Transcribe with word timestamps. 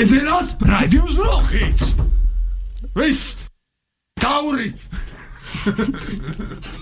Svētdienās 0.00 0.54
raidījums 0.64 1.16
Brokhīts! 1.20 1.90
Viss! 2.96 3.34
Tauri! 4.16 4.70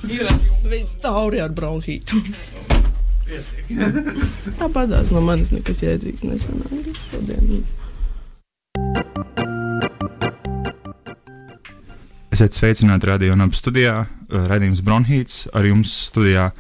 Ir 0.06 0.30
viss 0.62 0.92
tauri 1.02 1.40
ar 1.42 1.50
bronhītu. 1.50 2.20
Tāpatās 4.60 5.10
no 5.10 5.24
manis 5.26 5.50
nekas 5.50 5.82
jēdzīgs 5.82 6.22
nesanāca 6.30 6.94
šodien. 7.08 7.66
Esiet 12.30 12.54
sveicināti 12.54 13.10
radio 13.10 13.34
un 13.34 13.48
ap 13.48 13.58
studijā. 13.58 14.04
uh, 14.06 14.46
Radījums 14.46 14.86
Bronhīts 14.86 15.48
ar 15.58 15.66
jums 15.66 16.04
studijā 16.12 16.52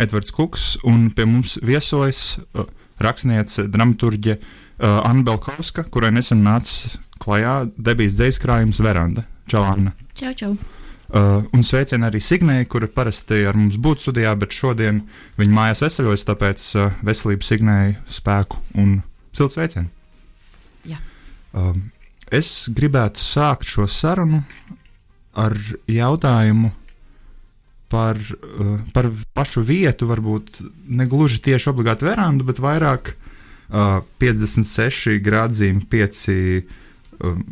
Edvards 0.00 0.32
Kuks 0.32 0.78
un 0.80 1.10
pie 1.12 1.28
mums 1.28 1.58
viesojas 1.60 2.38
uh, 2.40 2.64
rakstniece, 3.04 3.68
dramaturģe 3.68 4.40
uh, 4.40 4.54
Anna 4.78 5.22
Belkovska, 5.24 5.86
kurai 5.88 6.10
nesen 6.12 6.42
nāca 6.44 6.98
klajā 7.22 7.58
debijas 7.76 8.18
dzīs 8.18 8.40
krājums 8.42 8.82
Veranda. 8.84 9.24
Čau, 9.48 9.62
Anna! 9.64 9.94
Čau, 10.18 10.34
čau. 10.36 10.56
Uh, 11.06 11.44
un 11.54 11.62
sveicien 11.62 12.02
arī 12.02 12.18
Signēju, 12.18 12.66
kura 12.66 12.88
parasti 12.90 13.44
ar 13.46 13.54
mums 13.54 13.76
būtu 13.78 14.08
studijā, 14.08 14.32
bet 14.34 14.56
šodien 14.56 15.04
viņa 15.38 15.54
mājās 15.54 15.82
veseļojas, 15.84 16.24
tāpēc 16.26 16.64
uh, 16.74 16.96
veselību 17.06 17.46
Signēju 17.46 18.00
spēku 18.10 18.58
un 18.82 18.96
silts 19.36 19.54
sveicienu. 19.54 19.86
Jā. 20.90 20.98
Um, 21.54 21.92
es 22.34 22.66
gribētu 22.74 23.22
sākt 23.22 23.70
šo 23.70 23.86
sarunu 23.86 24.42
ar 25.38 25.54
jautājumu 25.86 26.72
par, 27.92 28.18
uh, 28.18 28.74
par 28.90 29.12
pašu 29.38 29.62
vietu, 29.62 30.10
varbūt 30.10 30.58
ne 30.90 31.06
gluži 31.06 31.38
tieši 31.46 31.70
obligāti 31.70 32.10
verandu, 32.10 32.48
bet 32.50 32.58
vairāk 32.58 33.14
uh, 33.70 34.02
56 34.22 35.20
grādzīm 35.24 35.82
5 35.92 36.26
um, 37.22 37.44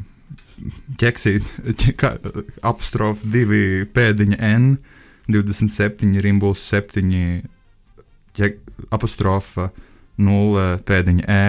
ķeksīt, 1.01 1.49
kā 2.01 2.15
apostrofa 2.63 3.27
2 3.35 3.89
pēdiņa 3.95 4.41
N, 4.55 4.75
27 5.31 6.21
rimbuls 6.25 6.65
7 6.71 7.09
ķek, 8.37 8.59
apostrofa 8.95 9.71
0 10.21 10.67
pēdiņa 10.87 11.25
E. 11.31 11.47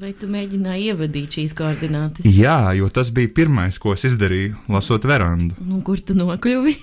Vai 0.00 0.12
tu 0.16 0.28
mēģināji 0.30 0.90
ievadīt 0.92 1.38
šīs 1.38 1.54
koordinātas? 1.56 2.26
Jā, 2.28 2.72
jo 2.76 2.88
tas 2.92 3.10
bija 3.16 3.30
pirmais, 3.40 3.78
ko 3.80 3.94
es 3.96 4.04
izdarīju, 4.08 4.58
lasot 4.72 5.06
verandu. 5.08 5.56
Nu, 5.64 5.80
kur 5.86 6.00
tu 6.04 6.16
nokļuvi? 6.18 6.76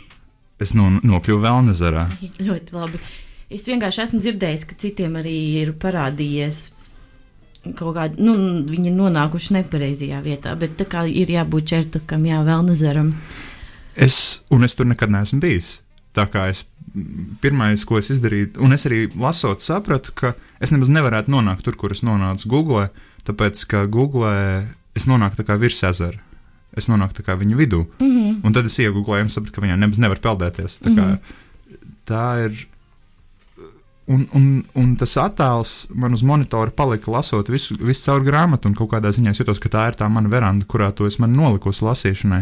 Es 0.64 0.74
no, 0.74 0.90
nokļuvu 1.06 1.44
Vēlnezerā. 1.44 2.08
Ļoti 2.42 2.74
labi. 2.74 3.02
Es 3.50 3.64
vienkārši 3.68 4.04
esmu 4.04 4.20
dzirdējis, 4.20 4.66
ka 4.68 4.76
citiem 4.76 5.16
arī 5.22 5.38
ir 5.62 5.72
parādījies 5.80 6.72
kaut 7.76 7.96
kāda, 7.98 8.16
nu, 8.24 8.36
viņi 8.68 8.92
ir 8.92 8.96
nonākuši 8.96 9.58
nepareizajā 9.58 10.22
vietā, 10.24 10.54
bet 10.60 10.78
tā 10.80 10.88
kā 10.88 11.04
ir 11.08 11.32
jābūt 11.32 11.68
čertukam, 11.72 12.24
jā, 12.28 12.40
vēl 12.48 12.64
nezaram. 12.70 13.14
Es, 13.96 14.42
un 14.54 14.64
es 14.68 14.76
tur 14.78 14.88
nekad 14.88 15.12
neesmu 15.12 15.42
bijis. 15.44 15.80
Tā 16.16 16.28
kā 16.32 16.48
es 16.52 16.64
pirmais, 17.44 17.84
ko 17.86 18.00
es 18.00 18.12
izdarīju, 18.14 18.54
un 18.64 18.76
es 18.76 18.86
arī 18.90 19.06
lasot, 19.20 19.64
sapratu, 19.64 20.14
ka 20.18 20.34
es 20.64 20.72
nemaz 20.74 20.92
nevarētu 20.94 21.34
nonākt 21.34 21.66
tur, 21.68 21.76
kur 21.80 21.94
es 21.94 22.04
nonācu 22.06 22.50
Google, 22.52 22.88
tāpēc 23.28 23.66
ka 23.70 23.84
Google 23.92 24.32
es 24.98 25.10
nonāku 25.10 25.42
tā 25.42 25.48
kā 25.48 25.60
virs 25.62 25.84
ezera. 25.86 26.24
Es 26.78 26.90
nonāku 26.92 27.18
tā 27.18 27.26
kā 27.26 27.38
viņa 27.38 27.58
vidū. 27.58 27.86
Mm 28.00 28.08
-hmm. 28.08 28.40
Un 28.44 28.54
tad 28.54 28.66
es 28.66 28.80
iegūlēju 28.80 29.24
un 29.24 29.30
sapratu, 29.30 29.56
ka 29.56 29.62
viņai 29.62 29.78
nemaz 29.78 29.98
nevar 29.98 30.20
peldēties. 30.20 30.82
Tā, 30.82 30.90
mm 30.90 30.98
-hmm. 30.98 31.18
tā 32.06 32.46
ir. 32.46 32.68
Un, 34.08 34.24
un, 34.32 34.44
un 34.80 34.94
tas 34.96 35.18
attēls 35.20 35.72
man 35.92 36.14
uz 36.16 36.22
monitora 36.24 36.72
palika 36.72 37.12
lasot 37.12 37.50
visu, 37.52 37.76
visu 37.76 38.06
caur 38.06 38.24
grāmatu, 38.24 38.70
un 38.70 38.78
kaut 38.78 38.94
kādā 38.94 39.12
ziņā 39.12 39.34
es 39.34 39.42
jutos, 39.42 39.60
ka 39.60 39.72
tā 39.74 39.84
ir 39.92 39.98
tā 40.00 40.08
mana 40.08 40.32
veranda, 40.32 40.64
kurā 40.70 40.94
to 40.96 41.10
es 41.10 41.20
noliku 41.20 41.74
lasīšanai. 41.76 42.40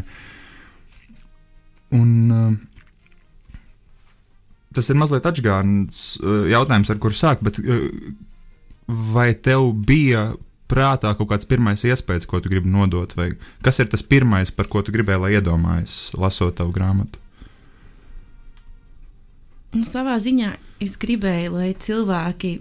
Un, 1.97 2.11
uh, 2.30 2.53
tas 4.78 4.94
ir 4.94 5.00
mazliet 5.01 5.25
atgādājums 5.25 6.03
uh, 6.22 6.45
jautājums, 6.53 6.94
ar 6.94 7.01
kuru 7.01 7.17
sākt, 7.17 7.41
bet 7.45 7.57
uh, 7.63 7.90
vai 8.85 9.31
tev 9.34 9.72
bija 9.90 10.35
prātā 10.69 11.16
kaut 11.17 11.34
kāds 11.34 11.50
pirmais 11.50 11.81
iespējas, 11.81 12.29
ko 12.29 12.41
tu 12.41 12.53
gribi 12.53 12.69
nodot, 12.69 13.09
vai 13.17 13.31
kas 13.66 13.81
ir 13.81 13.90
tas 13.90 14.06
pirmais, 14.06 14.53
par 14.53 14.69
ko 14.69 14.85
tu 14.85 14.94
gribēji, 14.94 15.22
lai 15.22 15.35
iedomājies, 15.40 16.13
lasot 16.22 16.61
tavu 16.61 16.78
grāmatu? 16.78 17.25
Nu, 19.75 19.84
savā 19.84 20.16
ziņā 20.24 20.53
es 20.80 20.94
gribēju, 20.96 21.52
lai 21.58 21.74
cilvēki 21.75 22.53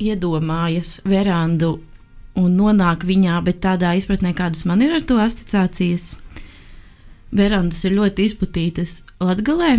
iedomājas 0.00 0.94
verandu 1.04 1.74
un 2.40 2.54
nonāk 2.56 3.04
viņā, 3.04 3.36
bet 3.44 3.60
tādā 3.66 3.90
izpratnē, 3.98 4.32
kādas 4.36 4.64
man 4.64 4.80
ir 4.80 4.94
ar 4.96 5.04
to 5.04 5.18
asociācijas. 5.20 6.14
Verandas 7.36 7.84
ir 7.84 7.98
ļoti 7.98 8.30
izplatītas 8.30 9.02
Latvijā. 9.20 9.76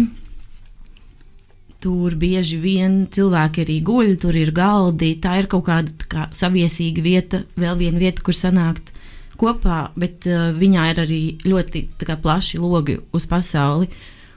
Tur 1.83 2.13
bieži 2.15 2.61
vien 2.61 3.01
cilvēki 3.11 3.65
arī 3.65 3.81
guļ, 3.89 4.13
tur 4.21 4.37
ir 4.37 4.53
galdi. 4.55 5.15
Tā 5.19 5.35
ir 5.41 5.49
kaut 5.51 5.65
kāda 5.67 6.07
kā, 6.07 6.29
saviesīga 6.37 7.03
vieta, 7.03 7.41
vēl 7.59 7.81
viena 7.81 7.99
vieta, 7.99 8.23
kur 8.23 8.37
sanākt 8.37 8.93
kopā, 9.41 9.87
bet 9.99 10.29
uh, 10.29 10.53
viņā 10.55 10.85
ir 10.93 11.01
arī 11.03 11.21
ļoti 11.43 11.87
kā, 11.97 12.15
plaši 12.15 12.61
logi 12.61 13.01
uz 13.11 13.25
pasauli. 13.27 13.89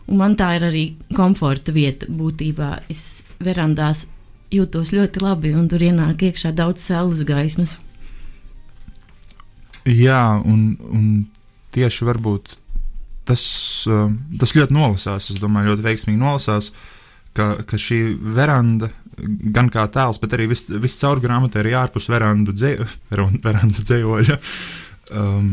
Un 0.06 0.20
man 0.20 0.36
tā 0.38 0.52
ir 0.58 0.66
arī 0.68 0.84
komforta 1.16 1.74
vieta 1.74 2.06
būtībā. 2.06 2.70
Es 2.92 3.24
verandās 3.42 4.04
jūtos 4.54 4.92
ļoti 4.94 5.22
labi, 5.24 5.52
un 5.58 5.66
tur 5.70 5.82
ienāk 5.82 6.22
iekšā 6.28 6.52
daudz 6.56 6.84
saules 6.86 7.24
gaismas. 7.26 7.76
Jā, 9.86 10.42
un, 10.42 10.76
un 10.90 11.26
tieši 11.74 12.06
tas, 13.26 13.42
uh, 13.90 14.10
tas 14.38 14.54
ļoti 14.54 14.74
nolasās. 14.74 15.30
Es 15.30 15.42
domāju, 15.42 15.74
ļoti 15.74 15.86
veiksmīgi 15.86 16.20
nolasās, 16.20 16.72
ka, 17.36 17.56
ka 17.66 17.78
šī 17.78 18.00
veranda, 18.36 18.90
gan 19.16 19.70
kā 19.72 19.86
tēls, 19.92 20.20
bet 20.22 20.34
arī 20.36 20.50
viss 20.52 20.70
vis 20.70 20.98
caur 21.00 21.22
grāmatai 21.22 21.64
ir 21.64 21.78
ārpus 21.82 22.08
verandu, 22.12 22.54
dzē, 22.54 22.76
verandu 23.46 23.82
dzējoļa. 23.82 24.38
Um, 25.16 25.50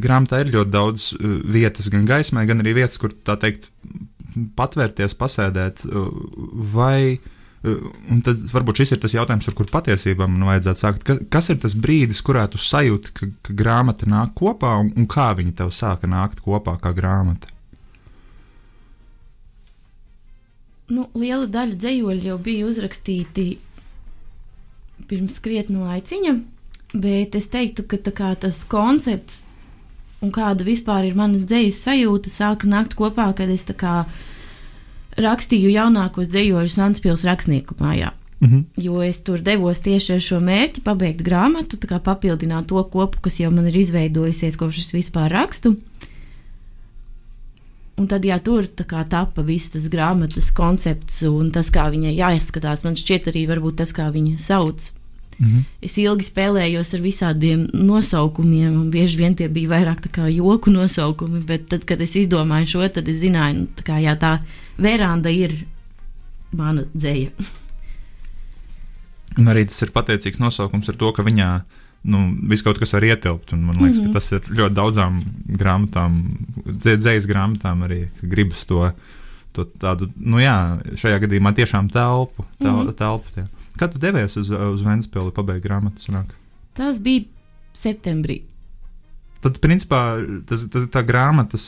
grāmatā 0.00 0.42
ir 0.42 0.52
ļoti 0.54 0.72
daudz 0.72 1.10
uh, 1.16 1.36
vietas, 1.52 1.90
gan 1.92 2.06
gaismai, 2.08 2.46
gan 2.48 2.62
arī 2.62 2.76
vietas, 2.80 2.98
kur 3.00 3.14
tā 3.26 3.36
teikt, 3.40 3.70
patvērties, 4.56 5.14
pasēdēt. 5.18 5.84
Uh, 5.88 6.08
vai, 6.72 7.18
uh, 7.18 7.88
un 8.12 8.22
tad 8.24 8.40
varbūt 8.52 8.82
šis 8.82 8.94
ir 8.96 9.02
tas 9.02 9.16
jautājums, 9.16 9.48
ar 9.48 9.56
kuru 9.58 9.72
patiesībā 9.72 10.28
man 10.30 10.48
vajadzētu 10.52 10.84
sākt. 10.84 11.06
Ka, 11.08 11.18
kas 11.36 11.52
ir 11.52 11.60
tas 11.62 11.76
brīdis, 11.76 12.22
kurā 12.24 12.46
tu 12.50 12.60
sajūti, 12.62 13.16
ka, 13.18 13.30
ka 13.48 13.56
grāmata 13.58 14.08
nāk 14.10 14.36
kopā, 14.38 14.76
un, 14.84 14.92
un 14.96 15.08
kā 15.10 15.32
viņa 15.38 15.58
tev 15.62 15.74
sāka 15.74 16.10
nākt 16.10 16.44
kopā 16.44 16.78
kā 16.82 16.94
grāmata? 16.96 17.50
Nu, 20.92 21.06
liela 21.16 21.46
daļa 21.48 21.78
dzējoļu 21.80 22.26
jau 22.26 22.40
bija 22.42 22.66
uzrakstīti 22.68 23.46
pirms 25.08 25.38
krietna 25.42 25.86
laiciņa, 25.86 26.34
bet 27.00 27.36
es 27.38 27.48
teiktu, 27.52 27.86
ka 27.88 28.12
kā, 28.12 28.34
tas 28.42 28.60
koncepts 28.68 29.42
un 30.22 30.32
kāda 30.34 30.64
vispār 30.66 31.08
ir 31.08 31.18
manas 31.18 31.44
dzīslas 31.50 31.82
sajūta, 31.88 32.30
sāka 32.32 32.70
nākt 32.70 32.96
kopā, 32.98 33.28
kad 33.36 33.50
es 33.50 33.66
rakstīju 35.20 35.74
jaunākos 35.74 36.30
dzējoļus 36.32 36.78
Vanspils 36.80 37.26
rakstnieku 37.28 37.76
mājā. 37.80 38.12
Mm 38.42 38.48
-hmm. 38.48 38.64
Jo 38.76 39.02
es 39.02 39.20
tur 39.22 39.40
devos 39.40 39.80
tieši 39.80 40.12
ar 40.12 40.20
šo 40.20 40.40
mērķi, 40.40 40.80
pabeigt 40.82 41.22
grāmatu, 41.22 41.76
papildināt 42.00 42.66
to 42.66 42.84
kopu, 42.84 43.18
kas 43.20 43.40
jau 43.40 43.50
man 43.50 43.66
ir 43.66 43.76
izveidojusies 43.76 44.56
kopš 44.56 44.78
es 44.78 44.92
vispār 44.94 45.30
rakstu. 45.30 45.76
Un 47.96 48.06
tad, 48.06 48.24
ja 48.24 48.38
tur 48.38 48.66
kā, 48.66 49.08
tapa 49.08 49.42
viss 49.42 49.70
tas 49.70 49.88
grāmatas 49.88 50.50
koncepts 50.50 51.22
un 51.22 51.50
tas, 51.50 51.70
kā 51.70 51.90
viņai 51.90 52.16
jāizskatās, 52.16 52.84
man 52.84 52.94
šķiet 52.94 53.28
arī 53.28 53.46
tas, 53.76 53.92
kā 53.92 54.10
viņa 54.10 54.38
sauc. 54.38 54.92
-hmm. 55.38 55.64
Es 55.82 55.98
ilgi 55.98 56.24
spēlējos 56.24 56.94
ar 56.94 57.00
visādiem 57.00 57.68
nosaukumiem, 57.72 58.80
un 58.80 58.90
bieži 58.90 59.18
vien 59.18 59.34
tie 59.34 59.48
bija 59.48 59.68
vairāk 59.68 60.06
joku 60.30 60.70
nosaukumi. 60.70 61.40
Bet 61.46 61.68
tad, 61.68 61.84
kad 61.84 62.00
es 62.00 62.16
izdomāju 62.16 62.66
šo, 62.66 62.88
tad 62.88 63.08
es 63.08 63.20
zināju, 63.20 63.58
nu, 63.58 63.66
tā, 63.76 63.82
kā, 63.82 63.98
jā, 63.98 64.16
tā 64.16 64.40
veranda 64.78 65.30
ir 65.30 65.66
mana 66.52 66.84
dzēja. 66.94 67.30
Un 69.38 69.48
arī 69.48 69.64
tas 69.64 69.82
ir 69.82 69.90
pateicīgs 69.90 70.40
nosaukums 70.40 70.88
ar 70.88 70.96
to, 70.96 71.12
ka 71.12 71.22
viņā 71.22 71.62
nu, 72.02 72.18
viss 72.50 72.64
kaut 72.64 72.78
kas 72.78 72.92
var 72.92 73.06
ietilpt. 73.06 73.52
Man 73.52 73.78
liekas, 73.78 74.00
mm 74.00 74.04
-hmm. 74.04 74.12
ka 74.12 74.12
tas 74.12 74.32
ir 74.32 74.40
ļoti 74.40 74.74
daudzām 74.74 75.22
grāmatām, 75.46 76.22
dzējas 76.66 77.26
grāmatām 77.26 77.84
arī 77.86 78.08
gribas 78.22 78.64
to, 78.64 78.92
to 79.52 79.64
tādu, 79.64 80.10
nu 80.16 80.38
jā, 80.38 80.80
šajā 80.96 81.18
gadījumā 81.24 81.54
tiešām 81.54 81.88
telpu. 81.88 82.44
Tel, 82.58 82.72
mm 82.72 82.86
-hmm. 82.86 82.94
telpu 82.94 83.28
tie. 83.34 83.46
Kad 83.82 83.96
tu 83.96 83.98
devies 83.98 84.36
uz, 84.38 84.46
uz 84.46 84.82
Vēnspili 84.86 85.34
pabeigt 85.34 85.64
grāmatu? 85.64 85.98
Sanāk? 86.04 86.30
Tas 86.78 87.00
bija 87.02 87.26
septembrī. 87.74 88.44
Tad, 89.42 89.58
principā, 89.58 90.20
tas, 90.46 90.62
tas 90.70 90.86
tā 90.94 91.02
grāmatas, 91.02 91.64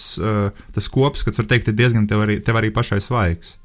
tas 0.76 0.87
kops, 0.94 1.25
kas 1.26 1.40
var 1.40 1.49
teikt, 1.50 1.72
ir 1.72 1.78
diezgan 1.81 2.06
tev 2.06 2.22
arī, 2.22 2.38
tev 2.38 2.61
arī 2.61 2.70
pašai 2.70 3.00
svaigs. 3.02 3.56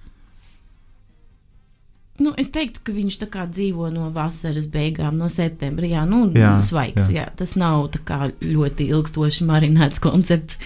Nu, 2.19 2.33
es 2.41 2.49
teiktu, 2.51 2.81
ka 2.83 2.95
viņš 2.95 3.19
dzīvo 3.53 3.91
no 3.93 4.09
vasaras 4.11 4.65
beigām, 4.67 5.21
no 5.21 5.29
septembra. 5.29 5.85
Jā, 5.87 6.07
nu, 6.09 6.25
Jā, 6.33 6.57
svaigs. 6.65 7.05
Jā. 7.07 7.21
jā. 7.21 7.27
Tas 7.37 7.53
nav 7.55 7.93
ļoti 8.41 8.89
ilgstoši 8.89 9.45
marinēts 9.47 10.01
koncepts. 10.03 10.57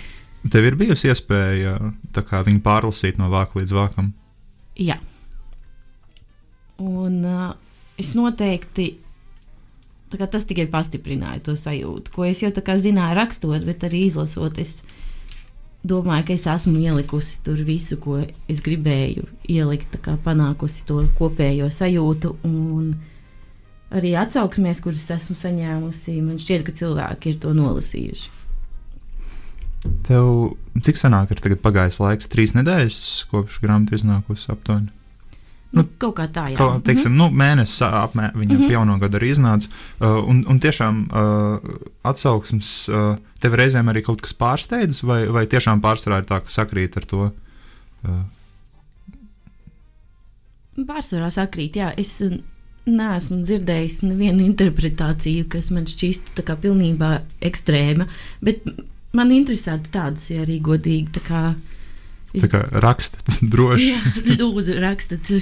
Tev 0.49 0.65
ir 0.65 0.79
bijusi 0.79 1.11
iespēja 1.11 1.77
kā, 2.15 2.41
viņu 2.47 2.63
pārlasīt 2.63 3.19
no 3.19 3.27
vāka 3.31 3.59
līdz 3.59 3.75
vākam. 3.75 4.13
Jā. 4.79 4.97
Un 6.81 7.21
uh, 7.21 7.53
es 7.99 8.13
noteikti. 8.17 8.93
Tas 10.13 10.45
tikai 10.45 10.67
pastiprināja 10.69 11.41
to 11.47 11.55
sajūtu, 11.57 12.11
ko 12.13 12.27
es 12.27 12.43
jau 12.43 12.51
tā 12.53 12.61
kā 12.61 12.75
zināju 12.77 13.15
rakstot, 13.17 13.63
bet 13.65 13.81
arī 13.87 14.03
izlasot. 14.05 14.59
Es 14.61 14.83
domāju, 15.81 16.27
ka 16.27 16.35
es 16.35 16.45
esmu 16.51 16.77
ielikusi 16.83 17.39
tur 17.45 17.57
visu, 17.65 17.97
ko 17.97 18.19
es 18.21 18.61
gribēju 18.61 19.25
ielikt, 19.49 19.97
kā 20.05 20.13
panākusi 20.21 20.85
to 20.85 21.01
kopējo 21.17 21.71
sajūtu. 21.73 22.35
Un 22.45 22.93
arī 23.89 24.13
atsauksmēs, 24.21 24.83
kuras 24.85 25.09
esmu 25.17 25.39
saņēmusi, 25.39 26.19
man 26.21 26.37
šķiet, 26.41 26.67
ka 26.69 26.77
cilvēki 26.83 27.33
ir 27.33 27.41
to 27.41 27.57
nolasījuši. 27.57 28.39
Tev 30.07 30.27
cik 30.85 30.99
senāk 30.99 31.33
ir 31.33 31.57
pagājis 31.59 31.99
laiks? 31.99 32.29
Trīs 32.31 32.53
nedēļas 32.55 33.07
kopš 33.31 33.59
grāmata 33.65 33.97
iznākusi 33.97 34.53
aptuveni. 34.53 34.93
Nu, 35.73 35.81
Nu, 35.81 35.87
kaut 35.97 36.13
kā 36.19 36.27
tā, 36.29 36.45
jā. 36.53 36.57
Ko, 36.59 36.77
teiksim, 36.85 37.15
nu, 37.17 37.31
mēnesis 37.33 37.81
apmēram 37.87 38.37
viņa 38.37 38.53
mm. 38.53 38.59
-hmm. 38.61 38.73
jauno 38.75 38.97
gadu 39.01 39.17
arī 39.17 39.31
iznāca. 39.33 39.69
Uh, 39.99 40.19
un, 40.29 40.43
un 40.47 40.59
tiešām 40.61 40.99
uh, 41.09 41.73
atsauksmes 42.05 42.69
uh, 42.89 43.17
tev 43.41 43.57
reizēm 43.57 43.89
arī 43.89 44.03
kaut 44.05 44.21
kas 44.21 44.37
pārsteidz, 44.37 45.01
vai, 45.01 45.25
vai 45.33 45.47
tiešām 45.49 45.81
pārsvarā 45.81 46.21
ir 46.21 46.29
tā, 46.29 46.39
ka 46.45 46.53
sakrīt 46.53 46.97
ar 46.97 47.09
to? 47.09 47.31
Uh, 48.05 48.21
Pārsvarā 50.77 51.29
sakrīt, 51.33 51.75
jā. 51.81 51.91
Es 51.97 52.21
neesmu 52.85 53.41
dzirdējis 53.43 54.01
nevienu 54.05 54.45
interpretāciju, 54.45 55.47
kas 55.49 55.69
man 55.71 55.85
šķīstu 55.89 56.37
tā 56.37 56.45
kā 56.47 56.55
pilnībā 56.59 57.21
ekstrēma, 57.41 58.07
bet 58.43 58.65
man 59.13 59.31
interesētu 59.31 59.93
tādas, 59.93 60.29
ja 60.33 60.43
arī 60.45 60.59
godīgi. 60.61 61.13
Tā 62.33 62.47
kā 62.49 62.63
rakstat 62.81 63.39
droši. 63.53 63.91
Jā, 63.93 64.37
lūdzu, 64.41 64.77
rakstat. 64.81 65.27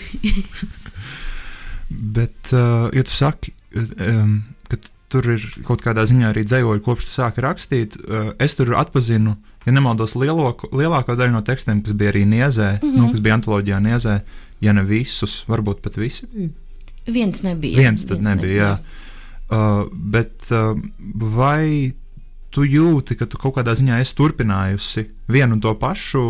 Bet, 1.89 2.51
uh, 2.55 2.88
ja 2.95 3.03
tu 3.03 3.11
saki, 3.11 3.51
um, 3.75 4.38
ka 4.71 4.77
tur 5.11 5.27
ir 5.33 5.43
kaut 5.67 5.83
kādā 5.83 6.05
ziņā 6.07 6.29
arī 6.31 6.43
dzējoļi, 6.47 6.83
kopš 6.85 7.09
tu 7.09 7.15
sāki 7.17 7.43
rakstīt, 7.43 7.97
uh, 8.07 8.31
es 8.39 8.55
tur 8.55 8.71
atpazinu, 8.79 9.35
ja 9.65 9.73
nemaldos, 9.75 10.15
lielāko, 10.19 10.69
lielāko 10.75 11.17
daļu 11.19 11.35
no 11.35 11.41
tekstiem, 11.47 11.81
kas 11.83 11.95
bija 11.99 12.13
arī 12.13 12.23
Niezē, 12.25 12.69
mm 12.77 12.85
Mhm. 12.85 12.95
-hmm. 12.95 12.97
nu, 13.01 13.11
kas 13.11 13.19
bija 13.19 13.35
antoloģijā 13.39 13.79
Niezē, 13.83 14.19
ja 14.61 14.73
ne 14.73 14.83
visus, 14.83 15.43
varbūt 15.47 15.81
pat 15.83 15.97
visi 15.97 16.27
bija. 16.33 16.49
Viens 17.07 17.41
nebija. 17.43 17.77
Viens 17.77 18.05
tad 18.05 18.21
nebija, 18.21 18.63
jā. 18.63 18.77
Uh, 19.51 19.89
bet 19.91 20.47
uh, 20.51 20.77
vai 21.15 21.91
tu 22.51 22.65
jūti, 22.68 23.15
ka 23.19 23.27
tu 23.30 23.39
kaut 23.39 23.56
kādā 23.57 23.74
ziņā 23.77 24.01
esi 24.03 24.15
turpinājusi 24.18 25.06
vienu 25.31 25.57
un 25.57 25.63
to 25.63 25.74
pašu, 25.80 26.24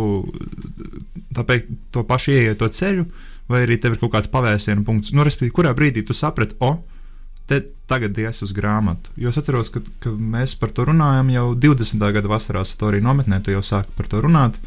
tāpēc 1.36 1.68
to 1.94 2.06
pašu 2.08 2.36
ieieto 2.36 2.70
ceļu, 2.70 3.06
vai 3.52 3.66
arī 3.66 3.80
tev 3.82 3.96
ir 3.96 4.02
kaut 4.04 4.14
kāds 4.16 4.32
pavērsienu 4.32 4.86
punkts, 4.88 5.14
nu, 5.16 5.26
respektīvi, 5.28 5.56
kurā 5.58 5.74
brīdī 5.78 6.06
tu 6.08 6.16
saprati, 6.18 6.56
o, 6.64 6.76
te 7.50 7.60
tagad 7.90 8.16
ies 8.22 8.44
uz 8.46 8.54
grāmatu. 8.56 9.12
Jo 9.20 9.34
es 9.34 9.40
atceros, 9.42 9.72
ka, 9.74 9.82
ka 10.04 10.14
mēs 10.14 10.54
par 10.60 10.72
to 10.76 10.86
runājam 10.88 11.34
jau 11.34 11.48
20. 11.68 12.06
gada 12.16 12.32
vasarā, 12.32 12.64
tu 12.64 12.88
arī 12.88 13.02
nometnē, 13.04 13.42
tu 13.44 13.56
jau 13.56 13.64
sāki 13.66 13.98
par 13.98 14.08
to 14.12 14.22
runāt. 14.24 14.60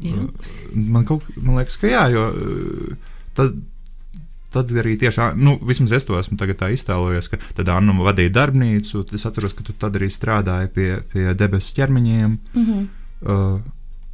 Jā. 0.00 0.24
Man, 0.72 1.04
kaut, 1.04 1.26
man 1.36 1.58
liekas, 1.60 1.76
ka 1.82 1.90
jā, 1.90 2.06
jo 2.14 2.24
tad, 3.36 3.58
tad 4.54 4.72
arī 4.82 4.96
tieši, 5.00 5.32
nu, 5.40 5.56
vismaz 5.68 5.94
es 5.96 6.06
to 6.08 6.18
esmu 6.18 6.38
tagad 6.40 6.60
tā 6.62 6.70
iztēlojies, 6.74 7.30
ka 7.32 7.40
tad 7.58 7.70
Anna 7.72 7.94
vadīja 7.98 8.34
darbnīcu, 8.38 9.04
es 9.16 9.26
atceros, 9.28 9.54
ka 9.58 9.66
tu 9.66 9.74
tad 9.78 9.98
arī 9.98 10.10
strādāji 10.12 10.72
pie, 10.74 10.88
pie 11.12 11.28
debesu 11.38 11.74
ķermeņiem. 11.78 12.38
Mm 12.54 12.66
-hmm. 12.66 12.88
Uh, 13.22 13.60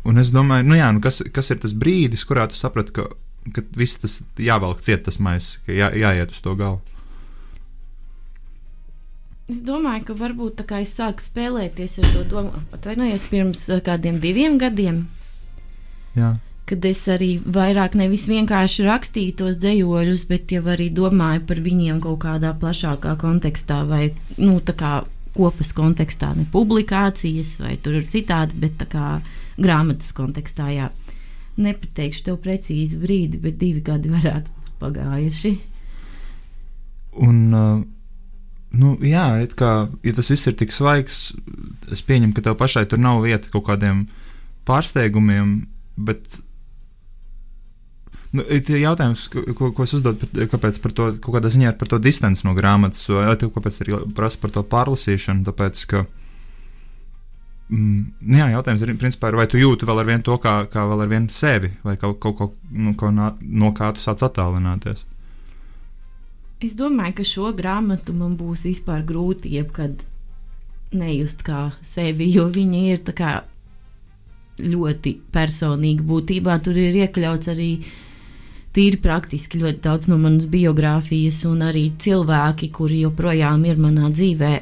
un 0.05 0.19
es 0.19 0.31
domāju, 0.32 0.67
nu 0.69 0.75
jā, 0.75 0.93
nu 0.93 1.00
kas, 1.00 1.23
kas 1.32 1.50
ir 1.50 1.58
tas 1.58 1.73
brīdis, 1.73 2.26
kurā 2.29 2.49
tu 2.49 2.55
saprati, 2.55 2.93
ka, 2.93 3.08
ka 3.55 3.62
viss 3.76 3.99
tas 3.99 4.23
jāvelk 4.37 4.81
ciet 4.81 5.05
tas 5.05 5.19
maisis, 5.19 5.61
ka 5.67 5.73
jā, 5.73 5.93
jāiet 5.94 6.31
uz 6.31 6.40
to 6.40 6.55
galu. 6.55 6.81
Es 9.49 9.62
domāju, 9.64 10.02
ka 10.05 10.12
varbūt 10.12 10.58
tā 10.58 10.64
kā 10.69 10.82
es 10.85 10.90
sāku 10.93 11.25
spēlēties 11.25 11.99
ar 12.02 12.11
to 12.12 12.25
domu, 12.29 12.50
atvainojos 12.76 13.25
pirms 13.31 13.62
eh, 13.73 13.81
kādiem 13.81 14.20
diviem 14.20 14.58
gadiem. 14.61 15.06
Jā. 16.19 16.35
Kad 16.69 16.85
es 16.88 17.03
arī 17.11 17.31
vairāk 17.43 17.97
nevis 17.99 18.26
vienkārši 18.31 18.87
rakstīju 18.87 19.37
tos 19.41 19.61
dzējoļus, 19.62 20.25
bet 20.31 20.53
jau 20.55 20.65
arī 20.70 20.88
domāju 20.94 21.44
par 21.49 21.62
viņiem 21.65 22.03
kaut 22.05 22.20
kādā 22.26 22.53
plašākā 22.61 23.17
kontekstā, 23.20 23.82
vai 23.88 24.11
nu, 24.37 24.59
kā 24.61 25.03
kopas 25.38 25.73
kontekstā, 25.76 26.32
ne 26.37 26.47
publikācijas, 26.53 27.56
vai 27.62 27.76
tur 27.82 28.00
ir 28.00 28.09
citādi, 28.11 28.59
bet 28.59 28.82
kā 28.91 29.19
grāmatas 29.59 30.11
kontekstā. 30.17 30.70
Jā. 30.75 30.88
Nepateikšu 31.59 32.25
tev 32.29 32.41
precīzi 32.43 32.99
brīdi, 33.00 33.41
bet 33.43 33.59
divi 33.59 33.82
gadi 33.85 34.11
varētu 34.12 34.55
būt 34.55 34.75
pagājuši. 34.82 35.55
Un, 37.19 37.38
uh, 37.55 37.81
nu, 38.79 38.93
jā, 39.03 39.26
kā, 39.59 39.73
ja 40.06 40.14
tas 40.14 40.31
viss 40.31 40.50
ir 40.50 40.59
tik 40.59 40.75
svaigs, 40.75 41.32
es 41.91 42.05
pieņemu, 42.06 42.35
ka 42.37 42.47
tev 42.47 42.59
pašai 42.61 42.87
tur 42.91 43.03
nav 43.03 43.25
vieta 43.26 43.50
kaut 43.53 43.67
kādiem 43.71 44.06
pārsteigumiem, 44.69 45.61
bet. 45.97 46.43
Nu, 48.38 48.44
ir 48.55 48.82
jautājums, 48.82 49.26
ko, 49.32 49.73
ko, 49.75 49.87
es 49.87 49.96
uzdodu, 49.99 50.29
kāpēc 50.52 50.79
par 50.85 50.94
to 50.94 51.08
kaut 51.19 51.38
kādā 51.38 51.50
ziņā 51.50 51.73
ir 51.73 51.79
par 51.81 51.90
to 51.90 51.99
distanci 52.02 52.46
no 52.46 52.55
grāmatas, 52.55 53.08
vai 53.11 53.35
tev 53.40 53.50
kāpēc 53.56 53.81
ir 53.82 53.93
prasa 54.14 54.38
par 54.43 54.55
to 54.55 54.62
pārlasīšanu, 54.75 55.46
tāpēc, 55.49 55.82
ka. 55.90 56.05
Mm, 57.69 58.32
jā, 58.38 58.46
jautājums 58.55 58.85
ir, 58.85 58.94
principā, 59.00 59.32
vai 59.37 59.49
tu 59.50 59.58
jūti 59.61 59.88
vēl 59.88 60.05
ar 60.05 60.08
vienu 60.08 60.25
to, 60.25 60.38
kā, 60.40 60.55
kā 60.73 60.87
vēl 60.88 61.05
ar 61.05 61.11
vienu 61.11 61.35
sevi, 61.35 61.73
vai 61.85 61.99
kaut 62.00 62.20
ko, 62.23 62.32
ko, 62.38 62.50
nu, 62.73 62.94
ko 62.96 63.11
nā, 63.12 63.32
no 63.43 63.75
kā 63.76 63.90
tu 63.96 64.05
sāc 64.05 64.23
attālināties. 64.25 65.05
Es 66.64 66.79
domāju, 66.79 67.19
ka 67.20 67.26
šo 67.26 67.52
grāmatu 67.58 68.14
man 68.17 68.38
būs 68.38 68.64
vispār 68.67 69.05
grūti 69.06 69.52
jebkad 69.58 70.00
nejust 70.96 71.44
kā 71.46 71.69
sevi, 71.85 72.31
jo 72.35 72.49
viņa 72.55 72.81
ir 72.94 73.05
kā 73.14 73.37
ļoti 74.58 75.12
personīga. 75.35 76.06
Būtībā 76.08 76.56
tur 76.64 76.79
ir 76.81 76.96
iekļauts 77.05 77.52
arī 77.52 77.70
tīri 78.78 79.00
praktiski 79.02 79.60
ļoti 79.60 79.82
daudz 79.84 80.08
no 80.08 80.19
manas 80.22 80.46
biogrāfijas, 80.50 81.42
un 81.50 81.66
arī 81.66 81.88
cilvēki, 81.98 82.70
kuri 82.75 83.02
joprojām 83.04 83.64
ir 83.66 83.80
manā 83.82 84.12
dzīvē. 84.14 84.52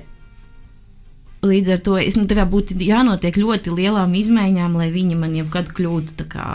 Līdz 1.46 1.74
ar 1.74 1.82
to 1.84 1.98
es 2.00 2.16
nu, 2.16 2.24
būtu 2.26 2.78
jānotiek 2.80 3.36
ļoti 3.36 3.74
lielām 3.76 4.16
izmaiņām, 4.18 4.80
lai 4.80 4.88
viņa 4.94 5.18
man 5.20 5.36
jebkad 5.36 5.68
kļūtu 5.76 6.26
kā 6.32 6.48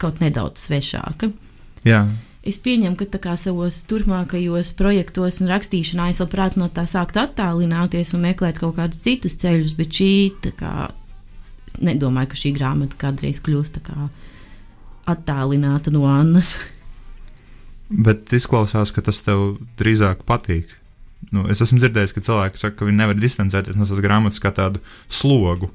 kaut 0.00 0.18
nedaudz 0.20 0.66
svešāka. 0.66 1.30
Jā, 1.86 2.02
Es 2.40 2.56
pieņemu, 2.56 2.96
ka 2.96 3.18
kā 3.20 3.34
savos 3.36 3.82
turpmākajos 3.84 4.72
projektos 4.78 5.42
un 5.42 5.50
rakstīšanā 5.50 6.06
es 6.08 6.22
labprāt 6.22 6.56
no 6.56 6.70
tā 6.72 6.86
sāktu 6.88 7.20
attālināties 7.20 8.14
un 8.16 8.24
meklēt 8.24 8.62
kaut 8.62 8.78
kādus 8.78 9.02
citus 9.04 9.36
ceļus, 9.42 9.74
bet 9.76 9.92
šī 9.92 10.12
kā 10.56 10.88
es 11.68 11.76
nedomāju, 11.84 12.30
ka 12.32 12.40
šī 12.40 12.54
grāmata 12.56 12.96
kādreiz 13.02 13.42
kļūs 13.44 13.74
tā 13.76 13.84
kā 13.84 14.08
attālināta 15.12 15.92
no 15.92 16.06
Annas. 16.08 16.56
Bet 17.90 18.30
izklausās, 18.32 18.92
ka 18.94 19.02
tas 19.02 19.18
tev 19.26 19.58
drīzāk 19.80 20.22
patīk. 20.28 20.76
Nu, 21.34 21.44
es 21.50 21.60
esmu 21.60 21.80
dzirdējis, 21.82 22.14
ka 22.14 22.22
cilvēki 22.24 22.60
saka, 22.60 22.78
ka 22.78 22.88
viņi 22.88 23.00
nevar 23.02 23.18
distancēties 23.18 23.76
no 23.76 23.86
savas 23.88 24.04
grāmatas 24.04 24.40
kā 24.42 24.52
tādu 24.54 24.80
slogu. 25.12 25.68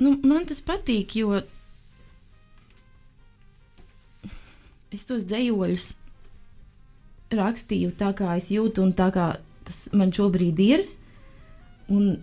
Nu, 0.00 0.16
man 0.24 0.46
tas 0.48 0.62
patīk, 0.64 1.18
jo 1.20 1.42
es 4.90 5.04
tos 5.06 5.26
dzējoļus 5.28 5.90
rakstīju 7.36 7.92
tā, 8.00 8.10
kā 8.16 8.32
es 8.40 8.48
jūtu, 8.50 8.82
un 8.82 8.96
tā 8.96 9.10
kā 9.14 9.28
tas 9.68 9.84
man 9.94 10.10
šobrīd 10.16 10.64
ir. 10.64 10.86
Un 11.92 12.16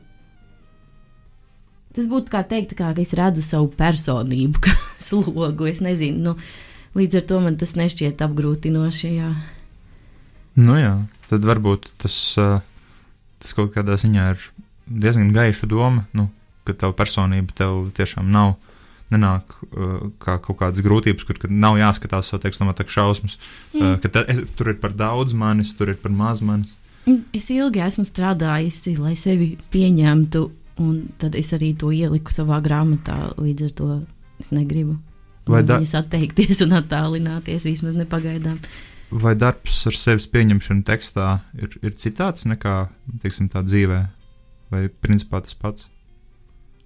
tas 1.97 2.07
būtu 2.09 2.31
kā 2.33 2.43
teikt, 2.47 2.75
kā, 2.77 2.93
ka 2.95 3.03
es 3.03 3.13
redzu 3.17 3.43
savu 3.45 3.69
personību, 3.77 4.61
kā 4.67 4.75
slogu. 5.01 5.67
Es 5.69 5.81
nezinu, 5.83 6.31
nu, 6.31 6.35
līdz 6.97 7.21
ar 7.21 7.27
to 7.29 7.41
man 7.43 7.59
tas 7.59 7.75
nešķiet 7.79 8.23
apgrūtinoši. 8.25 9.11
Jā. 9.17 9.33
Nu, 10.57 10.77
jā, 10.79 10.95
tad 11.29 11.45
varbūt 11.45 11.91
tas, 12.01 12.15
uh, 12.41 12.61
tas 13.43 13.57
kaut 13.57 13.73
kādā 13.75 13.97
ziņā 13.99 14.29
ir 14.33 14.47
diezgan 14.87 15.33
gaiša 15.35 15.69
doma, 15.69 16.07
nu, 16.17 16.29
ka 16.67 16.75
tava 16.77 16.95
personība 16.97 17.55
tev 17.57 17.91
tiešām 17.97 18.31
nav. 18.31 18.55
Nenāk 19.07 19.53
uh, 19.69 20.09
kā 20.19 20.35
kaut 20.43 20.57
kādas 20.59 20.83
grūtības, 20.83 21.23
kur 21.23 21.37
nav 21.47 21.77
jāskatās 21.79 22.27
savu 22.27 22.41
tekstu, 22.43 22.65
no 22.67 22.73
tā 22.75 22.83
šausmas. 22.91 23.37
Mm. 23.71 23.79
Uh, 23.79 23.93
ka 24.03 24.11
te, 24.11 24.23
es, 24.33 24.41
tur 24.59 24.73
ir 24.73 24.81
par 24.81 24.91
daudz 24.97 25.35
manis, 25.37 25.71
tur 25.79 25.93
ir 25.93 25.99
par 26.01 26.11
maz 26.11 26.41
manis. 26.43 26.73
Es 27.31 27.47
ilgi 27.53 27.79
esmu 27.85 28.03
strādājusi, 28.03 28.97
lai 28.99 29.13
sevi 29.15 29.53
pieņemtu, 29.71 30.41
un 30.79 31.07
tad 31.17 31.35
es 31.35 31.51
arī 31.53 31.71
to 31.77 31.91
ieliku 31.91 32.31
savā 32.33 32.59
grāmatā. 32.63 33.33
Līdz 33.37 33.65
ar 33.65 33.71
to 33.79 33.89
es 34.39 34.51
negribu 34.53 34.97
Vai 35.47 35.63
da- 35.63 35.79
viņas 35.79 35.95
atteikties 36.03 36.61
un 36.65 36.75
attālināties 36.77 37.65
vismaz 37.65 37.95
nepagaidām. 37.95 38.59
Vai 39.11 39.35
darbs 39.39 39.85
ar 39.87 39.95
sevis 39.95 40.27
pieņemšanu 40.27 40.83
tekstā 40.83 41.39
ir, 41.55 41.77
ir 41.81 41.91
citāds 41.95 42.43
nekā 42.45 42.89
teiksim, 43.23 43.47
tā 43.49 43.63
dzīvē, 43.63 43.99
vai 44.69 44.87
principā 44.89 45.39
tas 45.41 45.53
pats? 45.55 45.87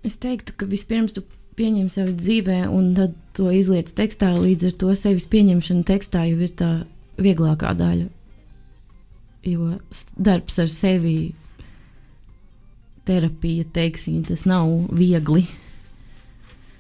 Es 0.06 0.18
teiktu, 0.22 0.54
ka 0.58 0.66
vispirms 0.70 1.14
tu 1.18 1.24
pieņem 1.58 1.90
sevi 1.90 2.14
dzīvē, 2.14 2.60
un 2.70 2.94
tad 2.98 3.16
to 3.34 3.50
izliec 3.54 3.90
tekstā. 3.98 4.30
Līdz 4.38 4.70
ar 4.70 4.72
to 4.84 4.94
sevis 4.96 5.26
pieņemšana 5.28 5.84
tekstā 5.90 6.24
jau 6.30 6.40
ir 6.46 6.54
tā 6.58 6.70
vieglākā 7.18 7.74
daļa. 7.78 8.08
Jo 9.50 9.80
darbs 10.22 10.60
ar 10.62 10.70
sevi, 10.70 11.34
terapija, 13.12 13.68
teiksim, 13.76 14.24
tas 14.28 14.48
nav 14.48 14.72
viegli. 14.96 15.44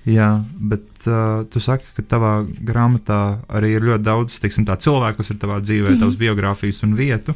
Jā, 0.09 0.39
bet 0.57 1.05
uh, 1.05 1.43
tu 1.53 1.61
saki, 1.61 1.85
ka 1.93 2.03
tavā 2.15 2.33
grāmatā 2.65 3.41
arī 3.53 3.75
ir 3.77 3.85
ļoti 3.85 4.05
daudz 4.05 4.39
teiksim, 4.41 4.65
cilvēku, 4.65 5.19
kas 5.19 5.29
ir 5.29 5.37
tavā 5.41 5.59
dzīvē, 5.61 5.89
mm 5.89 5.93
-hmm. 5.93 5.99
tavas 6.01 6.17
biogrāfijas 6.17 6.83
un 6.87 6.95
vietu. 6.97 7.35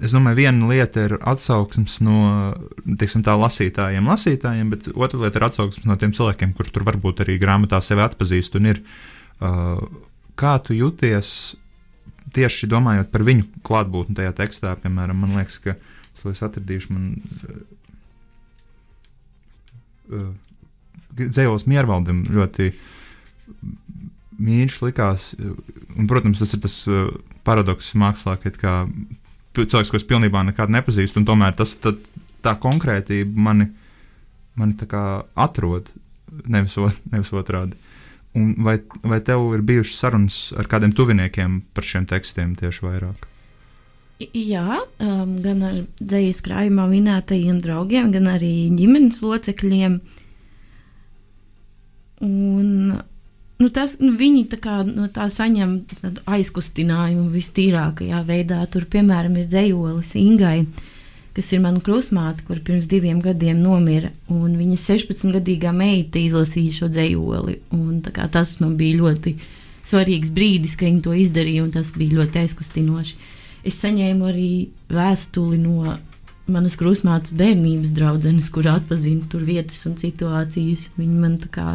Es 0.00 0.14
domāju, 0.16 0.36
viena 0.36 0.68
lieta 0.70 1.04
ir 1.04 1.18
atsauksmes 1.20 1.98
no 2.00 2.54
teiksim, 2.98 3.20
tā, 3.22 3.36
lasītājiem, 3.36 4.08
lasītājiem, 4.08 4.70
bet 4.70 4.88
otra 4.94 5.20
lieta 5.20 5.38
ir 5.38 5.44
atsauksmes 5.44 5.84
no 5.84 5.96
tiem 6.00 6.14
cilvēkiem, 6.16 6.54
kur 6.56 6.70
tur 6.72 6.86
varbūt 6.88 7.20
arī 7.20 7.36
grāmatā 7.38 7.82
sevi 7.84 8.00
atpazīst. 8.00 8.56
Ir, 8.56 8.80
uh, 9.40 9.84
kā 10.34 10.56
tu 10.64 10.72
jūties 10.72 11.56
tieši 12.32 12.66
domājot 12.72 13.12
par 13.12 13.20
viņu 13.20 13.44
klātbūtni 13.62 14.16
tajā 14.16 14.32
tekstā? 14.32 14.76
Piemēram, 14.80 15.20
man 15.20 15.36
liekas, 15.36 15.58
ka 15.58 15.76
es 16.24 16.42
atradīšu 16.42 16.92
man. 16.92 17.20
Uh, 17.44 17.60
Dzējos 21.12 21.66
Miervaldam 21.68 22.22
ļoti 22.32 22.70
mīļš 24.42 24.78
likās. 24.86 25.32
Un, 25.38 26.08
protams, 26.10 26.40
tas 26.42 26.54
ir 26.56 26.62
tas 26.64 26.78
uh, 26.88 27.10
paradoks 27.46 27.92
mākslā, 27.98 28.38
ka 28.40 28.50
it 28.50 28.58
kā 28.60 28.74
pi- 29.52 29.66
cilvēks, 29.66 29.92
ko 29.92 30.00
es 30.00 30.08
pilnībā 30.08 30.44
nekad 30.48 30.72
nepazīstu, 30.72 31.20
un 31.20 31.28
tomēr 31.28 31.56
tas, 31.58 31.74
tā, 31.82 31.94
tā 32.44 32.56
konkrētība 32.60 33.46
mani, 33.48 33.68
mani 34.58 34.78
tā 34.80 34.88
kā 34.90 35.02
atrod, 35.46 35.90
nevis, 36.46 36.78
nevis 37.12 37.34
otrādi. 37.36 37.78
Un 38.38 38.54
vai, 38.64 38.78
vai 39.04 39.20
tev 39.20 39.50
ir 39.52 39.64
bijušas 39.68 39.98
sarunas 40.06 40.38
ar 40.56 40.70
kādiem 40.70 40.94
tuviniekiem 40.96 41.60
par 41.76 41.84
šiem 41.84 42.08
tekstiem 42.08 42.56
tieši 42.56 42.86
vairāk? 42.86 43.28
Jā, 44.36 44.82
um, 45.02 45.36
gan 45.42 45.62
ar 45.66 45.78
dzīslu 46.00 46.46
krājumā 46.46 46.84
minētajiem 46.90 47.60
draugiem, 47.62 48.10
gan 48.14 48.28
arī 48.34 48.52
ģimenes 48.76 49.22
locekļiem. 49.24 49.96
Un, 52.22 52.68
nu, 53.58 53.68
tas, 53.74 53.96
nu, 54.02 54.12
viņi 54.18 54.44
tā 54.52 54.58
kā, 54.62 54.80
no 54.86 55.08
tā 55.10 55.26
saņem 55.32 55.74
aizkustinājumu 56.30 57.30
vistīrākajā 57.32 58.22
veidā. 58.28 58.60
Tur, 58.70 58.86
piemēram, 58.92 59.40
ir 59.40 59.48
dzējolis 59.50 60.14
Ingai, 60.20 60.58
kas 61.34 61.50
ir 61.56 61.64
mana 61.64 61.82
krustmāte, 61.82 62.46
kur 62.46 62.62
pirms 62.62 62.90
diviem 62.90 63.22
gadiem 63.24 63.58
nomira. 63.64 64.12
un 64.30 64.54
Viņas 64.60 64.86
16-gadīgā 64.92 65.74
meita 65.74 66.20
izlasīja 66.22 66.78
šo 66.82 66.92
dzējoli. 66.92 67.58
un 67.74 68.02
kā 68.02 68.28
Tas 68.30 68.58
man 68.60 68.76
bija 68.76 69.00
ļoti 69.02 69.36
svarīgs 69.88 70.30
brīdis, 70.30 70.76
ka 70.76 70.86
viņi 70.86 71.02
to 71.02 71.14
izdarīja, 71.16 71.64
un 71.64 71.72
tas 71.74 71.94
bija 71.96 72.20
ļoti 72.20 72.44
aizkustinoši. 72.44 73.16
Es 73.68 73.78
saņēmu 73.82 74.26
arī 74.26 74.52
vēstuli 74.90 75.58
no 75.62 75.96
manas 76.50 76.74
krustmātes 76.78 77.34
bērnības 77.38 77.92
draudzenes, 77.94 78.50
kur 78.50 78.66
atpazina 78.72 79.28
tur 79.30 79.44
vietas 79.46 79.78
un 79.86 79.98
situācijas. 80.00 80.90
Viņa 80.98 81.18
man 81.22 81.36
tā 81.42 81.50
kā 81.54 81.68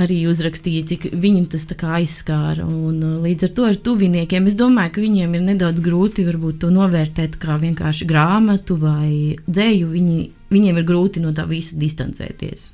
arī 0.00 0.20
uzrakstīja, 0.30 0.86
cik 0.88 1.06
viņu 1.22 1.46
tas 1.52 1.66
aizskāra. 1.68 2.64
Un, 2.64 2.98
uh, 3.04 3.16
līdz 3.24 3.46
ar 3.48 3.54
to 3.56 3.68
ar 3.68 3.78
tuviniekiem 3.88 4.46
es 4.50 4.56
domāju, 4.58 4.94
ka 4.96 5.04
viņiem 5.04 5.36
ir 5.36 5.46
nedaudz 5.52 5.82
grūti 5.84 6.26
varbūt 6.26 6.60
to 6.64 6.70
novērtēt 6.74 7.38
kā 7.42 7.58
vienkārši 7.60 8.08
grāmatu 8.08 8.78
vai 8.80 9.38
dzēju. 9.46 9.90
Viņi, 9.94 10.20
viņiem 10.50 10.80
ir 10.80 10.86
grūti 10.88 11.22
no 11.24 11.34
tā 11.36 11.46
visa 11.50 11.78
distancēties. 11.80 12.70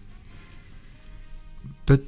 Bet 1.87 2.07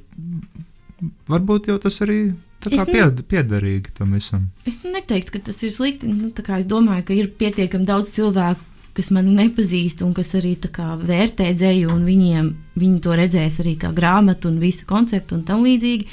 varbūt 1.29 1.69
jau 1.71 1.79
tas 1.81 2.01
arī 2.05 2.21
tā 2.63 2.71
kā 2.73 2.85
ne- 2.85 2.93
pied, 2.93 3.21
piederīgi 3.31 3.93
tam 3.97 4.15
visam. 4.17 4.49
Es 4.67 4.81
neteiktu, 4.83 5.35
ka 5.35 5.39
tas 5.49 5.61
ir 5.63 5.71
slikti. 5.71 6.07
Nu, 6.07 6.31
es 6.57 6.67
domāju, 6.69 7.05
ka 7.05 7.13
ir 7.13 7.31
pietiekami 7.39 7.85
daudz 7.85 8.11
cilvēku, 8.17 8.65
kas 8.93 9.11
mani 9.15 9.35
nepazīst 9.37 10.01
un 10.03 10.13
kas 10.13 10.33
arī 10.35 10.55
kā 10.59 10.97
vērtē 10.99 11.53
dzēju, 11.55 11.91
un 11.93 12.03
viņiem, 12.05 12.51
viņi 12.75 13.01
to 13.01 13.15
redzēs 13.15 13.61
arī 13.63 13.77
kā 13.79 13.93
grāmatu 13.95 14.49
un 14.49 14.59
visu 14.59 14.85
konceptu 14.85 15.35
un 15.35 15.43
tam 15.43 15.63
līdzīgi. 15.63 16.07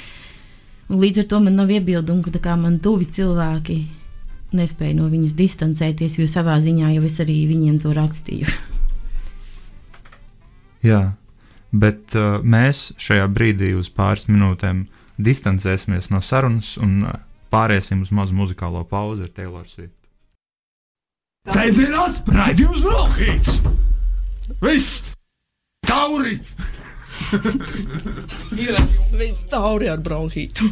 Un 0.87 1.01
līdz 1.01 1.19
ar 1.19 1.27
to 1.27 1.39
man 1.43 1.55
nav 1.59 1.69
iebildumu, 1.69 2.23
ka 2.23 2.39
kā 2.39 2.55
man 2.55 2.79
tuvi 2.79 3.09
cilvēki 3.11 3.77
nespēja 4.55 4.95
no 4.95 5.09
viņas 5.11 5.35
distancēties, 5.35 6.19
jo 6.21 6.27
savā 6.31 6.55
ziņā 6.63 6.93
jau 6.95 7.03
es 7.03 7.17
arī 7.19 7.41
viņiem 7.49 7.81
to 7.83 7.91
rakstīju. 7.91 8.47
Jā, 10.87 11.01
bet 11.73 12.15
uh, 12.15 12.37
mēs 12.45 12.93
šajā 13.01 13.25
brīdī 13.33 13.73
uz 13.75 13.89
pāris 13.91 14.29
minūtēm 14.29 14.85
distancēsimies 15.17 16.11
no 16.13 16.21
sarunas 16.21 16.75
un 16.81 17.03
uh, 17.09 17.19
pāriesim 17.53 18.01
uz 18.05 18.13
mazu 18.13 18.37
muzikālo 18.37 18.83
pauzi 18.87 19.27
ar 19.27 19.33
Taylor 19.35 19.67
Swift. 19.69 19.95
Sēžamās 21.47 22.21
raidījums 22.27 22.83
Brokhīts! 22.83 23.61
Viss! 24.61 25.03
Tauri! 25.87 26.39
Ir 28.57 28.77
viss 29.15 29.43
tauri 29.51 29.89
ar 29.91 29.99
bronhītu. 30.03 30.69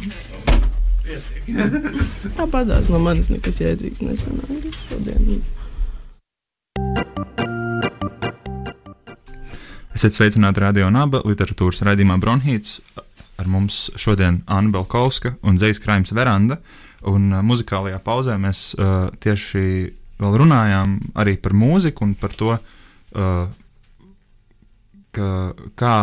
Tāpatās 2.36 2.88
no 2.92 3.00
manis 3.02 3.28
nekas 3.32 3.60
jēdzīgs 3.62 4.02
nesanāca 4.04 4.72
šodien. 4.86 5.42
Esiet 9.96 10.16
sveicināti 10.16 10.60
Radio 10.60 10.90
Naba 10.92 11.22
literatūras 11.24 11.80
raidījumā 11.88 12.18
Bronhīts. 12.20 12.80
Ar 13.36 13.48
mums 13.50 13.90
šodien 14.00 14.40
Anna 14.46 14.72
Belkovska 14.72 15.34
un 15.44 15.58
Zejas 15.60 15.80
Krājums 15.82 16.14
Veranda. 16.16 16.58
Un 17.06 17.28
uh, 17.32 17.42
muzikālajā 17.44 18.00
pauzē 18.04 18.38
mēs 18.40 18.70
uh, 18.78 19.10
tieši 19.22 19.62
vēl 20.16 20.38
runājām 20.40 20.96
arī 21.20 21.36
par 21.40 21.54
mūziku 21.56 22.06
un 22.06 22.14
par 22.18 22.32
to, 22.36 22.56
uh, 22.56 23.42
ka, 25.16 25.28
kā, 25.76 25.96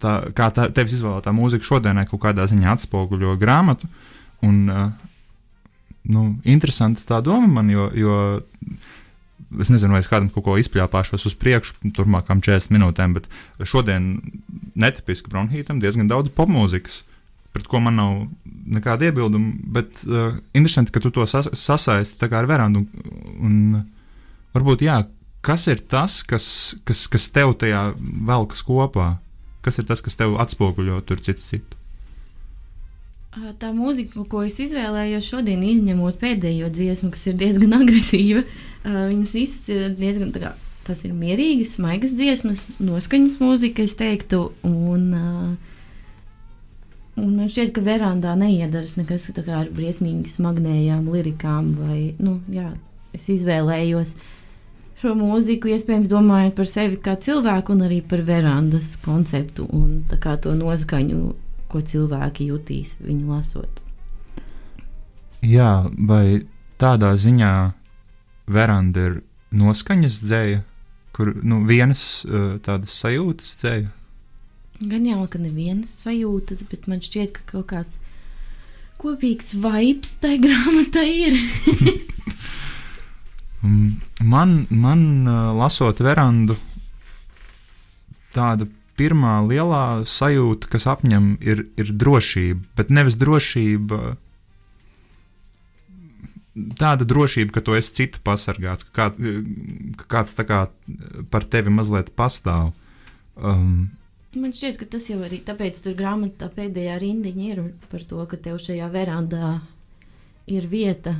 tā, 0.00 0.14
kā 0.36 0.48
tā, 0.56 0.68
tevis 0.72 0.96
izvēlētā 0.98 1.34
mūzika 1.36 1.68
šodienai 1.68 2.06
kaut 2.08 2.24
kādā 2.24 2.48
ziņā 2.48 2.72
atspoguļo 2.76 3.36
grāmatu. 3.40 3.90
Un, 4.46 4.62
uh, 4.72 4.88
nu, 6.12 6.26
interesanti 6.48 7.04
tā 7.08 7.20
doma 7.24 7.58
man, 7.58 7.70
jo, 7.72 7.90
jo 7.96 8.18
es 9.62 9.70
nezinu, 9.72 9.94
vai 9.94 10.02
es 10.02 10.08
kādam 10.10 10.28
kaut 10.32 10.44
ko 10.46 10.56
izpļāpāšos 10.60 11.26
uz 11.28 11.34
priekšu, 11.40 11.76
turpmākām 11.96 12.42
40 12.44 12.74
minūtēm, 12.74 13.16
bet 13.16 13.28
šodien 13.64 14.16
netipiski 14.76 15.32
bronhītam 15.32 15.80
diezgan 15.82 16.10
daudz 16.10 16.32
popmūzikas, 16.36 17.02
pret 17.56 17.68
ko 17.70 17.80
man 17.80 17.96
nav 17.96 18.16
nekāda 18.76 19.08
iebilduma. 19.08 19.54
Bet 19.78 20.02
uh, 20.04 20.36
interesanti, 20.56 20.92
ka 20.92 21.02
tu 21.02 21.12
to 21.14 21.24
sas 21.30 21.48
sasaisti 21.56 22.28
ar 22.28 22.48
verandu. 22.50 22.84
Un, 22.84 23.46
un 23.48 23.54
varbūt, 24.56 24.84
jā, 24.84 25.00
kas 25.46 25.66
ir 25.72 25.80
tas, 25.88 26.20
kas, 26.26 26.48
kas, 26.84 27.06
kas 27.12 27.30
tev 27.32 27.56
tajā 27.60 27.88
velkas 28.28 28.64
kopā? 28.66 29.14
Kas 29.64 29.80
ir 29.80 29.88
tas, 29.88 30.02
kas 30.04 30.18
tev 30.18 30.36
atspoguļo 30.42 31.00
tur 31.08 31.22
citu 31.24 31.42
citu? 31.42 31.80
Tā 33.36 33.68
mūzika, 33.76 34.22
ko 34.32 34.40
es 34.46 34.54
izvēlējos 34.64 35.26
šodien, 35.28 35.60
izņemot 35.60 36.16
pēdējo 36.22 36.70
dziesmu, 36.72 37.10
kas 37.12 37.26
ir 37.28 37.34
diezgan 37.36 37.74
agresīva, 37.82 38.46
viņas 38.86 39.34
visas 39.36 39.66
ir 39.74 39.82
diezgan 39.98 40.30
kā, 40.32 40.54
tas 40.86 41.02
ir 41.04 41.12
mierīgas, 41.12 41.74
maigas 41.82 42.14
dziesmas, 42.16 42.70
noskaņas 42.80 43.36
mūzika, 43.42 43.84
es 43.84 43.96
teiktu. 44.00 44.40
Un, 44.64 45.12
un 47.20 47.28
man 47.28 47.52
šķiet, 47.52 47.74
ka 47.76 47.84
verandā 47.84 48.32
neiedaras 48.40 48.96
nekas 48.96 49.28
tā 49.36 49.44
kā 49.44 49.60
ar 49.60 49.68
briesmīgi 49.74 50.32
smagnējām 50.32 51.04
lirikām. 51.12 51.74
Vai, 51.82 52.00
nu, 52.16 52.38
jā, 52.48 52.70
es 53.12 53.28
izvēlējos 53.36 54.16
šo 55.02 55.12
mūziku, 55.12 55.74
iespējams, 55.76 56.08
domājot 56.08 56.56
par 56.56 56.72
sevi 56.72 56.96
kā 57.04 57.20
cilvēku 57.20 57.76
un 57.76 57.84
arī 57.84 58.00
par 58.00 58.24
verandas 58.24 58.96
konceptu 59.04 59.68
un 59.76 60.06
to 60.08 60.56
noskaņu 60.56 61.34
ko 61.70 61.82
cilvēki 61.82 62.50
jutīs 62.50 62.94
viņu 63.02 63.32
lasot. 63.32 63.82
Jā, 65.46 65.86
vai 66.08 66.46
tādā 66.80 67.12
ziņā 67.18 67.52
veranda 68.50 69.10
ir 69.10 69.20
noskaņas 69.56 70.22
dzēja, 70.24 70.62
kur 71.16 71.32
nu, 71.42 71.62
vienas 71.68 72.24
uh, 72.26 72.56
tādas 72.62 72.96
sajūtas 73.00 73.54
dzēja? 73.60 73.92
Gan 74.76 75.06
jau, 75.08 75.22
ka 75.30 75.40
nevienas 75.40 75.94
sajūtas, 76.02 76.66
bet 76.68 76.84
man 76.90 77.00
šķiet, 77.04 77.32
ka 77.32 77.46
kaut 77.54 77.70
kāds 77.72 78.00
kopīgs 79.00 79.54
vibes 79.56 80.16
tajā 80.20 80.42
grāmatā 80.46 81.04
ir. 81.06 81.38
Mm, 83.62 83.96
Man, 84.26 84.66
man 84.70 85.00
uh, 85.28 85.52
lasot 85.54 86.00
verandu, 86.02 86.56
tāda 88.34 88.66
pirmā 88.98 89.38
lielā 89.46 90.04
sajūta, 90.08 90.70
kas 90.72 90.86
apņem, 90.90 91.36
ir, 91.44 91.66
ir 91.80 91.92
drošība. 91.92 92.64
Bet 92.78 92.92
nevis 92.94 93.18
drošība, 93.20 94.16
tāda 96.80 97.06
drošība, 97.08 97.52
ka 97.56 97.62
tu 97.64 97.76
esi 97.76 97.94
citu 98.00 98.22
pasargāts, 98.24 98.88
ka, 98.88 99.10
kā, 99.12 99.28
ka 100.00 100.08
kāds 100.16 100.36
kā 100.48 100.64
par 101.30 101.46
tevi 101.52 101.72
mazliet 101.72 102.12
pastāv. 102.16 102.72
Um, 103.36 103.92
Man 104.36 104.52
šķiet, 104.52 104.76
ka 104.80 104.88
tas 104.96 105.06
jau 105.08 105.22
arī 105.24 105.38
tāpēc 105.44 105.78
tur 105.80 105.94
grāmatā 105.96 106.50
pēdējā 106.52 106.98
rindiņa 107.00 107.46
ir 107.46 107.62
par 107.88 108.04
to, 108.08 108.20
ka 108.28 108.36
tev 108.36 108.58
šajā 108.60 108.88
verandā 108.92 109.54
ir 110.52 110.68
vieta. 110.68 111.14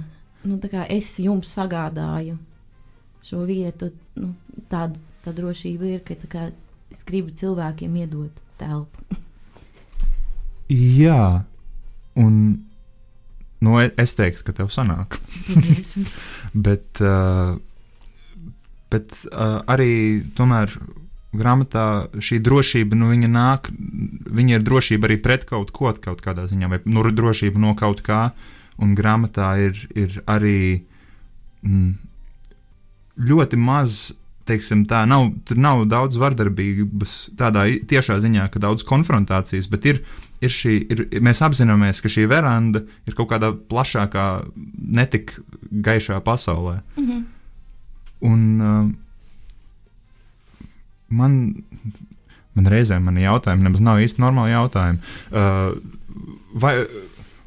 Nu, 0.46 0.58
es 0.92 1.14
jums 1.18 1.50
sagādāju 1.56 2.36
šo 3.26 3.42
vietu, 3.48 3.90
nu, 4.20 4.34
tāda 4.70 5.00
tā 5.24 5.32
drošība 5.34 5.88
ir, 5.96 6.02
ka 6.06 6.14
kā, 6.30 6.44
es 6.96 7.04
gribu 7.04 7.36
cilvēkiem 7.36 8.00
iedot 8.00 8.42
telpu. 8.56 9.20
jā, 10.72 11.44
un 12.16 12.40
nu, 13.60 13.78
e- 13.80 13.92
es 14.00 14.16
teiktu, 14.16 14.48
ka 14.48 14.56
tev 14.56 14.72
sanāk. 14.72 15.20
Bet 16.66 17.04
uh, 17.04 17.60
bet 18.92 19.16
uh, 19.32 19.60
arī 19.70 20.24
tomēr 20.36 20.72
grāmatā 21.36 22.08
šī 22.22 22.38
drošība, 22.44 22.96
nu, 22.96 23.10
viņa 23.12 23.30
nāk, 23.30 23.70
viņa 24.38 24.58
ir 24.58 24.66
drošība 24.66 25.10
arī 25.10 25.18
pret 25.22 25.44
kaut 25.48 25.72
ko, 25.74 25.92
kaut 26.00 26.22
kādā 26.24 26.46
ziņā, 26.48 26.70
vai 26.70 26.80
nu, 26.88 27.04
drošība 27.04 27.60
no 27.60 27.74
kaut 27.78 28.00
kā, 28.06 28.30
un 28.80 28.94
grāmatā 28.96 29.50
ir, 29.66 29.82
ir 29.96 30.20
arī 30.28 30.84
mm, 31.66 31.90
ļoti 33.28 33.60
maz. 33.60 33.98
Teiksim, 34.46 34.84
tā 34.86 35.02
nav, 35.10 35.30
tur 35.48 35.58
nav 35.58 35.84
daudz 35.90 36.18
vardarbības, 36.22 37.14
tādā 37.38 37.64
tiešā 37.90 38.20
ziņā, 38.22 38.46
ka 38.52 38.62
daudz 38.62 38.84
konfrontācijas, 38.86 39.66
bet 39.72 39.88
ir, 39.90 40.02
ir 40.38 40.52
šī, 40.54 40.74
ir, 40.92 41.02
mēs 41.24 41.42
apzināmies, 41.42 41.98
ka 42.02 42.12
šī 42.12 42.28
veranda 42.30 42.84
ir 43.08 43.16
kaut 43.18 43.32
kādā 43.32 43.50
plašākā, 43.70 44.26
netik 45.00 45.34
gaišā 45.70 46.20
pasaulē. 46.26 46.78
Mhm. 46.98 47.24
Un 48.26 48.44
uh, 48.64 48.86
man, 51.12 51.34
man 52.56 52.70
reizēm 52.72 53.04
man 53.06 53.18
jautājumi 53.20 53.66
nemaz 53.66 53.82
nav 53.84 54.00
īsti 54.04 54.22
normāli 54.22 54.54
jautājumi. 54.54 55.02
Uh, 55.30 55.76
vai, 56.56 56.74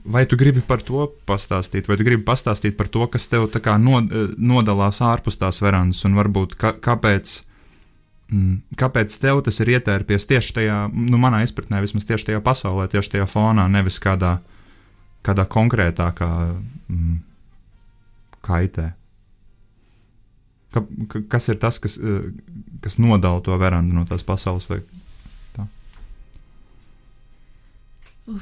vai 0.06 0.26
tu 0.30 0.38
gribi 0.40 0.62
par 0.66 0.82
to 0.86 1.08
pastāstīt, 1.28 1.88
vai 1.90 1.98
tu 2.00 2.06
gribi 2.08 2.24
pastāstīt 2.28 2.78
par 2.78 2.90
to, 2.92 3.06
kas 3.12 3.28
tev 3.32 3.50
tā 3.54 3.62
kā 3.64 3.76
nod, 3.82 4.12
nodalās 4.38 5.02
ārpus 5.06 5.40
tās 5.40 5.62
verandas, 5.64 6.04
un 6.08 6.18
varbūt 6.20 6.56
ka, 6.60 6.74
kāpēc? 6.80 7.40
mm, 8.32 8.78
Kāpēc 8.80 9.18
tev 9.22 9.42
tas 9.46 9.60
ir 9.64 9.74
ietērpies 9.76 10.28
tieši 10.30 10.56
tajā, 10.60 10.78
nu, 10.94 11.20
manā 11.22 11.42
izpratnē, 11.46 11.82
vismaz 11.84 12.08
tieši 12.10 12.32
tajā 12.32 12.44
pasaulē, 12.46 12.88
tieši 12.92 13.16
tajā 13.16 13.28
fonā, 13.30 13.68
nevis 13.72 14.00
kādā, 14.04 14.38
kādā 15.26 15.46
konkrētākā 15.50 16.30
mm, 16.88 17.20
kaitē? 18.46 18.92
Ka, 20.70 20.86
ka, 21.10 21.24
kas 21.34 21.50
ir 21.50 21.58
tas, 21.58 21.80
kas, 21.82 21.98
eh, 21.98 22.30
kas 22.84 23.00
nodala 23.02 23.42
to 23.42 23.56
verandu 23.58 23.96
no 23.98 24.06
tās 24.06 24.22
pasaules? 24.26 24.70
Vai? 24.70 24.84
Nu, 28.30 28.38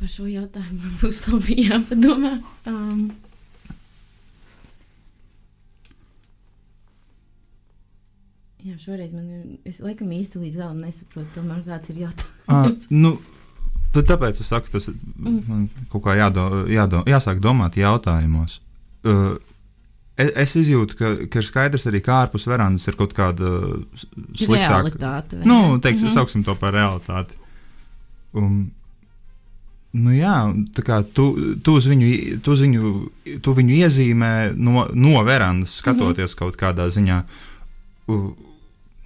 par 0.00 0.08
šo 0.12 0.26
jautājumu 0.28 0.92
būs 1.00 1.22
labi 1.32 1.56
jāpadomā. 1.68 2.32
Um, 2.68 3.08
jā, 8.64 8.76
šoreiz 8.82 9.12
man 9.14 9.26
ir. 9.30 9.42
Es 9.68 9.80
laikam 9.84 10.10
īsti 10.14 10.40
līdz 10.42 10.60
galam 10.60 10.80
nesaprotu, 10.84 11.30
tomēr 11.36 11.64
kāds 11.66 11.92
ir 11.92 12.00
Ah, 12.00 12.08
jautājums. 12.08 12.86
nu, 12.90 13.18
tad, 13.92 14.08
tāpēc 14.10 14.40
es 14.40 14.46
saku, 14.50 14.70
tas 14.72 14.88
Mm. 14.88 15.42
man 15.48 15.68
kaut 15.90 16.02
kā 16.02 16.16
jādo, 16.18 16.66
jādo, 16.68 17.04
jāsāk 17.06 17.40
domāt 17.40 17.76
jautājumos. 17.76 18.60
Uh, 19.04 19.38
es, 20.16 20.30
es 20.34 20.56
izjūtu, 20.56 20.96
ka, 20.98 21.12
ka 21.30 21.38
ir 21.38 21.46
skaidrs 21.46 21.86
arī, 21.86 22.02
ka 22.02 22.26
ārpus 22.26 22.46
verandas 22.46 22.86
ir 22.88 22.96
kaut 22.98 23.14
kāda 23.14 23.84
sliktāka. 24.34 24.82
Realitāte. 24.82 25.36
Nu, 25.44 25.76
ne? 25.76 25.80
teiksim, 25.80 26.08
mm. 26.08 26.10
-hmm. 26.10 26.14
sauksim 26.14 26.44
to 26.44 26.54
par 26.54 26.74
realitāti. 26.74 27.34
Un, 28.34 28.70
nu 29.96 30.12
jā, 30.12 30.34
tā 30.76 30.84
kā 30.84 30.98
tu, 31.14 31.30
tu, 31.64 31.78
uz 31.80 31.86
viņu, 31.88 32.40
tu, 32.44 32.52
uz 32.52 32.64
viņu, 32.64 32.92
tu 33.44 33.54
viņu 33.56 33.78
iezīmē 33.78 34.32
no, 34.56 34.86
no 34.92 35.22
verandas, 35.24 35.78
skatoties 35.80 36.34
mm 36.34 36.34
-hmm. 36.34 36.38
kaut 36.38 36.60
kādā 36.60 36.88
ziņā. 36.92 37.22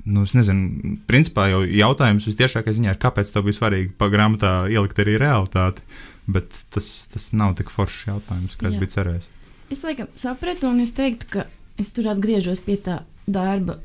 Nu, 0.04 0.24
es 0.24 0.32
nezinu, 0.34 0.96
principā 1.06 1.46
jau 1.50 1.62
jautājums 1.62 2.26
visciešākajā 2.26 2.74
ziņā 2.74 2.90
ir, 2.90 2.98
kāpēc 2.98 3.32
tev 3.32 3.44
bija 3.46 3.54
svarīgi 3.54 3.92
pa 3.98 4.08
grāmatā 4.10 4.66
ielikt 4.70 4.98
arī 4.98 5.18
realitāti. 5.18 5.82
Bet 6.26 6.50
tas, 6.70 7.06
tas 7.06 7.32
nav 7.32 7.54
tik 7.58 7.70
foršs 7.70 8.06
jautājums, 8.06 8.54
kā 8.56 8.68
es 8.68 8.74
Jā. 8.74 8.78
biju 8.78 8.90
cerējis. 8.90 9.28
Es 9.70 9.82
laikam 9.82 10.06
sapratu, 10.14 10.68
un 10.68 10.80
es 10.80 10.92
teiktu, 10.92 11.26
ka 11.30 11.46
es 11.78 11.90
tur 11.90 12.10
atgriežos 12.12 12.60
pie 12.60 12.76
tā 12.76 13.02
darba 13.26 13.78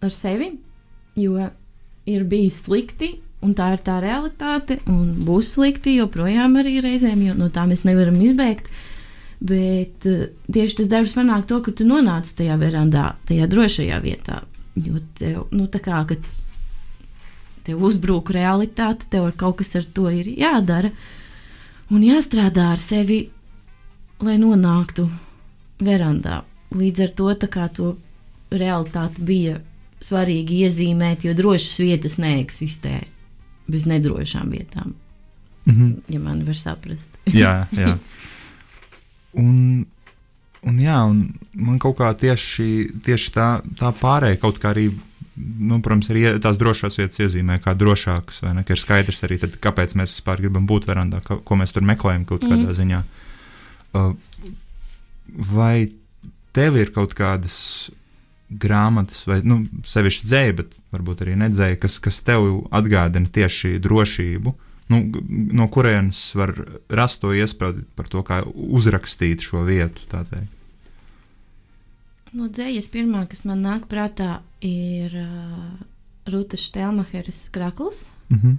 ar 0.00 0.10
sevi, 0.14 0.52
jo 1.16 1.50
ir 2.06 2.24
bijis 2.24 2.62
slikti, 2.64 3.20
un 3.44 3.54
tā 3.56 3.70
ir 3.74 3.82
tā 3.84 3.98
realitāte, 4.02 4.78
un 4.90 5.14
būs 5.24 5.54
slikti 5.56 5.96
joprojām 5.96 6.58
arī 6.60 6.78
reizēm, 6.84 7.22
jo 7.24 7.36
no 7.38 7.48
tā 7.52 7.66
mēs 7.68 7.86
nevaram 7.88 8.18
izbēgt. 8.20 8.68
Bet 9.40 10.04
eh, 10.08 10.28
tieši 10.52 10.82
tas 10.82 10.90
darbs 10.90 11.16
panāk 11.16 11.46
to, 11.48 11.62
ka 11.64 11.72
tu 11.72 11.86
nonāc 11.88 12.28
tajā 12.36 12.58
verandā, 12.60 13.14
tajā 13.28 13.48
drošajā 13.48 14.00
vietā. 14.04 14.42
Jo 14.76 15.00
tev, 15.16 15.46
nu, 15.56 15.64
tā 15.72 15.80
kā, 15.82 16.02
tev 17.64 17.86
uzbrūk 17.88 18.32
realitāte, 18.36 19.08
tev 19.12 19.30
kaut 19.40 19.58
kas 19.62 19.72
ar 19.80 19.88
to 19.96 20.10
ir 20.12 20.28
jādara 20.28 20.92
un 21.90 22.04
jāstrādā 22.04 22.70
ar 22.74 22.82
sevi, 22.82 23.22
lai 24.20 24.36
nonāktu 24.40 25.08
verandā. 25.80 26.42
Līdz 26.76 27.06
ar 27.06 27.14
to 27.16 27.32
tā 27.40 27.48
kā 27.50 27.64
to 27.72 27.94
realitāti 28.52 29.24
bija 29.24 29.56
svarīgi 30.04 30.60
iezīmēt, 30.66 31.24
jo 31.24 31.32
drošas 31.36 31.80
vietas 31.80 32.18
neeksistē 32.20 33.00
bez 33.70 33.86
nedrošām 33.90 34.50
vietām, 34.52 34.94
Mhm. 35.66 35.90
ja 36.08 36.18
man 36.20 36.44
var 36.46 36.56
saprast. 36.56 37.08
jā, 37.42 37.66
jā. 37.76 37.98
Un, 39.38 39.86
un, 40.66 40.78
jā, 40.82 40.96
un 41.06 41.20
man 41.54 41.78
kaut 41.82 41.98
kā 42.00 42.08
tieši, 42.18 42.66
tieši 43.06 43.32
tā, 43.36 43.48
tā 43.78 43.92
pārējai 43.94 44.40
kaut 44.42 44.58
kā 44.62 44.72
arī. 44.74 44.88
Nu, 45.40 45.78
protams, 45.80 46.10
arī 46.12 46.24
tās 46.42 46.58
drošās 46.60 46.98
vietas 47.00 47.20
iezīmē 47.22 47.60
kā 47.64 47.72
drošākas, 47.78 48.42
vai 48.44 48.50
ne? 48.58 48.64
Ir 48.68 48.76
skaidrs 48.80 49.22
arī, 49.24 49.38
tad, 49.40 49.54
kāpēc 49.62 49.94
mēs 49.96 50.12
vispār 50.18 50.42
gribam 50.42 50.66
būt 50.68 50.84
verandā, 50.90 51.22
ka, 51.24 51.38
ko 51.44 51.56
mēs 51.56 51.72
tur 51.72 51.86
meklējam 51.88 52.26
kaut 52.28 52.42
kādā 52.44 52.66
Mhm. 52.66 52.76
ziņā. 52.76 53.00
Uh, 53.94 54.12
vai 55.54 55.90
tev 56.52 56.76
ir 56.76 56.90
kaut 56.92 57.14
kādas 57.14 57.90
grāmatas, 58.50 59.22
vai 59.30 59.40
nu, 59.46 59.62
sevišķi 59.86 60.26
dzēja, 60.26 60.56
bet 60.62 60.74
varbūt 60.94 61.24
arī 61.24 61.36
nedzēja, 61.38 61.78
kas, 61.80 61.98
kas 62.02 62.20
tev 62.26 62.48
atgādina 62.74 63.30
tieši 63.30 63.78
drošību? 63.82 64.54
Nu, 64.90 65.04
no 65.54 65.68
kurienes 65.70 66.18
var 66.34 66.54
rast 66.90 67.20
to 67.22 67.30
iespēju 67.36 67.84
par 67.98 68.08
to, 68.10 68.24
kā 68.26 68.40
uzrakstīt 68.50 69.44
šo 69.46 69.62
vietu? 69.68 70.02
No 72.34 72.48
dzējas 72.50 72.90
pirmā, 72.90 73.22
kas 73.30 73.44
man 73.46 73.62
nāk 73.62 73.86
prātā, 73.90 74.40
ir 74.66 75.14
uh, 75.14 75.78
Rūta 76.30 76.58
Štelmacheres 76.58 77.46
krakls. 77.54 78.08
Mhm. 78.34 78.58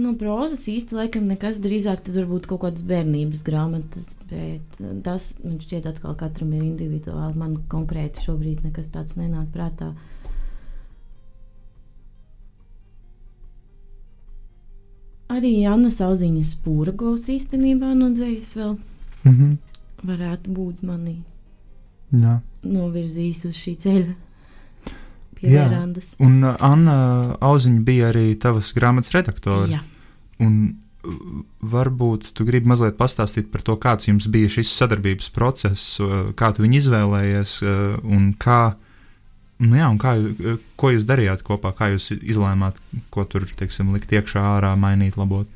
No 0.00 0.12
prozas 0.16 0.62
īsti 0.70 0.94
laikam 0.96 1.26
nekas 1.28 1.58
drīzāk 1.64 2.04
tad 2.06 2.14
varbūt 2.20 2.46
kaut 2.48 2.60
kādas 2.64 2.84
bērnības 2.88 3.40
grāmatas, 3.48 4.12
bet 4.30 4.76
uh, 4.80 4.92
tas 5.04 5.26
man 5.44 5.58
šķiet 5.60 5.88
atkal 5.90 6.14
katram 6.20 6.52
ir 6.56 6.62
individuāli. 6.68 7.34
Man 7.42 7.56
konkrēti 7.74 8.22
šobrīd 8.28 8.62
nekas 8.68 8.88
tāds 8.94 9.18
nenāk 9.20 9.50
prātā. 9.56 9.90
Arī 15.30 15.50
Jāna 15.62 15.90
Sauziņas 15.94 16.54
pūra 16.64 16.92
govs 17.00 17.28
īstenībā 17.34 17.92
no 17.98 18.08
dzējas 18.14 18.54
vēl 18.58 18.72
Mhm. 19.30 19.50
varētu 20.10 20.54
būt 20.56 20.82
mani 20.90 21.14
Jā. 22.22 22.40
novirzījis 22.64 23.44
uz 23.50 23.54
šī 23.62 23.74
ceļa 23.84 24.14
pie 25.40 25.54
Jā. 25.54 25.66
verandas. 25.68 26.12
Un 26.22 26.42
uh, 26.44 26.54
Anna 26.64 26.98
Auziņa 27.40 27.82
bija 27.86 28.10
arī 28.12 28.32
tavas 28.40 28.72
grāmatas 28.76 29.14
redaktore. 29.14 29.68
Jā. 29.72 29.82
Un 30.44 30.58
uh, 30.68 31.42
varbūt 31.72 32.30
tu 32.36 32.46
gribi 32.48 32.70
mazliet 32.70 32.98
pastāstīt 33.00 33.50
par 33.52 33.64
to, 33.66 33.76
kāds 33.80 34.08
jums 34.10 34.28
bija 34.32 34.50
šis 34.52 34.72
sadarbības 34.76 35.30
process, 35.34 35.96
uh, 36.02 36.30
kā 36.36 36.52
tu 36.54 36.64
viņu 36.66 36.80
izvēlējies 36.82 37.58
uh, 37.64 37.78
un 38.04 38.32
kā. 38.40 38.62
Nu 39.60 39.76
jā, 39.76 39.90
un 39.92 39.98
kā, 40.00 40.14
ko 40.80 40.88
jūs 40.94 41.04
darījāt 41.04 41.42
kopā, 41.44 41.74
kā 41.76 41.90
jūs 41.92 42.14
izlēmāt, 42.16 42.78
ko 43.12 43.26
tur 43.28 43.44
teiksim, 43.58 43.90
likt 43.92 44.14
iekšā, 44.16 44.40
ārā, 44.56 44.70
mainīt, 44.80 45.18
labot? 45.20 45.50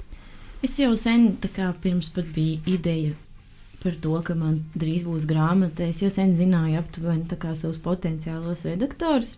Es 0.65 0.77
jau 0.77 0.91
sen, 0.97 1.31
kā 1.57 1.71
pirms 1.81 2.11
pat 2.13 2.29
bija 2.37 2.61
ideja 2.69 3.15
par 3.85 3.97
to, 4.01 4.15
ka 4.25 4.35
man 4.37 4.63
drīz 4.73 5.05
būs 5.05 5.27
grāmata. 5.29 5.89
Es 5.93 6.01
jau 6.01 6.09
sen 6.13 6.33
zināju 6.39 6.81
aptuveni 6.81 7.39
savus 7.53 7.81
potenciālos 7.85 8.65
redaktorus. 8.65 9.37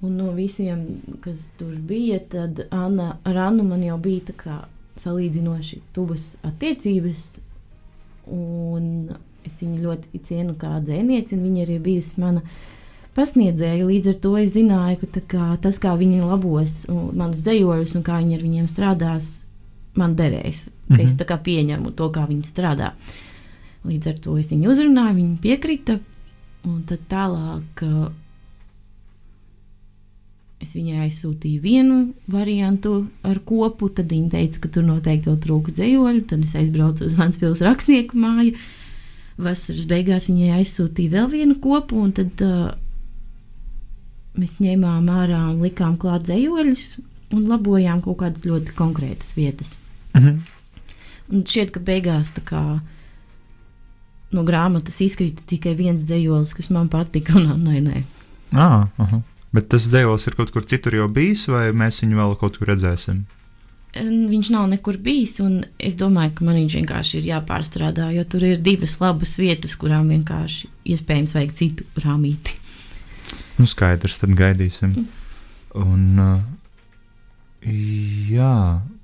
Un 0.00 0.16
no 0.16 0.30
visiem, 0.32 0.84
kas 1.20 1.50
tur 1.58 1.74
bija, 1.76 2.20
tad 2.32 2.62
Anna, 2.72 3.18
ar 3.24 3.36
Annu 3.50 3.66
man 3.68 3.82
jau 3.84 3.98
bija 4.00 4.30
tā 4.30 4.36
kā 4.38 4.56
salīdzinoši 5.00 5.80
tuvas 5.96 6.34
attiecības. 6.46 7.34
Un 8.32 9.10
es 9.44 9.58
viņu 9.60 9.80
ļoti 9.82 10.20
cienu 10.24 10.54
kā 10.60 10.78
dzēnieci, 10.84 11.36
un 11.36 11.44
viņa 11.48 11.64
arī 11.66 11.76
bijusi 11.84 12.20
mana 12.22 12.42
pasniedzēja. 13.16 13.86
Līdz 13.88 14.12
ar 14.12 14.18
to 14.24 14.34
es 14.40 14.54
zināju, 14.54 15.00
ka 15.02 15.24
kā, 15.34 15.48
tas, 15.62 15.80
kā 15.82 15.92
viņi 15.98 16.22
labos 16.24 16.84
manus 16.88 17.44
dzējojus 17.44 17.96
un 17.98 18.06
kā 18.06 18.20
viņi 18.22 18.38
ar 18.38 18.46
viņiem 18.46 18.70
strādās, 18.70 19.34
man 19.98 20.16
derēs. 20.16 20.68
Mm 20.70 20.96
-hmm. 20.96 21.04
Es 21.04 21.16
tā 21.16 21.26
kā 21.28 21.36
pieņemu 21.36 21.92
to, 21.92 22.08
kā 22.10 22.26
viņi 22.28 22.44
strādā. 22.48 22.92
Līdz 23.84 24.06
ar 24.06 24.18
to 24.18 24.38
es 24.38 24.50
viņu 24.52 24.70
uzrunāju, 24.70 25.14
viņi 25.14 25.36
piekrita. 25.40 25.98
Un 26.64 26.82
tad 26.84 26.98
tālāk 27.08 27.84
es 30.60 30.74
viņai 30.76 31.06
aizsūtīju 31.06 31.62
vienu 31.64 32.00
variantu 32.30 33.06
ar 33.26 33.40
kopu. 33.46 33.88
Tad 33.96 34.12
viņa 34.12 34.34
teica, 34.34 34.60
ka 34.62 34.72
tur 34.76 34.86
noteikti 34.86 35.30
vēl 35.30 35.40
trūks 35.46 35.76
dzējoļu. 35.78 36.26
Tad 36.30 36.44
es 36.44 36.54
aizbraucu 36.60 37.08
uz 37.08 37.16
Vanspils 37.18 37.64
rakstnieku 37.64 38.20
māju. 38.20 38.54
Vasaras 39.40 39.88
beigās 39.88 40.28
viņai 40.28 40.58
aizsūtīja 40.58 41.14
vēl 41.14 41.30
vienu 41.32 41.56
kopu, 41.64 42.02
un 42.04 42.12
tad 42.12 42.42
uh, 42.44 42.74
mēs 44.36 44.58
ņēmām 44.60 45.08
ārā 45.08 45.40
un 45.54 45.62
likām 45.64 45.96
klāt 46.00 46.26
dzējoļus 46.28 46.98
un 47.36 47.46
labojām 47.48 48.02
kaut 48.04 48.20
kādas 48.20 48.44
ļoti 48.44 48.74
konkrētas 48.76 49.32
vietas. 49.38 49.78
Mm 50.12 50.20
-hmm. 50.22 50.38
Un 51.30 51.44
šķiet, 51.46 51.70
ka 51.70 51.80
beigās 51.80 52.32
kā, 52.44 52.80
no 54.34 54.42
grāmatas 54.44 55.00
izkrita 55.00 55.42
tikai 55.46 55.74
viens 55.78 56.02
dzējolis, 56.02 56.54
kas 56.54 56.70
man 56.70 56.88
patika, 56.88 57.32
un 57.38 57.64
nē, 57.64 57.80
nē. 57.86 58.02
Ah, 58.52 58.88
aha. 58.98 59.22
Bet 59.54 59.66
tas 59.72 59.88
dzējolis 59.90 60.28
ir 60.28 60.36
kaut 60.38 60.52
kur 60.54 60.66
citur 60.68 60.94
jau 60.94 61.08
bijis, 61.10 61.48
vai 61.50 61.70
mēs 61.74 62.02
viņu 62.04 62.18
vēl 62.20 62.36
kaut 62.38 62.60
kur 62.60 62.70
redzēsim? 62.70 63.24
Viņš 63.90 64.52
nav 64.54 64.68
nekur 64.70 65.00
bijis, 65.02 65.40
un 65.42 65.64
es 65.82 65.96
domāju, 65.98 66.36
ka 66.38 66.44
man 66.46 66.60
viņš 66.60 66.76
vienkārši 66.78 67.16
ir 67.18 67.24
jāpārstrādā, 67.32 68.12
jo 68.14 68.22
tur 68.30 68.44
ir 68.46 68.60
divas 68.62 69.00
labas 69.02 69.34
vietas, 69.40 69.74
kurām 69.80 70.12
vienkārši 70.14 70.70
iespējams 70.94 71.34
vajag 71.34 71.56
citu 71.58 71.86
rāmīti. 71.98 72.54
Nu, 73.58 73.66
skaidrs, 73.66 74.20
tad 74.22 74.36
gaidīsim. 74.38 74.94
Mm. 74.94 75.08
Un, 75.80 76.04
uh, 76.22 77.66
jā, 78.30 78.54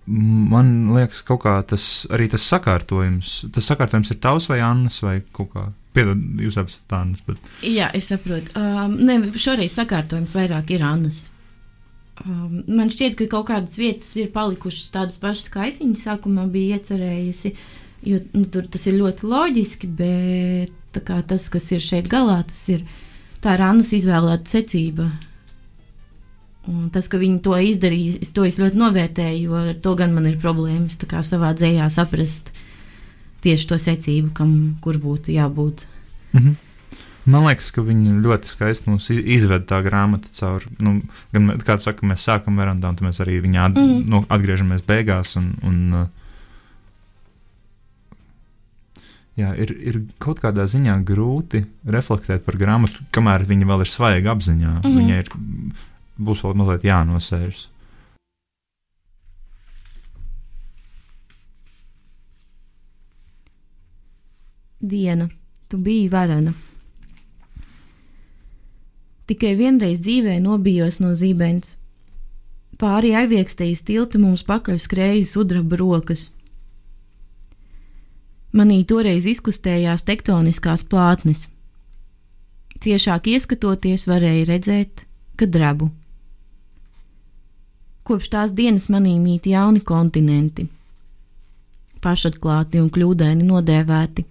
man 0.07 0.71
liekas, 0.95 1.25
kaut 1.27 1.43
kā 1.45 1.57
tas 1.67 2.07
arī 2.15 2.31
tas 2.31 2.47
sakārtojums. 2.47 3.35
Tas 3.55 3.67
sakārtojums 3.73 4.15
ir 4.15 4.23
tavs 4.23 4.47
vai 4.53 4.63
Annas 4.65 5.03
vai 5.03 5.19
kaut 5.35 5.51
kā. 5.55 5.67
Piedod, 5.97 6.21
jūs 6.45 6.59
esat 6.61 6.93
Annas. 6.93 7.23
Bet... 7.25 7.41
Jā, 7.65 7.89
es 7.97 8.11
saprotu. 8.11 8.53
Um, 8.59 8.99
ne, 9.09 9.17
šoreiz 9.41 9.77
sakārtojums 9.79 10.35
vairāk 10.37 10.75
ir 10.77 10.85
Annas. 10.85 11.23
Um, 12.25 12.63
man 12.69 12.91
šķiet, 12.93 13.17
ka 13.17 13.29
kaut 13.33 13.49
kādas 13.51 13.79
vietas 13.81 14.11
ir 14.21 14.29
palikušas 14.35 14.93
tādas 14.93 15.17
pašas, 15.21 15.49
kā 15.53 15.67
es 15.71 15.81
viņu 15.81 15.97
sākumā 16.01 16.47
biju 16.53 16.77
iecerējusi. 16.77 17.55
Jo 18.07 18.21
nu, 18.37 18.45
tur 18.53 18.69
tas 18.71 18.85
ir 18.87 18.99
ļoti 19.01 19.29
loģiski, 19.29 19.89
bet 19.99 21.01
kā, 21.07 21.23
tas, 21.29 21.49
kas 21.53 21.71
ir 21.73 21.83
šeit 21.85 22.11
galā, 22.13 22.43
tas 22.49 22.61
ir 22.73 22.85
tā 23.45 23.57
ir 23.57 23.65
Annas 23.65 23.95
izvēlēta 23.97 24.53
secība. 24.53 25.09
Un 26.69 26.91
tas, 26.93 27.09
ka 27.09 27.19
viņi 27.21 27.41
to 27.47 27.57
izdarīja, 27.63 28.21
to 28.35 28.45
es 28.45 28.61
ļoti 28.61 28.81
novērtēju, 28.81 29.43
jo 29.49 29.59
ar 29.73 29.75
to 29.83 29.97
gan 29.99 30.13
man 30.17 30.29
ir 30.29 30.41
problēmas 30.43 30.99
savā 31.25 31.55
dzējā 31.57 31.89
saprast 31.95 32.53
tieši 33.47 33.71
to 33.71 33.79
secību, 33.81 34.33
kam 34.37 34.55
kur 34.85 34.99
būtu 35.03 35.35
jābūt. 35.35 35.87
Mm 36.33 36.41
-hmm. 36.41 36.55
Man 37.27 37.43
liekas, 37.49 37.73
ka 37.75 37.83
viņi 37.83 38.21
ļoti 38.23 38.47
skaisti 38.47 38.91
mums 38.91 39.09
izveda 39.11 39.65
tā 39.67 39.81
grāmata 39.83 40.31
cauri. 40.31 40.71
Nu, 40.79 41.01
gan, 41.35 41.49
kā 41.59 41.75
tu 41.79 41.83
saki, 41.89 42.07
mēs 42.07 42.23
sākam 42.23 42.61
verandā, 42.61 42.93
un 42.93 42.97
mēs 43.03 43.19
arī 43.25 43.41
viņā 43.43 43.65
at, 43.67 43.75
mm. 43.75 44.05
nu, 44.07 44.21
atgriežamies 44.31 44.83
beigās. 44.87 45.35
Un, 45.41 45.49
un, 45.67 45.77
uh, 46.05 46.07
jā, 49.43 49.51
ir, 49.59 49.75
ir 49.91 49.99
kaut 50.23 50.39
kādā 50.45 50.69
ziņā 50.71 51.01
grūti 51.09 51.65
reflektēt 51.97 52.47
par 52.47 52.61
grāmatu, 52.63 53.03
kamēr 53.11 53.43
viņa 53.49 53.67
vēl 53.73 53.83
ir 53.83 53.91
svaiga 53.91 54.31
apziņā. 54.37 54.75
Mm 54.79 54.83
-hmm. 54.87 54.97
Viņa 55.01 55.15
ir, 55.19 55.27
būs 56.29 56.47
vēl 56.47 56.55
mazliet 56.63 56.87
jānosēžas. 56.87 57.67
Diena, 64.87 65.29
tu 65.69 65.79
biji 65.83 66.09
varena. 66.13 66.53
Tikai 69.27 69.57
vienreiz 69.59 69.99
dzīvē 69.99 70.37
nobijos 70.39 71.01
no 71.03 71.11
zīmēns. 71.19 71.73
Pāri 72.79 73.11
aiviekstējas 73.19 73.83
tilti 73.89 74.21
mums 74.23 74.45
pakaļ 74.47 74.79
skrēja 74.79 75.25
sudraba 75.27 75.79
rokas. 75.81 76.29
Manī 78.57 78.85
toreiz 78.89 79.27
izkustējās 79.27 80.07
tektoniskās 80.07 80.85
plātnes. 80.87 81.49
Ciešāk 82.85 83.27
ieskatoties, 83.33 84.07
varēja 84.07 84.47
redzēt, 84.53 85.03
ka 85.37 85.49
drabu. 85.51 85.91
Kopš 88.07 88.31
tās 88.37 88.55
dienas 88.55 88.87
manī 88.93 89.17
mīt 89.19 89.49
jauni 89.51 89.83
kontinenti, 89.83 90.69
pašatklāti 92.05 92.79
un 92.79 92.93
kļūdaini 92.95 93.49
nodēvēti. 93.49 94.29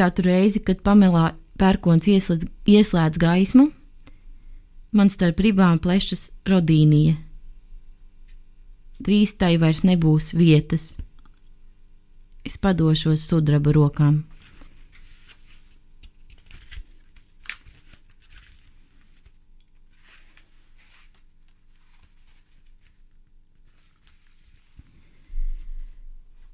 Katru 0.00 0.30
reizi, 0.30 0.62
kad 0.64 0.80
pamelā 0.86 1.34
pērkons 1.60 2.08
ieslēdz, 2.08 2.48
ieslēdz 2.72 3.20
gaismu, 3.20 3.66
man 4.96 5.12
starp 5.12 5.42
ribām 5.44 5.82
plešas 5.82 6.30
rodīnija. 6.48 7.18
Drīz 9.00 9.36
tai 9.40 9.54
vairs 9.60 9.84
nebūs 9.84 10.32
vietas 10.36 10.90
es 12.44 12.56
padošos 12.58 13.22
sudraba 13.28 13.72
rokām. 13.76 14.24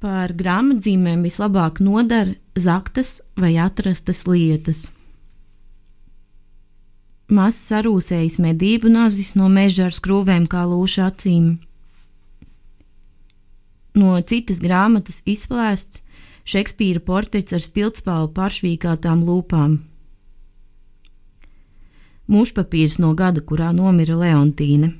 Par 0.06 0.30
grāmatzīmēm 0.38 1.24
vislabāk 1.26 1.80
nodara 1.82 2.36
zaktas 2.54 3.16
vai 3.34 3.56
atrastas 3.58 4.22
lietas. 4.30 4.86
Mazs 7.26 7.64
sarūsējis 7.72 8.38
medību 8.38 8.92
nazis 8.92 9.34
no 9.34 9.50
meža 9.50 9.88
ar 9.88 9.96
skrūvēm 9.96 10.46
kā 10.46 10.62
lūša 10.70 11.08
acīm 11.10 11.56
no 13.96 14.16
citas 14.28 14.60
grāmatas 14.62 15.22
izplēsts 15.26 16.02
Šekspīra 16.46 17.00
portrets 17.02 17.56
ar 17.56 17.62
spilgspālu 17.64 18.28
pāršvīkātām 18.36 19.24
lūpām. 19.26 19.72
Mūžpapīrs 22.30 23.00
no 23.02 23.10
gada, 23.18 23.42
kurā 23.42 23.72
nomira 23.74 24.14
Leontīne. 24.20 24.92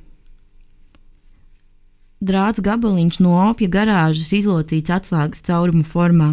Drāts 2.26 2.62
gabaliņš 2.64 3.20
no 3.22 3.36
opja 3.44 3.68
garāžas 3.70 4.32
izlocīts 4.34 4.90
atslēgas 4.90 5.44
cauruma 5.46 5.86
formā. 5.86 6.30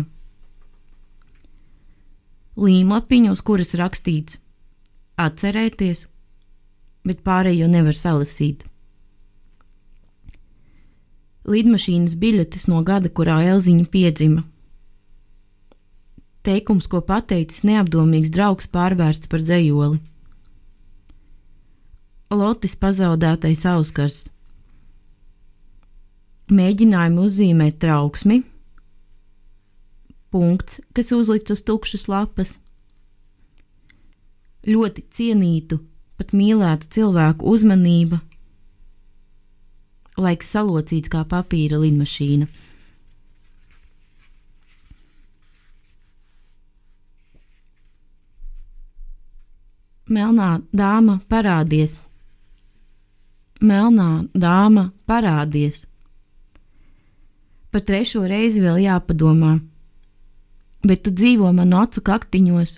Līmlapiņa, 2.58 3.34
uz 3.34 3.42
kuras 3.46 3.74
rakstīts: 3.78 4.40
Atcerēties, 5.22 6.08
bet 7.06 7.26
pārējo 7.26 7.70
nevar 7.70 7.98
salasīt 7.98 8.64
lidmašīnas 11.50 12.16
biļetes 12.20 12.68
no 12.72 12.82
gada, 12.88 13.10
kurā 13.10 13.42
Elziņa 13.52 13.88
piedzima. 13.92 14.44
Teikums, 16.44 16.90
ko 16.92 17.00
pateicis 17.08 17.64
neapdomīgs 17.68 18.32
draugs, 18.34 18.68
pārvērsts 18.68 19.32
par 19.32 19.44
dzējoli. 19.44 20.00
Lotis 22.34 22.74
pazaudētais 22.80 23.64
auskars. 23.70 24.24
Mēģinājumi 26.52 27.24
uzzīmēt 27.24 27.80
trauksmi, 27.80 28.42
punkts, 30.34 30.82
kas 30.98 31.14
uzlikts 31.16 31.56
uz 31.56 31.64
tukšas 31.64 32.10
lapas. 32.12 32.58
Ļoti 34.68 35.06
cienītu, 35.14 35.80
pat 36.20 36.36
mīlētu 36.36 36.90
cilvēku 36.98 37.48
uzmanību 37.54 38.20
laiks 40.18 40.52
salocīts 40.54 41.10
kā 41.10 41.24
papīra 41.30 41.80
lidmašīna. 41.82 42.48
Melnā 50.14 50.50
dāma 50.76 51.18
parādies, 51.32 51.96
melnā 53.64 54.28
dāma 54.36 54.90
parādies. 55.10 55.86
Par 57.74 57.82
trešo 57.82 58.22
reizi 58.30 58.62
vēl 58.62 58.84
jāpadomā, 58.84 59.56
bet 60.86 61.02
tu 61.06 61.14
dzīvo 61.14 61.50
manu 61.58 61.80
acu 61.82 62.04
kaktiņos. 62.06 62.76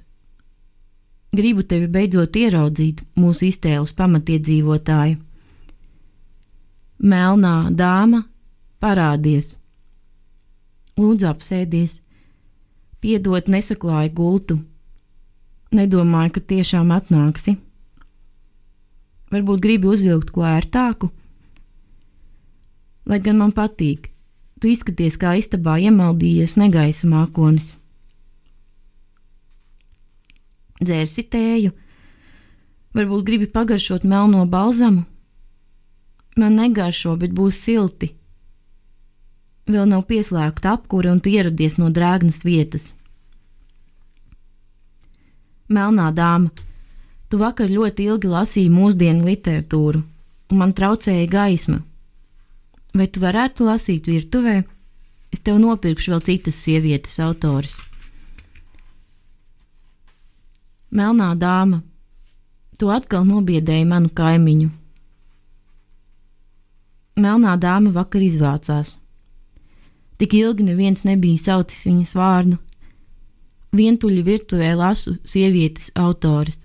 Gribu 1.35 1.65
tevi 1.67 1.89
beidzot 1.91 2.37
ieraudzīt, 2.39 3.01
mūsu 3.19 3.49
iztēles 3.49 3.91
pamatiedzīvotāju. 3.97 5.17
Melnā 7.03 7.55
dāma, 7.75 8.23
parādies! 8.79 9.51
Lūdzu, 10.95 11.27
apsēdies! 11.27 11.99
Piedot, 13.03 13.51
nesaklāju 13.51 14.15
gultu. 14.15 14.59
Nedomāju, 15.75 16.37
ka 16.37 16.47
tiešām 16.55 16.95
atnāksi. 16.95 17.57
Varbūt 19.35 19.59
gribi 19.59 19.91
uzvilkt 19.91 20.31
ko 20.31 20.47
ērtāku? 20.47 21.11
Lai 23.05 23.19
gan 23.21 23.43
man 23.43 23.51
patīk, 23.53 24.07
tu 24.61 24.71
izskaties 24.71 25.17
kā 25.19 25.35
istabā 25.39 25.77
iemaldījies 25.87 26.55
negaisa 26.59 27.09
mākonis. 27.11 27.73
Dzērsi 30.81 31.23
tēju, 31.31 31.71
varbūt 32.95 33.25
gribi 33.27 33.47
pagaršot 33.51 34.03
melno 34.03 34.43
balzamu. 34.49 35.05
Man 36.35 36.57
negaršo, 36.59 37.15
bet 37.15 37.31
būs 37.31 37.61
silti. 37.63 38.11
Vēl 39.71 39.87
nav 39.87 40.03
pieslēgta 40.09 40.75
apkūra, 40.75 41.13
un 41.15 41.21
tu 41.23 41.31
ieradies 41.31 41.77
no 41.79 41.87
drēgnas 41.95 42.43
vietas. 42.45 42.91
Melnā 45.71 46.11
dāma, 46.13 46.51
tu 47.31 47.39
vakar 47.41 47.71
ļoti 47.71 48.05
ilgi 48.11 48.29
lasīji 48.29 48.69
mūsdienu 48.69 49.25
literatūru, 49.25 50.03
un 50.51 50.59
man 50.59 50.75
traucēja 50.77 51.31
gaisma. 51.31 51.79
Vai 52.95 53.09
tu 53.11 53.19
varētu 53.19 53.65
lasīt 53.67 54.07
virtuvē? 54.07 54.61
Es 55.35 55.41
tev 55.43 55.59
nopirkšu 55.59 56.13
vēl 56.13 56.23
citas 56.23 56.61
sievietes 56.63 57.17
autors. 57.19 57.75
Melnā 60.95 61.33
dāma, 61.35 61.81
tu 62.79 62.87
atkal 62.93 63.25
nobiedēji 63.27 63.87
manu 63.89 64.11
kaimiņu. 64.15 64.69
Melnā 67.19 67.57
dāma 67.59 67.91
vakar 67.95 68.23
izvācās. 68.23 68.95
Tik 70.15 70.37
ilgi 70.39 70.63
neviens 70.69 71.03
nebija 71.03 71.41
saucis 71.49 71.83
viņas 71.89 72.15
vārdu. 72.15 72.59
Vientuļi 73.75 74.23
virtuvē 74.23 74.71
lasu 74.79 75.17
sievietes 75.27 75.91
autors. 75.99 76.61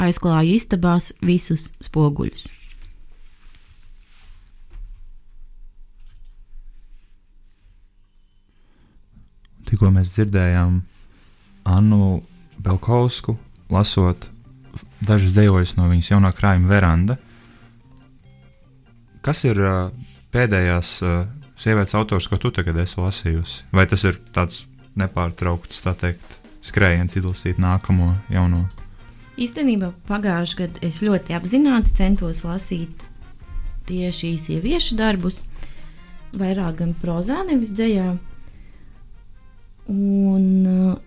Aizklāju 0.00 0.56
istabās 0.56 1.12
visus 1.20 1.68
spoguļus. 1.84 2.46
Tikko 9.68 9.90
mēs 9.92 10.14
dzirdējām 10.16 10.80
Annu 11.68 12.22
Belkausku, 12.64 13.36
lasot 13.72 14.28
dažus 15.04 15.34
dejojus 15.36 15.76
no 15.78 15.88
viņas 15.90 16.12
jaunā 16.14 16.32
krājuma 16.34 16.70
veranda. 16.70 17.18
Kas 19.22 19.44
ir 19.44 19.60
uh, 19.60 19.90
pēdējās 20.32 20.92
uh, 21.04 21.26
sievietes 21.58 21.94
autors, 21.98 22.28
ko 22.30 22.38
tu 22.40 22.52
tagad 22.54 22.78
esi 22.80 22.98
lasījusi? 23.00 23.66
Vai 23.74 23.84
tas 23.90 24.06
ir 24.08 24.18
tāds 24.34 24.64
nepārtraukts, 24.98 25.82
tā 25.84 25.94
teikt, 25.98 26.38
skrējiens 26.64 27.18
izlasīt 27.20 27.60
nākamo 27.62 28.14
jauno? 28.32 28.64
Īstenībā 29.38 29.92
pagājušajā 30.08 30.58
gadā 30.64 30.88
es 30.88 31.02
ļoti 31.04 31.36
apzināti 31.36 31.94
centos 31.94 32.42
lasīt 32.46 33.04
tieši 33.88 34.34
sieviešu 34.40 34.96
darbus, 34.98 35.44
vairāk 36.36 36.80
gan 36.82 36.96
prozā, 36.98 37.40
nevis 37.46 37.70
dzējā. 37.76 38.16
Un, 39.88 40.98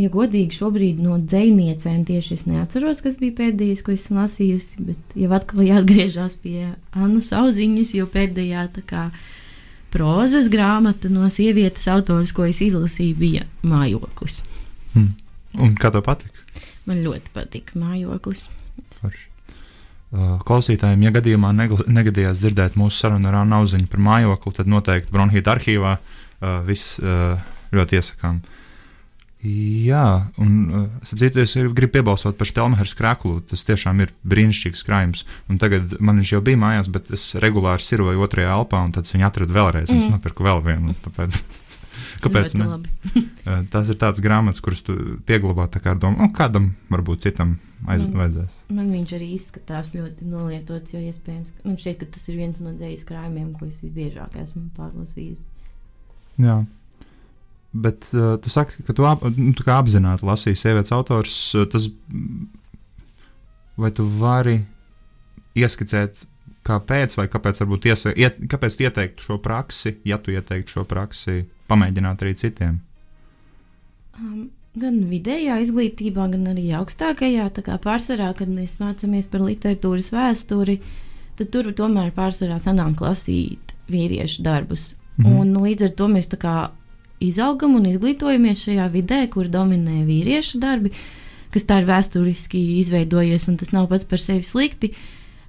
ja 0.00 0.08
godīgi, 0.12 0.56
šobrīd 0.56 1.00
no 1.04 1.18
dziniecēm 1.20 2.06
tieši 2.08 2.36
es 2.38 2.46
neatceros, 2.48 3.02
kas 3.04 3.18
bija 3.20 3.36
pēdējais, 3.42 3.82
ko 3.84 3.92
esmu 3.92 4.22
lasījusi. 4.22 4.84
Bet 4.88 5.16
jau 5.20 5.30
atkal 5.36 5.66
jāatgriežas 5.66 6.38
pie 6.40 6.72
Annas 6.96 7.32
auziņas, 7.36 7.94
jo 7.98 8.08
pēdējā 8.10 8.66
tā 8.78 8.84
kā 8.88 9.06
prozas 9.92 10.48
grāmata 10.52 11.10
no 11.12 11.28
sievietes 11.32 11.88
autors, 11.92 12.32
ko 12.32 12.46
es 12.48 12.62
izlasīju, 12.64 13.18
bija 13.18 13.48
mājoklis. 13.66 14.40
Hmm. 14.94 15.12
Un 15.60 15.74
kā 15.76 15.90
tev 15.92 16.06
patika? 16.06 16.46
Man 16.88 17.02
ļoti 17.04 17.34
patika 17.34 17.76
mājoklis. 17.78 18.48
Forši. 18.96 19.26
Uh, 20.10 20.40
klausītājiem, 20.42 21.04
ja 21.06 21.12
gadījumā 21.14 21.52
negadījās 21.54 22.40
dzirdēt 22.40 22.74
mūsu 22.80 23.04
sarunu 23.04 23.28
ar 23.30 23.44
Annu 23.44 23.60
Auziņu 23.60 23.86
par 23.92 24.00
mājokli, 24.02 24.56
tad 24.56 24.70
noteikti 24.70 25.12
Bronhīta 25.14 25.52
arhīvā 25.54 25.92
uh, 25.94 26.16
viss 26.66 26.98
uh, 27.02 27.36
ļoti 27.74 28.00
iesakām. 28.00 28.40
Jā, 29.40 30.28
un 30.36 30.56
uh, 30.68 30.80
sapratu, 31.08 31.40
es 31.40 31.54
gribu 31.56 31.94
piebalsot 31.94 32.36
par 32.36 32.48
Stelmehers 32.48 32.92
krāklu. 32.98 33.38
Tas 33.48 33.64
tiešām 33.64 34.02
ir 34.04 34.12
brīnišķīgs 34.28 34.84
krājums. 34.84 35.24
Un 35.48 35.56
tagad 35.62 35.94
man 35.96 36.20
viņš 36.20 36.34
jau 36.34 36.42
bija 36.44 36.60
mājās, 36.60 36.90
bet 36.92 37.08
es 37.16 37.24
regulāri 37.40 37.84
siroju 37.86 38.20
otrajā 38.26 38.52
elpā, 38.52 38.82
un 38.84 38.92
tad 38.92 39.08
es 39.08 39.14
viņu 39.16 39.24
atradu 39.30 39.56
vēlreiz. 39.56 39.88
Mm. 39.88 40.02
Es 40.02 40.12
nopirku 40.12 40.44
vēl 40.44 40.60
vienu. 40.66 40.92
Tāpēc, 41.06 41.38
kāpēc? 42.26 42.56
Tās 43.72 43.94
ir 43.94 43.98
tādas 44.02 44.20
grāmatas, 44.20 44.60
kuras 44.64 44.84
tu 44.84 44.98
pieglabā 45.24 45.70
tā 45.72 45.80
kā 45.80 45.94
ar 45.94 46.02
domu, 46.02 46.20
nu, 46.20 46.28
kādam 46.36 46.74
varbūt 46.92 47.24
citam 47.24 47.56
aiz, 47.88 48.04
Man- 48.04 48.18
vajadzēs. 48.20 48.58
Man 48.76 48.92
viņš 48.92 49.14
arī 49.16 49.30
izskatās 49.38 49.94
ļoti 49.96 50.28
nolietots, 50.28 50.92
jo 50.92 51.00
iespējams, 51.00 51.56
ka 51.56 51.64
man 51.64 51.80
šķiet, 51.80 51.96
ka 52.02 52.10
tas 52.12 52.28
ir 52.28 52.36
viens 52.42 52.60
no 52.60 52.76
dzīslu 52.76 53.08
krājumiem, 53.08 53.54
ko 53.56 53.70
es 53.72 53.80
visbiežāk 53.86 54.36
esmu 54.44 54.68
pārlasījis. 54.76 55.48
Jā. 56.40 56.60
Bet 57.70 58.08
uh, 58.16 58.34
tu 58.42 58.50
saki, 58.50 58.82
ka 58.86 58.94
tu, 58.96 59.06
ap, 59.06 59.22
nu, 59.36 59.52
tu 59.54 59.66
apzināti 59.70 60.26
lasīji 60.26 60.58
sievietes 60.58 60.94
autors. 60.96 61.36
uh, 61.54 61.68
Tas, 61.70 61.86
vai 63.80 63.92
tu 63.94 64.04
vari 64.18 64.58
ieskicēt, 65.58 66.24
kāpēc, 66.66 67.16
vai 67.18 67.26
kāpēc, 67.30 67.62
iesa, 67.88 68.12
iet, 68.18 68.40
kāpēc 68.50 68.76
tu 68.76 68.86
ieteiktu 68.86 69.26
šo 69.26 69.38
praksi, 69.42 69.96
ja 70.04 70.18
tu 70.18 70.34
ieteiktu 70.34 70.78
šo 70.78 70.86
praksi, 70.88 71.44
pamēģināt 71.70 72.24
arī 72.24 72.34
citiem? 72.38 72.80
Um, 74.18 74.50
gan 74.78 75.00
vidējā 75.10 75.60
izglītībā, 75.64 76.28
gan 76.34 76.50
arī 76.52 76.68
augstākajā. 76.78 77.48
Pārsvarā, 77.82 78.32
kad 78.38 78.52
mēs 78.52 78.78
mācāmies 78.82 79.30
par 79.30 79.46
literatūras 79.46 80.12
vēsturi, 80.14 80.80
tad 81.38 81.52
tur 81.54 81.72
tomēr 81.76 82.12
pārsvarā 82.16 82.60
sanāk 82.62 83.00
lasīt 83.02 83.74
vīriešu 83.90 84.44
darbus. 84.46 84.94
Mhm. 85.20 85.38
Un 85.40 85.54
līdz 85.60 85.88
ar 85.88 85.94
to 85.96 86.08
mēs 86.08 86.28
tā 86.32 86.38
kā 86.40 86.56
izaugam 87.20 87.76
un 87.76 87.86
izglītojamies 87.86 88.66
šajā 88.66 88.86
vidē, 88.92 89.28
kur 89.30 89.48
dominē 89.48 90.04
vīriešu 90.08 90.60
darbi, 90.60 90.92
kas 91.52 91.66
tā 91.68 91.80
ir 91.82 91.88
vēsturiski 91.88 92.60
izveidojies, 92.80 93.48
un 93.48 93.56
tas 93.60 93.72
nav 93.72 93.88
pats 93.90 94.08
par 94.08 94.22
sevi 94.22 94.42
slikti. 94.46 94.94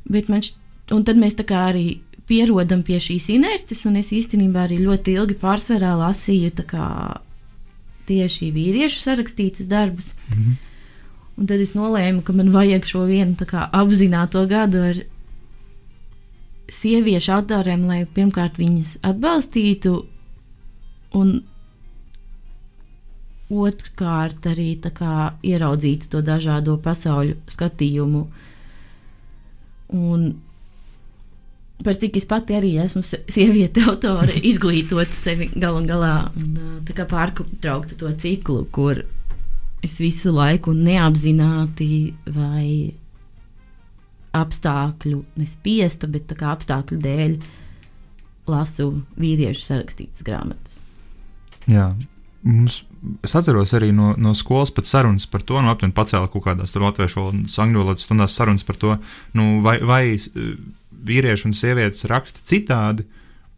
Bet 0.09 0.29
man 0.29 0.41
šķiet, 0.41 0.57
un 0.91 1.05
tad 1.07 1.19
mēs 1.21 1.37
tā 1.39 1.45
kā 1.47 1.69
arī 1.71 2.01
pierodam 2.27 2.83
pie 2.83 2.99
šīs 2.99 3.29
inerces, 3.33 3.85
un 3.85 3.99
es 3.99 4.11
īstenībā 4.15 4.65
arī 4.67 4.81
ļoti 4.81 5.15
ilgi 5.15 5.37
pārsvarā 5.39 5.93
lasīju 5.99 6.51
tieši 8.07 8.51
vīriešu 8.51 8.99
sarakstītas 9.03 9.69
darbus. 9.71 10.13
Mhm. 10.31 10.59
Un 11.37 11.47
tad 11.47 11.61
es 11.63 11.73
nolēmu, 11.73 12.23
ka 12.23 12.33
man 12.33 12.51
vajag 12.51 12.85
šo 12.85 13.05
vienu 13.07 13.35
kā 13.35 13.69
apzināto 13.71 14.43
gadu 14.49 14.83
ar 14.91 14.95
sieviešu 16.71 17.33
autoriem, 17.37 17.85
lai 17.89 18.03
pirmkārt 18.15 18.59
viņas 18.61 18.97
atbalstītu, 19.07 19.95
un 21.17 21.33
otrkārt 23.51 24.47
arī 24.47 24.69
kā 24.95 25.33
ieraudzītu 25.43 26.07
to 26.13 26.21
dažādo 26.23 26.77
pasauļu 26.79 27.35
skatījumu. 27.51 28.23
Un 29.91 30.23
par 31.83 31.97
cik 31.99 32.21
es 32.21 32.27
pati 32.29 32.55
arī 32.55 32.75
esmu 32.79 33.03
sieviete, 33.03 33.83
autore, 33.89 34.37
izglītota 34.51 35.17
sevi 35.17 35.49
galu 35.55 35.83
galā 35.89 36.31
un 36.37 36.55
ā, 36.55 36.69
tā 36.87 36.95
kā 36.95 37.07
pārtrauktu 37.09 37.99
to 37.99 38.13
ciklu, 38.21 38.63
kur 38.71 39.03
es 39.83 39.97
visu 39.99 40.31
laiku 40.31 40.75
neapzināti 40.77 42.13
vai 42.31 42.93
apstākļu, 44.37 45.23
nespiesta, 45.39 46.07
bet 46.11 46.29
tā 46.29 46.37
kā 46.39 46.53
apstākļu 46.55 46.99
dēļ 47.03 47.35
lasu 48.51 48.87
vīriešu 49.19 49.65
sarakstītas 49.67 50.25
grāmatas. 50.27 50.79
Jā. 51.69 51.91
Mums, 52.41 52.79
es 53.21 53.35
atceros 53.37 53.75
arī 53.77 53.91
no, 53.93 54.15
no 54.17 54.33
skolas 54.37 54.71
pat 54.73 54.87
sarunas 54.89 55.27
par 55.29 55.43
to, 55.45 55.59
nu, 55.61 55.69
aptuveni 55.69 55.93
pacēla 55.93 56.29
kaut 56.31 56.47
kādās 56.47 56.73
latviešu 56.73 57.19
valodas, 57.19 57.57
angļu 57.61 57.83
valodas 57.83 58.07
stundās 58.07 58.37
sarunas 58.37 58.65
par 58.65 58.79
to, 58.81 58.95
nu, 59.37 59.47
vai, 59.65 59.77
vai 59.85 60.03
eh, 60.15 60.53
vīrieši 61.05 61.49
un 61.49 61.57
sievietes 61.57 62.07
raksta 62.09 62.45
citādi. 62.47 63.07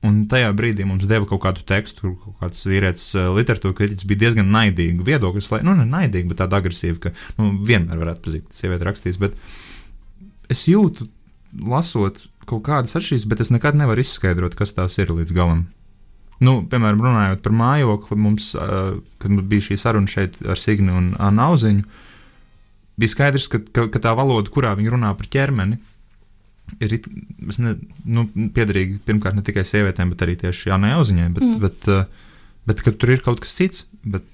Un 0.03 0.25
tajā 0.27 0.49
brīdī 0.51 0.83
mums 0.83 1.05
deva 1.07 1.23
kaut 1.23 1.39
kādu 1.45 1.61
tekstu, 1.63 2.09
kur 2.09 2.17
kaut 2.25 2.41
kāds 2.41 2.65
vīrietis, 2.67 3.05
eh, 3.15 3.29
literatūra 3.37 3.77
kritiķis 3.77 4.09
bija 4.09 4.25
diezgan 4.25 4.51
naidīgs 4.51 5.07
viedoklis, 5.07 5.47
lai, 5.53 5.61
nu, 5.63 5.77
ne 5.79 5.87
naidīgi, 5.87 6.27
bet 6.33 6.41
tāda 6.43 6.59
agresīva, 6.59 7.05
ka 7.05 7.13
nu, 7.37 7.53
vienmēr 7.63 8.01
varētu 8.01 8.25
pazīt, 8.25 8.49
ka 8.49 8.57
sieviete 8.57 8.89
rakstīs. 8.89 9.21
Bet 9.21 9.39
es 10.51 10.65
jūtu, 10.67 11.07
lasot 11.59 12.19
kaut 12.49 12.63
kādas 12.65 12.95
atšķirības, 12.97 13.27
bet 13.31 13.43
es 13.45 13.51
nekad 13.53 13.77
nevaru 13.79 14.03
izskaidrot, 14.03 14.55
kas 14.59 14.73
tās 14.75 14.97
ir 14.99 15.13
līdz 15.15 15.35
galam. 15.35 15.67
Nu, 16.43 16.57
piemēram, 16.67 16.99
runājot 17.05 17.43
par 17.45 17.53
mājokli, 17.55 18.17
mums, 18.19 18.49
kad 19.21 19.43
bija 19.47 19.63
šī 19.69 19.77
saruna 19.79 20.09
šeit 20.11 20.41
ar 20.43 20.59
Signi 20.59 20.91
un 20.91 21.13
Annu 21.23 21.45
Auziņu, 21.45 21.85
bija 22.99 23.13
skaidrs, 23.13 23.47
ka, 23.47 23.61
ka, 23.63 23.85
ka 23.93 24.01
tā 24.03 24.11
valoda, 24.17 24.51
kurā 24.51 24.73
viņi 24.75 24.91
runā 24.91 25.13
par 25.15 25.29
ķermeni, 25.31 25.79
ir 26.83 26.97
ne, 27.63 27.73
nu, 28.05 28.25
piederīga 28.55 28.99
pirmkārt 29.07 29.37
ne 29.37 29.45
tikai 29.45 29.63
sievietēm, 29.67 30.11
bet 30.13 30.25
arī 30.25 30.35
tieši 30.43 30.69
Jānai 30.71 30.93
Auziņai. 30.97 31.29
Bet, 31.37 31.43
Mm. 31.43 31.59
bet, 31.63 32.11
bet 32.67 32.83
ka 32.83 32.91
tur 32.91 33.13
ir 33.15 33.23
kaut 33.23 33.39
kas 33.43 33.55
cits. 33.55 33.85
Bet, 34.03 34.25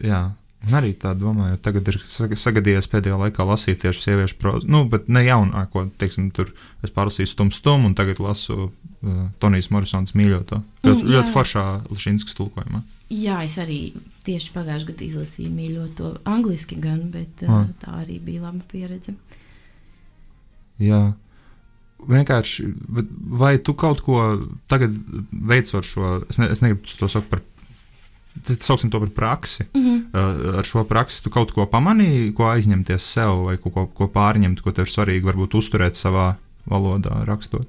jā, 0.00 0.32
arī 0.74 0.94
tā 0.98 1.12
domāju, 1.14 1.58
tagad 1.62 1.86
ir 1.88 1.98
saga- 2.10 2.34
sagadījies 2.36 2.88
pēdējā 2.90 3.18
laikā 3.20 3.44
lasīt 3.46 3.78
tieši 3.84 4.02
sieviešu 4.02 4.36
prozu. 4.40 4.66
Nu, 4.66 4.84
bet 4.88 5.08
ne 5.08 5.22
jaunāko, 5.26 5.84
teiksim, 5.98 6.30
tur 6.34 6.50
es 6.82 6.90
pārlasīju 6.90 7.26
stum 7.30 7.50
stum, 7.54 7.84
un 7.86 7.94
tagad 7.94 8.18
lasu 8.18 8.70
uh, 8.70 9.28
Tonijas 9.38 9.70
Morisons 9.70 10.12
mīļoto. 10.18 10.62
Ļoti, 10.82 11.02
Mm, 11.04 11.10
ļoti 11.12 11.32
foršā 11.34 11.64
Lišinskas 11.90 12.34
tulkojumā. 12.34 12.82
Jā, 13.10 13.44
es 13.46 13.58
arī 13.62 13.92
tieši 14.26 14.50
pagājušajā 14.54 14.88
gadā 14.90 15.04
izlasīju 15.06 15.50
mīļoto 15.54 16.10
angliski 16.26 16.80
gan, 16.82 17.10
bet 17.10 17.42
uh, 17.46 17.50
Ah. 17.60 17.66
tā 17.84 18.00
arī 18.02 18.18
bija 18.18 18.42
laba 18.48 18.64
pieredze. 18.72 19.14
Jā. 20.82 21.14
Vienkārši, 22.06 22.66
vai 23.40 23.56
tu 23.58 23.72
kaut 23.74 24.02
ko 24.04 24.18
tagad 24.68 24.92
veicot 25.32 25.82
šo, 25.86 26.10
es, 26.28 26.36
ne, 26.38 26.50
es 26.52 26.60
negribu 26.60 26.84
to 26.98 27.08
saukt 27.08 27.30
par, 27.30 27.40
tad 28.44 28.62
sauksim 28.62 28.90
to 28.90 29.00
par 29.00 29.10
praksi. 29.10 29.64
Mm 29.74 29.82
-hmm. 29.82 30.04
Uh, 30.12 30.58
ar 30.58 30.64
šo 30.64 30.84
praksi 30.84 31.22
tu 31.22 31.30
kaut 31.30 31.52
ko 31.52 31.66
pamanīji, 31.66 32.34
ko 32.34 32.44
aizņemties 32.44 33.12
sev, 33.12 33.44
vai 33.44 33.56
ko, 33.56 33.70
ko, 33.70 33.86
ko 33.86 34.06
pārņemt, 34.06 34.60
ko 34.60 34.72
tev 34.72 34.86
ir 34.86 34.92
svarīgi 34.92 35.24
varbūt 35.24 35.54
uzturēt 35.54 35.94
savā 35.94 36.34
valodā, 36.70 37.24
rakstot. 37.24 37.66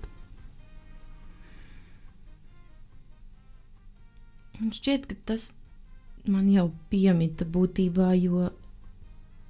Man 4.60 4.71
šķiet, 4.71 5.06
ka 5.06 5.15
tas 5.25 5.53
man 6.25 6.49
jau 6.49 6.71
piemita 6.89 7.45
būtībā, 7.45 8.13
jo 8.23 8.49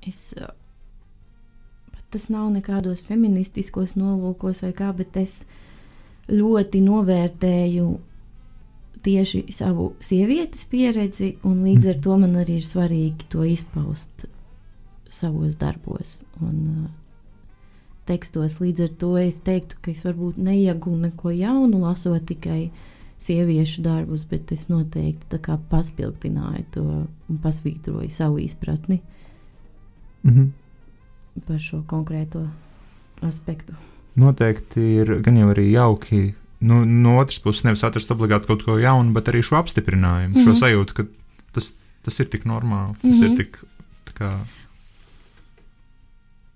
es. 0.08 0.34
pat 1.92 2.04
Tas 2.10 2.30
nav 2.30 2.52
nekādos 2.52 3.04
feministiskos 3.04 3.96
nolūkos 3.96 4.62
vai 4.64 4.74
kā, 4.74 4.94
bet 4.96 5.18
es 5.18 5.46
ļoti 6.30 6.82
novērtēju 6.82 7.88
tieši 9.04 9.44
savu 9.54 9.92
sievietes 10.00 10.66
pieredzi, 10.72 11.36
un 11.44 11.64
līdz 11.66 11.90
ar 11.94 12.00
to 12.04 12.18
man 12.18 12.36
arī 12.42 12.60
ir 12.62 12.68
svarīgi 12.68 13.28
to 13.30 13.46
izpaust 13.48 14.28
savos 15.10 15.56
darbos 15.56 16.22
un 16.42 16.58
uh, 16.86 16.90
tekstos. 18.06 18.60
Līdz 18.62 18.84
ar 18.88 18.94
to 19.02 19.12
es 19.22 19.40
teiktu, 19.44 19.80
ka 19.82 19.92
es 19.92 20.06
varbūt 20.08 20.40
neiegūnu 20.42 21.10
neko 21.10 21.32
jaunu, 21.36 21.84
lasot 21.84 22.26
tikai 22.28 22.70
sieviešu 23.24 23.82
darbus, 23.82 24.26
bet 24.30 24.52
es 24.52 24.68
noteikti 24.70 25.40
paspildināju 25.70 26.66
to 26.72 26.84
un 27.06 27.40
pasvītroju 27.44 28.10
savu 28.14 28.40
izpratni 28.40 29.02
Mm 30.28 30.34
-hmm. 30.34 30.50
par 31.48 31.60
šo 31.60 31.84
konkrēto 31.88 32.48
aspektu. 33.22 33.74
Noteikti 34.16 34.82
ir 34.82 35.22
gan 35.22 35.38
jau 35.38 35.50
arī 35.50 35.72
jauki. 35.72 36.34
Nu, 36.60 36.86
no 36.86 37.20
otras 37.22 37.40
puses, 37.40 37.64
nevis 37.64 37.84
atrast 37.86 38.12
obligāti 38.12 38.50
kaut 38.50 38.64
ko 38.66 38.80
jaunu, 38.82 39.14
bet 39.14 39.30
arī 39.30 39.44
šo 39.46 39.60
apstiprinājumu, 39.60 40.34
mm 40.34 40.40
-hmm. 40.40 40.44
šo 40.44 40.50
Mhm. 40.50 40.60
sajūtu, 40.62 40.94
ka 40.94 41.04
tas, 41.52 41.74
tas 42.04 42.20
ir 42.20 42.26
tik 42.26 42.46
normāli, 42.46 42.96
tas 43.02 43.04
mm 43.04 43.12
-hmm. 43.12 43.24
Mhm. 43.24 43.32
ir 43.32 43.38
tik. 43.38 43.58
tā 44.06 44.14
Kā, 44.18 44.46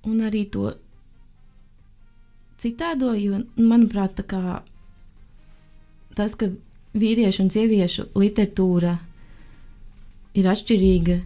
Un 0.03 0.21
arī 0.21 0.49
to 0.49 0.73
citādo, 2.61 3.13
jo, 3.13 3.43
manuprāt, 3.57 4.23
kā 4.25 4.61
tas, 6.15 6.35
ka 6.35 6.49
vīriešu 6.97 7.45
un 7.45 7.49
sieviešu 7.49 8.07
literatūra 8.15 8.97
ir 10.33 10.47
atšķirīga, 10.47 11.21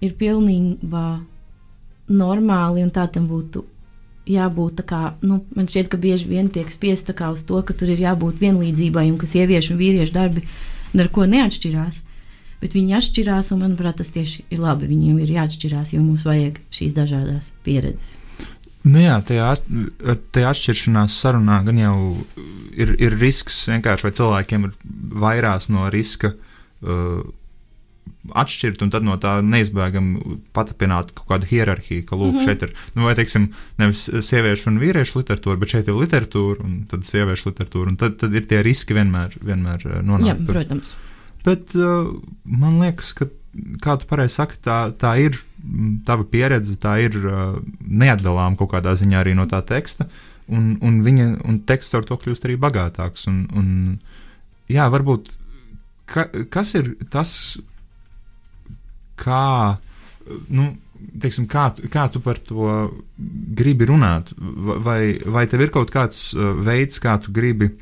ir 0.00 0.14
pilnībā 0.20 1.04
normāli, 2.08 2.82
un 2.82 2.90
tā 2.90 3.06
tam 3.12 3.28
būtu 3.28 3.64
jābūt. 4.28 4.80
tā 4.80 4.86
Kā, 4.90 5.00
nu, 5.22 5.40
man 5.56 5.68
šķiet, 5.70 5.90
ka 5.92 6.00
bieži 6.00 6.28
vien 6.30 6.50
tiek 6.52 6.70
spiest 6.72 7.08
tā 7.08 7.16
kā 7.16 7.30
uz 7.32 7.44
to, 7.48 7.60
ka 7.62 7.76
tur 7.76 7.92
ir 7.92 8.02
jābūt 8.02 8.42
vienlīdzībai, 8.42 9.08
un 9.12 9.18
ka 9.20 9.28
sieviešu 9.30 9.74
un 9.74 9.80
vīriešu 9.80 10.16
darbi 10.16 10.44
neko 10.96 11.26
neatšķirās. 11.30 12.02
Bet 12.60 12.76
viņi 12.76 12.96
atšķirās, 12.98 13.54
un 13.54 13.62
manuprāt, 13.64 14.00
tas 14.02 14.12
tieši 14.12 14.44
ir 14.52 14.60
labi. 14.60 14.90
Viņiem 14.90 15.20
ir 15.22 15.36
jāatšķirās, 15.38 15.94
jo 15.94 16.02
mums 16.04 16.26
vajag 16.28 16.60
šīs 16.76 16.96
dažādas 16.96 17.54
pieredzes. 17.64 18.18
Nu 18.84 19.00
jā, 19.02 19.18
tajā, 19.28 19.48
tajā 20.32 20.52
atšķiršanās 20.54 21.16
sarunā 21.20 21.58
gan 21.66 21.80
jau 21.80 21.96
ir, 22.72 22.94
ir 22.96 23.16
risks 23.20 23.66
vienkārši, 23.68 24.06
vai 24.06 24.12
cilvēkiem 24.16 24.64
ir 24.68 24.76
vairās 25.20 25.68
no 25.72 25.88
riska 25.92 26.32
uh, 26.32 27.20
atšķirt, 28.28 28.82
un 28.84 28.92
tad 28.92 29.04
no 29.06 29.16
tā 29.20 29.38
neizbēgami 29.44 30.36
patapināt 30.56 31.14
kaut 31.16 31.28
kādu 31.30 31.48
hierarhiju, 31.50 32.04
ka, 32.08 32.18
lūk, 32.18 32.34
mm. 32.34 32.38
-hmm. 32.38 32.48
šeit 32.48 32.64
ir, 32.66 32.74
nu, 32.96 33.06
vai 33.08 33.14
teiksim, 33.16 33.48
nevis 33.80 34.04
sieviešu 34.28 34.70
un 34.70 34.80
vīriešu 34.82 35.22
literatūra, 35.22 35.60
bet 35.60 35.74
šeit 35.74 35.88
ir 35.88 35.96
literatūra, 35.96 36.64
un 36.64 36.82
tad 36.90 37.06
sieviešu 37.08 37.50
literatūra, 37.50 37.94
un 37.94 37.96
tad, 38.00 38.18
tad 38.20 38.34
ir 38.36 38.46
tie 38.46 38.62
riski 38.66 38.96
vienmēr, 38.96 39.38
vienmēr 39.40 39.86
uh, 39.86 39.94
Jā, 39.96 40.02
nonākt. 40.04 40.44
tur. 40.44 40.54
protams. 40.54 40.94
Bet 41.44 41.74
uh, 41.74 42.12
man 42.44 42.80
liekas, 42.84 43.14
ka, 43.16 43.30
kā 43.80 43.96
tu 43.96 44.06
pareizi 44.10 44.36
saki, 44.36 44.60
tā, 44.60 44.92
tā 44.92 45.16
ir 45.16 45.40
mm, 45.64 46.04
tava 46.04 46.28
pieredze, 46.28 46.76
tā 46.76 46.98
ir 47.00 47.16
uh, 47.24 47.56
neatdalāma 47.80 48.60
kaut 48.60 48.74
kādā 48.76 48.94
ziņā 49.00 49.24
arī 49.24 49.34
no 49.34 49.48
tā 49.48 49.64
teksta. 49.64 50.10
Un, 50.50 50.76
un, 50.82 51.00
viņa, 51.06 51.26
un 51.46 51.60
teksts 51.62 51.94
ar 51.94 52.04
to 52.04 52.16
kļūst 52.18 52.44
arī 52.44 52.56
bagātāks. 52.58 53.28
Un, 53.30 53.44
un, 53.54 53.68
jā, 54.68 54.88
varbūt 54.90 55.30
ka, 56.10 56.26
kas 56.52 56.74
ir 56.78 56.94
tas, 57.12 57.32
kā, 59.20 59.76
nu, 60.48 60.70
teiksim, 61.20 61.46
kā, 61.50 61.70
kā 61.92 62.06
tu 62.12 62.22
par 62.24 62.40
to 62.44 62.90
gribi 63.56 63.88
runāt? 63.88 64.32
Vai, 64.38 65.18
vai 65.24 65.46
tev 65.50 65.64
ir 65.66 65.72
kaut 65.74 65.92
kāds 65.94 66.30
uh, 66.36 66.52
veids, 66.66 67.00
kā 67.02 67.16
tu 67.22 67.34
gribi 67.34 67.72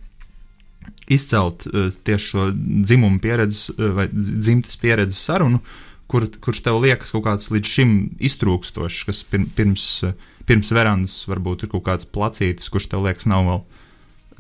izcelt 1.09 1.67
uh, 1.71 1.91
tieši 2.05 2.33
šo 2.33 2.49
dzimumu 2.57 3.21
pieredzi 3.25 3.75
uh, 3.75 3.93
vai 3.97 4.09
dzimtas 4.13 4.79
pieredzes 4.81 5.21
sarunu, 5.29 5.63
kur, 6.09 6.29
kurš 6.41 6.63
tev 6.67 6.81
liekas 6.85 7.13
kaut 7.15 7.27
kāds 7.27 7.51
līdz 7.53 7.75
šim 7.75 7.97
iztrūkstošs, 8.31 9.05
kas 9.09 9.25
pir, 9.29 9.45
pirms, 9.57 9.89
pirms 10.49 10.73
verandas 10.75 11.21
varbūt 11.29 11.67
ir 11.67 11.75
kaut 11.75 11.87
kāds 11.91 12.09
placītis, 12.09 12.71
kurš 12.73 12.91
tev 12.93 13.05
liekas 13.09 13.29
nav 13.31 13.45
vēl, 13.49 13.63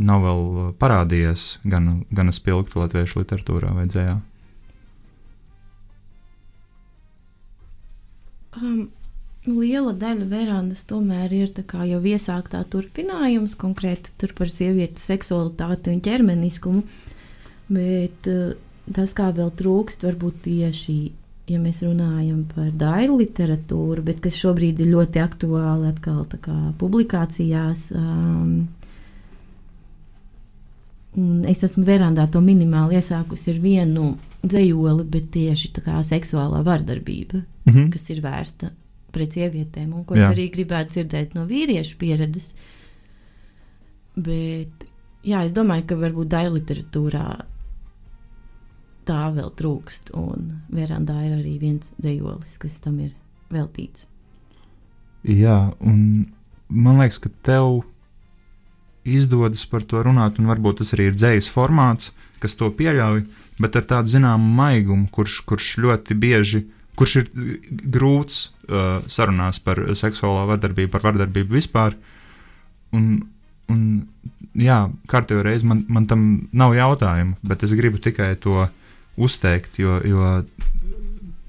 nav 0.08 0.24
vēl 0.24 0.42
parādījies 0.80 1.50
gan, 1.68 2.02
gan 2.14 2.32
spilgti 2.34 2.80
latviešu 2.80 3.24
literatūrā 3.24 3.74
vai 3.76 3.88
dzējā. 3.90 4.18
Um, 8.58 8.88
liela 9.48 9.92
daļa 9.96 10.26
verandas 10.28 10.82
tomēr 10.88 11.32
ir 11.36 11.52
jau 11.56 12.00
iesāktā 12.12 12.62
turpinājums, 12.72 13.54
konkrēti 13.60 14.14
tur 14.20 14.34
par 14.38 14.50
sievietes 14.52 15.06
seksualitāti 15.08 15.92
un 15.94 16.02
ķermeniskumu. 16.04 16.82
Bet 17.68 18.28
uh, 18.32 18.56
tas, 18.96 19.14
kā 19.16 19.30
vēl 19.36 19.52
trūkst, 19.60 20.04
varbūt 20.08 20.42
tieši, 20.48 20.98
ja 21.52 21.60
mēs 21.62 21.82
runājam 21.84 22.42
par 22.54 22.70
dailu 22.80 23.18
literatūru, 23.22 24.04
bet 24.04 24.22
kas 24.24 24.38
šobrīd 24.40 24.80
ir 24.84 24.92
ļoti 24.94 25.22
aktuāli 25.22 25.92
atkal 25.92 26.24
kā 26.42 26.58
publikācijās. 26.80 27.90
Um, 27.96 28.68
es 31.48 31.64
esmu 31.66 31.86
verandā 31.88 32.28
to 32.30 32.40
minimāli 32.44 32.98
iesākusi 33.00 33.54
ar 33.54 33.62
vienu 33.62 34.10
dzējoli, 34.46 35.04
bet 35.10 35.30
tieši 35.34 35.72
tā 35.74 35.82
kā 35.82 35.98
seksuālā 36.06 36.62
vardarbība 36.66 37.44
Mhm. 37.68 37.90
kas 37.92 38.10
ir 38.10 38.20
vērsta 38.22 38.70
pret 39.12 39.32
sievietēm, 39.32 39.92
un 39.94 40.04
ko 40.04 40.14
Jā. 40.14 40.30
es 40.30 40.36
arī 40.36 40.50
gribētu 40.52 40.92
dzirdēt 40.94 41.34
no 41.34 41.46
vīriešu 41.46 41.96
pieredzes. 41.98 42.54
Bet, 44.16 44.84
jā, 45.24 45.44
es 45.44 45.52
domāju, 45.52 45.86
ka 45.86 45.94
varbūt 45.96 46.28
daļa 46.32 46.52
literatūrā 46.58 47.24
tā 49.08 49.20
vēl 49.32 49.50
trūkst, 49.56 50.10
un 50.18 50.60
verandā 50.74 51.16
ir 51.26 51.36
arī 51.38 51.58
viens 51.62 51.90
dzējolis, 52.00 52.58
kas 52.58 52.80
tam 52.84 52.98
ir 53.00 53.12
veltīts. 53.50 54.06
Jā, 55.24 55.72
un 55.80 56.26
man 56.68 56.98
liekas, 57.00 57.18
ka 57.18 57.30
tev 57.42 57.84
izdodas 59.08 59.64
par 59.70 59.80
to 59.88 60.02
runāt, 60.04 60.38
un 60.38 60.46
varbūt 60.50 60.82
tas 60.82 60.92
arī 60.96 61.08
ir 61.08 61.16
dzīslis 61.16 61.48
formāts, 61.52 62.10
kas 62.42 62.54
to 62.54 62.68
pieļauj, 62.70 63.24
bet 63.62 63.78
ar 63.78 63.86
tādu 63.88 64.12
zināmu 64.12 64.52
maigumu, 64.58 65.08
kurš, 65.14 65.40
kurš 65.48 65.72
ļoti 65.84 66.16
bieži, 66.18 66.64
kurš 66.98 67.16
ir 67.20 67.28
grūts 67.94 68.38
uh, 68.68 69.00
sarunās 69.10 69.60
par 69.62 69.80
seksuālo 69.98 70.46
vardarbību, 70.50 70.90
par 70.94 71.04
vardarbību 71.06 71.58
vispār. 71.58 71.96
Un, 72.96 73.20
un 73.70 73.84
jā, 74.58 74.80
kārtējo 75.10 75.44
reizi 75.46 75.68
man, 75.68 75.84
man 75.92 76.08
tam 76.10 76.24
nav 76.56 76.74
jautājumu, 76.78 77.38
bet 77.46 77.62
es 77.66 77.74
gribu 77.78 78.00
tikai 78.02 78.32
to 78.42 78.66
uzteikt, 79.18 79.80
jo, 79.82 79.98
jo 80.06 80.32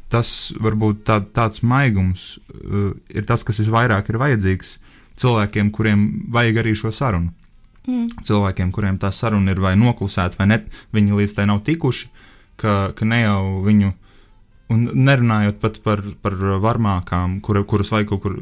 tas 0.09 0.51
varbūt 0.57 1.03
tā, 1.05 1.19
tāds 1.37 1.61
maigums 1.61 2.35
uh, 2.37 2.93
ir 3.13 3.25
tas, 3.29 3.45
kas 3.45 3.61
visvairāk 3.61 4.09
ir 4.09 4.21
vajadzīgs 4.21 4.77
cilvēkiem, 5.19 5.69
kuriem 5.75 6.07
vajag 6.33 6.61
arī 6.61 6.73
šo 6.77 6.93
sarunu. 6.95 7.33
Mm. 7.87 8.09
cilvēkiem, 8.27 8.71
kuriem 8.75 8.99
tā 9.01 9.11
saruna 9.15 9.53
ir 9.53 9.61
vai 9.63 9.75
noklusēta, 9.79 10.37
vai 10.39 10.49
ne, 10.51 10.59
viņi 10.93 11.15
līdz 11.15 11.35
tai 11.37 11.45
nav 11.49 11.63
tikuši, 11.65 12.09
ka, 12.59 12.91
ka 12.95 13.07
ne 13.07 13.21
jau 13.23 13.61
viņu, 13.65 13.93
un 14.75 14.83
nerunājot 14.93 15.61
pat 15.61 15.79
par, 15.85 16.03
par 16.21 16.35
varmākām, 16.35 17.39
kur, 17.45 17.61
kuras 17.65 17.91
vajag 17.93 18.11
kaut 18.11 18.21
kur 18.25 18.35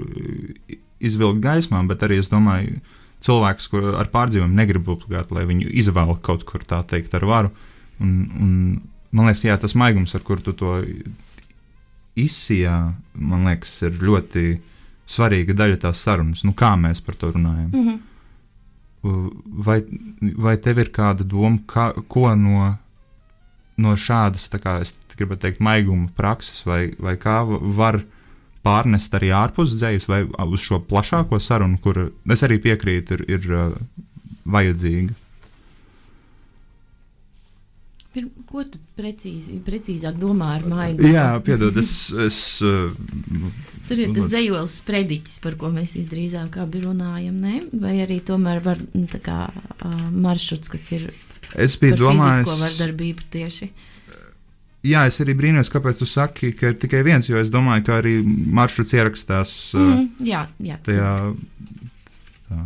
izvilkt 0.99 1.43
gaismā, 1.43 1.83
bet 1.87 2.03
arī 2.03 2.19
es 2.23 2.31
domāju, 2.33 2.81
cilvēks 3.23 3.69
kur 3.71 3.93
ar 3.97 4.09
pārdzīvojumu 4.13 4.57
negrib 4.57 4.89
obligāti, 4.93 5.37
lai 5.37 5.45
viņu 5.49 5.71
izvēl 5.81 6.17
kaut 6.25 6.45
kur 6.49 6.65
tā 6.67 6.81
teikt 6.89 7.15
ar 7.17 7.25
varu. 7.29 7.53
Un, 8.03 8.11
un, 8.37 8.51
man 9.15 9.29
liekas, 9.29 9.45
jā, 9.45 9.57
tas 9.61 9.77
maigums, 9.77 10.13
ar 10.17 10.25
kuru 10.25 10.43
tu 10.45 10.53
to 10.57 10.75
izsijā, 12.17 12.75
man 13.13 13.47
liekas, 13.47 13.73
ir 13.85 13.97
ļoti 14.01 14.45
svarīga 15.07 15.55
daļa 15.57 15.81
tās 15.85 16.03
sarunas. 16.03 16.43
Nu, 16.45 16.53
kā 16.57 16.73
mēs 16.79 17.01
par 17.05 17.15
to 17.15 17.31
runājam? 17.33 17.71
Mm 17.71 17.87
-hmm. 17.87 17.97
Vai, 19.03 19.77
vai 20.41 20.55
tev 20.59 20.81
ir 20.81 20.89
kāda 20.91 21.23
doma, 21.27 21.59
kā, 21.69 21.91
ko 22.09 22.31
no, 22.35 22.73
no 23.77 23.93
šādas, 23.95 24.49
kā 24.57 24.79
es 24.83 24.95
gribētu 25.15 25.45
teikt, 25.45 25.61
maiguma 25.63 26.09
prakses, 26.17 26.63
vai, 26.67 26.95
vai 26.99 27.15
kā 27.21 27.39
var 27.47 28.01
pārnest 28.65 29.13
arī 29.15 29.31
ārpus 29.35 29.77
dzīslas, 29.77 30.09
vai 30.09 30.49
uz 30.49 30.65
šo 30.65 30.81
plašāko 30.83 31.39
sarunu, 31.39 31.79
kur 31.81 32.09
es 32.09 32.43
arī 32.43 32.59
piekrītu, 32.63 33.21
ir, 33.21 33.25
ir 33.37 33.47
vajadzīga? 34.49 35.15
Pir, 38.17 38.27
ko 38.49 38.63
tu 38.65 38.79
precīzi, 38.97 39.59
precīzāk 39.61 40.15
domā 40.17 40.55
ar 40.57 40.63
maigu? 40.65 41.05
Jā, 41.05 41.27
piedod, 41.45 41.75
es. 41.77 41.91
es 42.25 42.37
uh, 42.65 42.89
Tur 43.87 43.99
ir 44.01 44.09
tas 44.15 44.25
dzējols 44.31 44.79
sprediķis, 44.81 45.35
par 45.43 45.53
ko 45.61 45.69
mēs 45.71 45.93
visdrīzāk 45.99 46.57
abi 46.63 46.81
runājam, 46.87 47.37
ne? 47.39 47.59
vai 47.77 47.93
arī 48.03 48.17
tomēr 48.25 48.63
var 48.65 48.81
nu, 48.97 49.05
kā 49.21 49.37
maršruts, 50.11 50.71
kas 50.73 50.87
ir 50.97 51.05
es 51.55 51.77
biju 51.79 51.99
domājis. 52.01 52.41
fizisko 52.41 52.57
vardarbību 52.65 53.29
tieši. 53.37 53.69
Jā, 54.87 55.05
es 55.09 55.21
arī 55.21 55.33
brīnos, 55.37 55.69
kāpēc 55.73 56.01
tu 56.01 56.07
saki, 56.09 56.51
ka 56.57 56.73
ir 56.73 56.81
tikai 56.81 57.03
viens, 57.05 57.29
jo 57.29 57.37
es 57.39 57.53
domāju, 57.53 57.85
ka 57.87 58.01
arī 58.01 58.17
maršruts 58.25 58.97
ierakstās 58.97 59.53
Mm, 59.77 60.09
jā, 60.25 60.43
jā. 60.63 60.81
tajā. 60.85 61.13
Tā. 62.49 62.65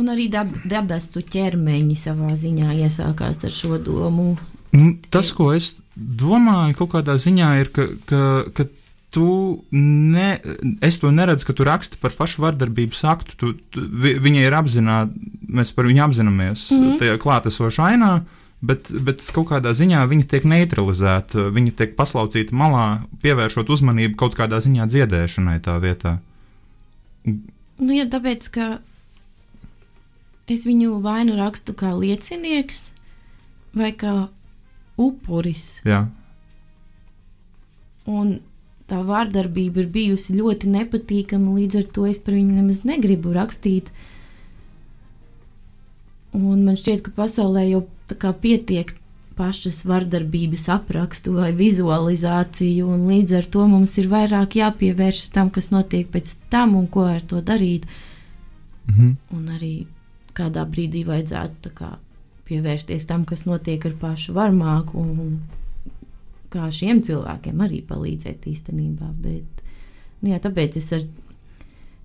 Un 0.00 0.08
arī 0.12 0.30
dab, 0.32 0.48
dabastu 0.64 1.22
ķermeņi 1.26 1.96
savā 2.00 2.32
ziņā 2.38 2.72
iesākās 2.86 3.42
ar 3.44 3.54
šo 3.54 3.76
domu. 3.84 4.32
Nu, 4.72 4.94
tas, 5.12 5.32
ko 5.36 5.50
es 5.52 5.74
domāju, 5.94 6.78
kaut 6.78 6.94
kādā 6.94 7.18
ziņā 7.20 7.50
ir, 7.60 7.72
ka, 7.74 7.88
ka, 8.08 8.20
ka 8.56 8.66
tu 9.10 9.64
ne, 9.74 10.38
es 10.86 11.00
to 11.02 11.10
neredzu, 11.10 11.48
ka 11.48 11.56
tu 11.58 11.66
raksti 11.66 11.98
par 12.00 12.14
pašu 12.16 12.44
vardarbības 12.46 13.02
aktu. 13.12 13.36
Tu, 13.36 13.52
tu, 13.74 13.86
vi, 14.02 14.14
viņa 14.22 14.44
ir 14.46 14.56
apzināta, 14.56 15.32
mēs 15.50 15.74
par 15.74 15.90
viņu 15.90 16.04
apzināmies 16.06 16.68
mm. 16.70 16.84
-hmm. 16.84 17.00
tajā 17.02 17.18
klātesošā 17.24 17.94
ainā. 17.94 18.12
Bet, 18.60 18.90
bet 18.92 19.22
kaut 19.32 19.48
kādā 19.48 19.72
ziņā 19.72 20.02
viņa 20.04 20.26
tiek 20.28 20.44
neutralizēta, 20.44 21.46
viņa 21.48 21.72
tiek 21.78 21.94
paslaucīta 21.96 22.52
malā, 22.52 23.00
pievēršot 23.24 23.70
uzmanību 23.72 24.18
kaut 24.20 24.36
kādā 24.36 24.60
ziņā 24.60 24.84
dziedēšanai 24.84 25.56
tā 25.64 25.78
vietā. 25.80 26.18
Nu, 27.24 27.94
ja 27.96 28.04
tāpēc, 28.04 28.50
ka 28.52 28.66
es 30.50 30.66
viņu 30.66 31.00
vai 31.04 31.24
nu 31.28 31.36
rakstu 31.38 31.74
kā 31.78 31.92
liecinieks, 31.96 32.88
vai 33.76 33.92
kā 33.96 34.14
upuris. 35.00 35.80
Jā, 35.86 36.04
Un 38.08 38.38
tā 38.90 39.00
vārdarbība 39.06 39.84
ir 39.84 39.90
bijusi 39.92 40.38
ļoti 40.38 40.70
nepatīkama, 40.72 41.52
līdz 41.58 41.82
ar 41.82 41.90
to 41.94 42.06
es 42.10 42.18
par 42.22 42.34
viņu 42.34 42.56
nemaz 42.56 42.82
negribu 42.88 43.34
rakstīt. 43.36 43.92
Un 46.36 46.64
man 46.64 46.78
šķiet, 46.78 47.04
ka 47.06 47.14
pasaulē 47.14 47.66
jau 47.68 47.84
tā 48.10 48.16
kā 48.18 48.32
pietiek 48.32 48.94
pašas 49.38 49.84
vardarbības 49.88 50.66
aprakstu 50.74 51.36
vai 51.36 51.52
vizualizāciju, 51.56 52.88
un 52.90 53.06
līdz 53.08 53.36
ar 53.38 53.46
to 53.54 53.66
mums 53.70 53.96
ir 54.02 54.10
vairāk 54.10 54.58
jāpievēršas 54.58 55.32
tam, 55.36 55.52
kas 55.54 55.70
notiek 55.72 56.10
pēc 56.12 56.34
tam 56.52 56.76
un 56.78 56.90
ko 56.90 57.06
ar 57.08 57.22
to 57.22 57.40
darīt. 57.40 57.86
mhm. 58.90 59.16
Un 59.36 59.48
arī 59.56 59.86
kādā 60.36 60.64
brīdī 60.68 61.04
vajadzētu 61.08 61.72
kā, 61.76 61.94
pievērsties 62.48 63.08
tam, 63.08 63.24
kas 63.28 63.46
notiek 63.48 63.84
ar 63.86 63.96
pašu 64.00 64.34
varmāku, 64.36 65.00
un 65.00 65.40
kā 66.50 66.68
šiem 66.74 67.02
cilvēkiem 67.06 67.60
arī 67.62 67.80
palīdzēt 67.86 68.46
īstenībā. 68.50 69.10
Bet, 69.22 69.64
nu 70.22 70.32
jā, 70.32 70.40
tāpēc 70.42 70.78
es 70.80 70.92
ar 70.98 71.08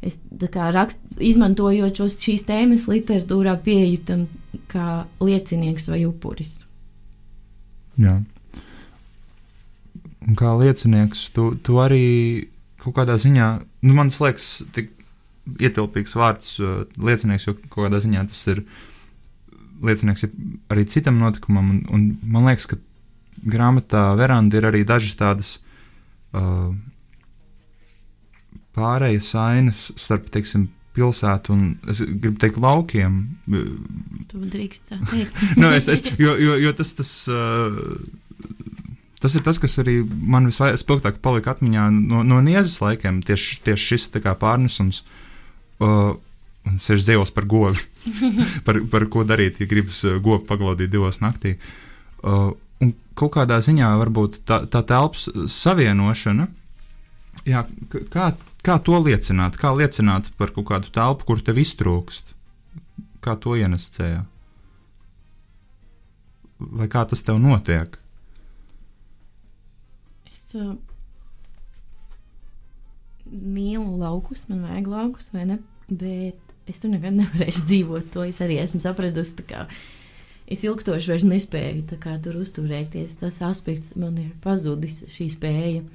Es 0.05 0.19
kā 0.53 0.69
rakst, 0.73 1.01
izmantojot 1.23 1.97
šos, 1.97 2.19
šīs 2.21 2.45
tēmas 2.45 2.85
literatūrā, 2.91 3.55
pieeju 3.65 4.01
tam 4.05 4.25
kā 4.69 5.05
liecinieks 5.23 5.87
vai 5.89 6.03
upuris. 6.05 6.59
Jā. 8.01 8.19
Kā 10.37 10.51
liecinieks, 10.59 11.29
tu, 11.33 11.53
tu 11.63 11.79
arī 11.81 12.05
kaut 12.81 12.97
kādā 12.99 13.15
ziņā, 13.21 13.47
nu, 13.85 13.95
man 13.97 14.11
liekas, 14.13 14.49
tik 14.75 14.91
ietilpīgs 15.45 16.15
vārds 16.17 16.57
uh, 16.59 16.83
liecinieks, 16.97 17.47
jo 17.47 17.55
kaut 17.67 17.85
kādā 17.85 18.01
ziņā 18.03 18.25
tas 18.31 18.41
ir 18.53 18.63
liecinieks 19.85 20.27
ir 20.27 20.33
arī 20.73 20.85
citam 20.89 21.19
notikumam. 21.21 21.71
Un, 21.75 21.81
un 21.93 22.05
man 22.23 22.49
liekas, 22.49 22.67
ka 22.71 22.79
grāmatā 23.45 24.07
Veranda 24.17 24.59
ir 24.59 24.67
arī 24.69 24.83
dažas 24.87 25.17
tādas 25.19 25.51
uh, 26.35 26.71
pārējas 28.75 29.33
ainas 29.39 29.89
starp, 29.99 30.31
teiksim, 30.33 30.69
pilsētu 30.95 31.51
un, 31.51 31.63
es 31.91 31.99
gribu 32.05 32.39
teikt, 32.39 32.59
laukiem. 32.63 33.17
Tu 34.31 34.43
drīkst 34.53 34.85
tā 34.91 34.99
teikt. 35.11 35.41
nu, 35.61 35.71
es, 35.75 35.89
es, 35.91 36.05
jo, 36.15 36.37
jo, 36.39 36.55
jo 36.61 36.71
tas, 36.77 36.93
tas, 36.95 37.11
uh, 37.27 37.75
tas 39.19 39.35
ir 39.35 39.43
tas, 39.43 39.59
kas 39.61 39.75
arī 39.83 39.99
man 40.07 40.47
visspilgtāk 40.47 41.19
palika 41.23 41.53
atmiņā 41.55 41.89
no, 41.99 42.23
no 42.23 42.39
niezas 42.45 42.79
laikiem. 42.83 43.19
Tieši, 43.27 43.59
tieši 43.67 43.91
šis 43.91 44.09
pārnesums. 44.39 45.03
Uh, 45.03 45.21
un 45.83 46.77
es 46.77 46.87
esmu 46.89 47.01
dzīvojis 47.03 47.33
par 47.35 47.47
govu. 47.49 47.81
par, 48.67 48.79
par 48.91 49.07
ko 49.11 49.25
darīt, 49.27 49.61
ja 49.61 49.69
gribas 49.69 50.01
uh, 50.05 50.19
govu 50.23 50.45
paglaudīt 50.47 50.93
divos 50.93 51.21
naktī. 51.23 51.55
Uh, 52.25 52.53
un 52.83 52.93
kaut 53.17 53.35
kādā 53.37 53.59
ziņā 53.63 53.91
varbūt 54.01 54.41
tā, 54.47 54.63
tā 54.71 54.83
telpas 54.87 55.27
savienošana. 55.51 56.47
Jā, 57.45 57.65
kā, 58.13 58.31
kā 58.65 58.77
to 58.81 59.01
liecināt? 59.03 59.59
Kā 59.61 59.73
liecināt 59.75 60.31
par 60.39 60.53
kaut 60.55 60.69
kādu 60.71 60.93
telpu, 60.95 61.27
kur 61.27 61.43
tev 61.45 61.59
iztrūkst? 61.61 62.33
Kā 63.25 63.35
to 63.41 63.57
ienest 63.59 63.99
ceļā? 63.99 64.23
Vai 66.79 66.87
kā 66.89 67.03
tas 67.09 67.21
tev 67.25 67.37
notiek? 67.41 67.97
Es 70.31 70.55
uh, 70.55 70.75
mīlu 73.31 73.97
laukus, 73.99 74.45
man 74.49 74.65
vajag 74.67 74.89
laukus, 74.91 75.29
vai 75.33 75.45
ne? 75.49 75.59
Bet 75.89 76.69
es 76.69 76.81
tur 76.81 76.93
nekad 76.93 77.17
nevarēšu 77.17 77.65
dzīvot. 77.69 78.09
To 78.15 78.25
es 78.25 78.41
arī 78.43 78.59
esmu 78.61 78.81
sapratusi. 78.83 79.45
Es 80.45 80.61
ilgstoši 80.61 81.09
vairs 81.09 81.25
nespēju 81.25 81.99
kā, 82.01 82.17
tur 82.21 82.37
uzturēties. 82.41 83.17
Tas 83.21 83.41
aspekts 83.45 83.95
man 83.97 84.17
ir 84.21 84.33
pazudis, 84.43 85.03
šī 85.13 85.29
spēja. 85.33 85.85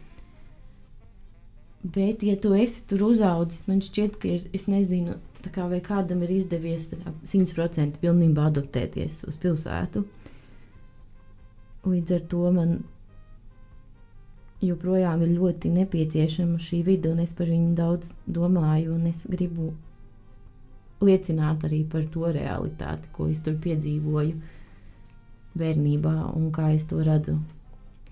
Bet, 1.81 2.23
ja 2.27 2.37
tu 2.37 2.53
esi 2.53 2.83
tur 2.91 3.07
uzaugusi, 3.07 3.63
man 3.71 3.79
šķiet, 3.81 4.19
ka 4.21 4.29
ir, 4.29 4.49
es 4.53 4.67
nezinu, 4.69 5.15
kā, 5.49 5.65
vai 5.71 5.79
kādam 5.81 6.21
ir 6.27 6.35
izdevies 6.35 6.91
kā 6.93 7.15
100% 7.25 8.03
pilnībā 8.03 8.51
adaptēties 8.51 9.23
uz 9.31 9.39
pilsētu. 9.41 10.05
Līdz 11.89 12.19
ar 12.19 12.27
to 12.29 12.51
man 12.53 12.75
joprojām 14.65 15.23
ir 15.25 15.37
ļoti 15.39 15.71
nepieciešama 15.75 16.59
šī 16.61 16.83
vide, 16.87 17.13
un 17.15 17.23
es 17.25 17.33
par 17.37 17.49
viņu 17.51 17.75
daudz 17.79 18.13
domāju, 18.29 18.97
un 18.97 19.07
es 19.11 19.25
gribu 19.31 19.73
liecināt 21.01 21.65
arī 21.65 21.85
par 21.89 22.05
to 22.13 22.29
realitāti, 22.29 23.09
ko 23.15 23.31
es 23.33 23.41
tur 23.45 23.57
piedzīvoju 23.63 24.35
bērnībā, 25.61 26.15
un 26.37 26.51
kā 26.55 26.75
es 26.75 26.87
to 26.91 27.01
redzu 27.05 27.39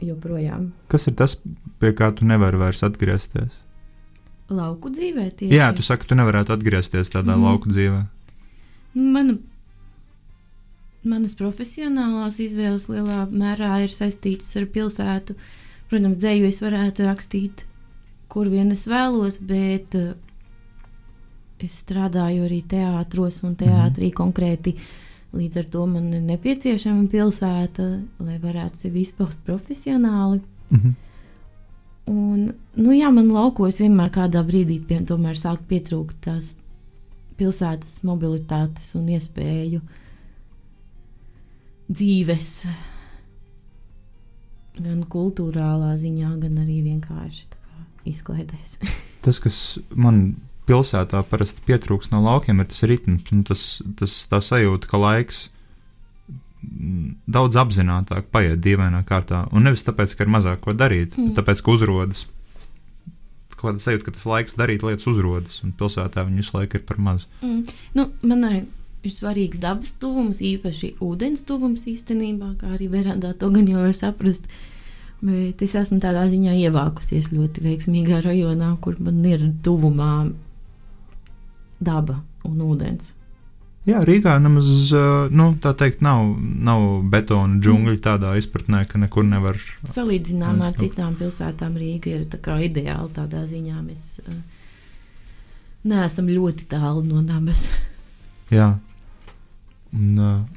joprojām. 0.05 0.71
Kas 0.89 1.09
ir 1.11 1.17
tas, 1.19 1.37
pie 1.83 1.93
kā 1.97 2.11
tu 2.17 2.27
nevari 2.29 2.61
vairs 2.61 2.85
atgriezties? 2.87 3.53
Lauku 4.49 4.89
dzīvē 4.95 5.27
tieši. 5.37 5.53
Jā, 5.53 5.69
tu 5.77 5.85
saki, 5.85 6.09
tu 6.09 6.17
nevarētu 6.17 6.55
atgriezties 6.55 7.13
tādā 7.13 7.35
mm. 7.37 7.45
lauku 7.45 7.69
dzīvē. 7.69 8.01
Mana, 8.97 9.37
manas 11.05 11.37
profesionālās 11.39 12.41
izvēles 12.41 12.89
lielā 12.89 13.27
mērā 13.29 13.83
ir 13.85 13.93
saistītas 13.93 14.57
ar 14.57 14.69
pilsētu. 14.73 15.37
Protams, 15.89 16.19
dzēju 16.21 16.49
es 16.49 16.61
varētu 16.61 17.07
rakstīt, 17.07 17.65
kur 18.29 18.51
vien 18.53 18.73
es 18.75 18.85
vēlos, 18.91 19.39
bet 19.49 19.95
uh, 19.97 20.13
es 21.65 21.79
strādāju 21.83 22.45
arī 22.47 22.61
teātros 22.69 23.43
un 23.47 23.57
teātrī 23.59 24.13
konkrēti. 24.15 24.77
Līdz 25.37 25.61
ar 25.61 25.67
to 25.73 25.85
man 25.89 26.13
ir 26.17 26.23
nepieciešama 26.25 27.09
pilsēta, 27.13 27.89
lai 28.25 28.39
varētu 28.41 28.85
sevi 28.85 29.05
izpaust 29.05 29.43
profesionāli. 29.45 30.41
Mhm. 30.73 30.97
Un, 32.09 32.55
nu 32.81 32.95
jā, 32.97 33.11
man 33.13 33.29
laukos 33.29 33.83
vienmēr 33.83 34.09
kādā 34.15 34.41
brīdī 34.41 34.79
tomēr 35.05 35.37
sāk 35.37 35.67
pietrūkt 35.69 36.23
tās 36.25 36.55
pilsētas 37.37 38.01
mobilitātes 38.09 38.95
un 38.97 39.11
iespēju 39.13 39.83
dzīves 41.93 42.51
gan 44.85 45.03
kultūrālā 45.11 45.95
ziņā, 46.01 46.33
gan 46.43 46.59
arī 46.65 46.81
vienkārši 46.87 47.45
izklaidēs. 48.09 48.79
Tas, 49.25 49.41
kas 49.43 49.79
man 49.95 50.37
pilsētā 50.69 51.23
parasti 51.29 51.63
pietrūks 51.67 52.11
no 52.13 52.21
laukiem, 52.25 52.61
ir 52.61 52.69
tas 52.71 52.83
ritms, 52.89 53.31
un 53.33 53.45
tas, 53.49 53.63
tas 53.99 54.15
tā 54.31 54.39
sajūta, 54.45 54.89
ka 54.91 55.01
laiks 55.01 55.47
mm, 56.63 57.15
daudz 57.29 57.57
apzinātāk 57.61 58.29
paiet 58.35 58.61
dīvainā 58.65 59.01
kārtā. 59.09 59.47
Un 59.53 59.65
nevis 59.69 59.85
tāpēc, 59.87 60.15
ka 60.17 60.27
ir 60.27 60.33
mazāk 60.35 60.61
ko 60.65 60.75
darīt, 60.77 61.17
Mm. 61.17 61.31
bet 61.33 61.41
tāpēc, 61.43 61.65
ka 61.65 61.73
uzrodas 61.77 62.27
kaut 63.59 63.73
kāda 63.73 63.83
sajūta, 63.83 64.05
ka 64.07 64.13
tas 64.15 64.27
laiks 64.31 64.55
darīt 64.55 64.85
lietas 64.87 65.09
uzrodas, 65.11 65.57
un 65.67 65.73
pilsētā 65.75 66.23
viņi 66.29 66.45
visu 66.45 66.55
laiku 66.55 66.79
ir 66.79 66.85
par 66.87 67.01
maz. 67.03 67.25
Mm. 67.43 67.65
Nu, 67.99 68.05
man 68.23 68.45
arī 68.47 68.61
ir 69.07 69.15
svarīgs 69.15 69.61
dabas 69.63 69.95
tuvums, 70.01 70.41
īpaši 70.43 70.97
ūdens 71.05 71.45
tuvums 71.49 71.87
īstenībā, 71.91 72.55
kā 72.61 72.75
arī 72.77 72.89
verandā 72.93 73.35
to 73.39 73.51
gan 73.55 73.69
jau 73.71 73.85
var 73.85 73.95
saprast. 73.97 74.49
Bet 75.19 75.63
es 75.67 75.75
esmu 75.75 75.99
tādā 76.03 76.29
ziņā 76.31 76.55
ievākusies 76.69 77.33
ļoti 77.35 77.65
veiksmīgā 77.65 78.21
rajonā, 78.23 78.77
kur 78.83 78.99
man 79.03 79.25
ir 79.27 79.49
tuvumā 79.67 80.13
daba 81.83 82.21
un 82.47 82.61
ūdens. 82.63 83.15
Jā, 83.89 84.03
Rīgā 84.05 84.35
nemaz 84.43 84.69
nu, 85.33 85.47
tā 85.65 85.73
teikt, 85.79 86.03
nav, 86.05 86.35
nav 86.37 86.83
betona 87.09 87.57
džungļi 87.63 88.01
tādā 88.05 88.35
izpratnē, 88.37 88.83
ka 88.87 89.01
nekur 89.01 89.25
nevar. 89.25 89.57
Salīdzinājumā 89.89 90.69
ar 90.69 90.77
citām 90.77 91.15
pilsētām 91.17 91.79
Rīga 91.81 92.13
ir 92.13 92.27
tā 92.29 92.41
kā 92.43 92.59
ideāli 92.67 93.09
tādā 93.17 93.47
ziņā. 93.49 93.79
Mēs 93.87 94.19
neesam 95.89 96.29
ļoti 96.29 96.69
tālu 96.69 97.07
no 97.07 97.25
dabas. 97.25 97.71
Jā. 98.53 98.75
Un, 99.97 100.49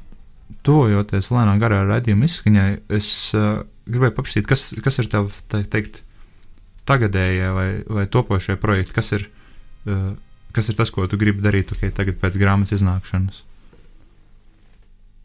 tuvojoties 0.66 1.30
lēnām 1.32 1.60
garā 1.62 1.82
raidījuma 1.88 2.28
izskaņai, 2.28 2.70
es 2.98 3.08
uh, 3.36 3.62
gribēju 3.88 4.16
paprasīt, 4.16 4.48
kas, 4.48 4.70
kas 4.84 5.00
ir 5.02 5.08
tev 5.12 5.32
tā 5.50 5.62
teikt, 5.72 6.02
tagadējie 6.88 7.48
vai, 7.56 7.68
vai 7.86 8.04
topošie 8.10 8.58
projekti, 8.60 8.96
kas 8.96 9.12
ir, 9.16 9.28
uh, 9.86 10.12
kas 10.54 10.70
ir 10.70 10.78
tas, 10.78 10.92
ko 10.94 11.06
tu 11.10 11.18
gribi 11.20 11.44
darīt 11.44 11.72
okay, 11.74 11.94
tagad 11.94 12.20
pēc 12.22 12.38
grāmatas 12.40 12.76
iznākšanas. 12.78 13.42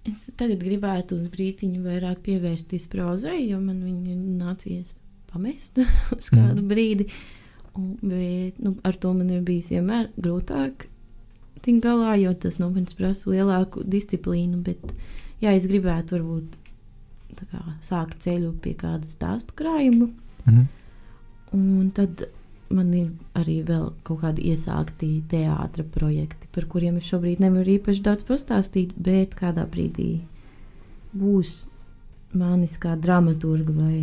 Es 0.07 0.27
tagad 0.39 0.61
gribētu 0.63 1.17
uz 1.19 1.27
brīdiņu 1.33 1.81
vairāk 1.83 2.21
pievērsties 2.23 2.87
prozai, 2.91 3.41
jo 3.49 3.59
man 3.59 3.81
viņa 3.83 4.15
nācies 4.39 5.01
pamest 5.33 5.81
uz 6.17 6.29
kādu 6.31 6.61
mm. 6.61 6.69
brīdi. 6.69 7.09
Un, 7.77 7.91
bet 8.01 8.61
nu, 8.63 8.77
ar 8.87 8.95
to 8.97 9.11
man 9.13 9.29
ir 9.35 9.43
bijis 9.45 9.73
vienmēr 9.75 10.07
grūtāk 10.17 10.87
tikt 11.67 11.83
galā, 11.85 12.15
jo 12.21 12.33
tas 12.33 12.57
no 12.61 12.71
manis 12.71 12.97
prasa 12.97 13.29
lielāku 13.29 13.83
disciplīnu. 13.85 14.63
Bet, 14.65 14.95
jā, 15.43 15.53
es 15.53 15.67
gribētu 15.69 16.17
varbūt 16.17 16.57
kā, 17.51 17.61
sākt 17.85 18.23
ceļu 18.25 18.55
pie 18.63 18.73
kāda 18.79 19.07
stāstu 19.11 19.55
krājuma. 19.57 20.09
Mhm. 20.47 20.65
Un 21.55 21.91
tad 21.95 22.25
man 22.69 22.93
ir 22.93 23.11
arī 23.37 23.61
vēl 23.63 23.91
kaut 24.03 24.21
kādi 24.23 24.49
iesākti 24.51 25.21
teātris 25.31 25.87
projekti, 25.93 26.49
par 26.51 26.67
kuriem 26.67 26.97
es 26.99 27.07
šobrīd 27.07 27.39
nevaru 27.43 27.77
īpaši 27.77 28.03
daudz 28.03 28.27
pastāstīt, 28.27 28.91
bet 28.97 29.37
kādā 29.39 29.63
brīdī 29.69 30.21
būs 31.15 31.67
manis 32.37 32.75
kā 32.81 32.97
dramaturga 32.99 33.71
vai 33.77 34.01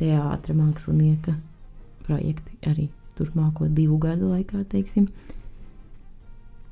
teātris 0.00 0.58
mākslinieka 0.58 1.36
projekti 2.06 2.58
arī 2.66 2.88
turpmāko 3.18 3.68
divu 3.68 4.00
gadu 4.02 4.32
laikā, 4.32 4.64
teiksim. 4.72 5.06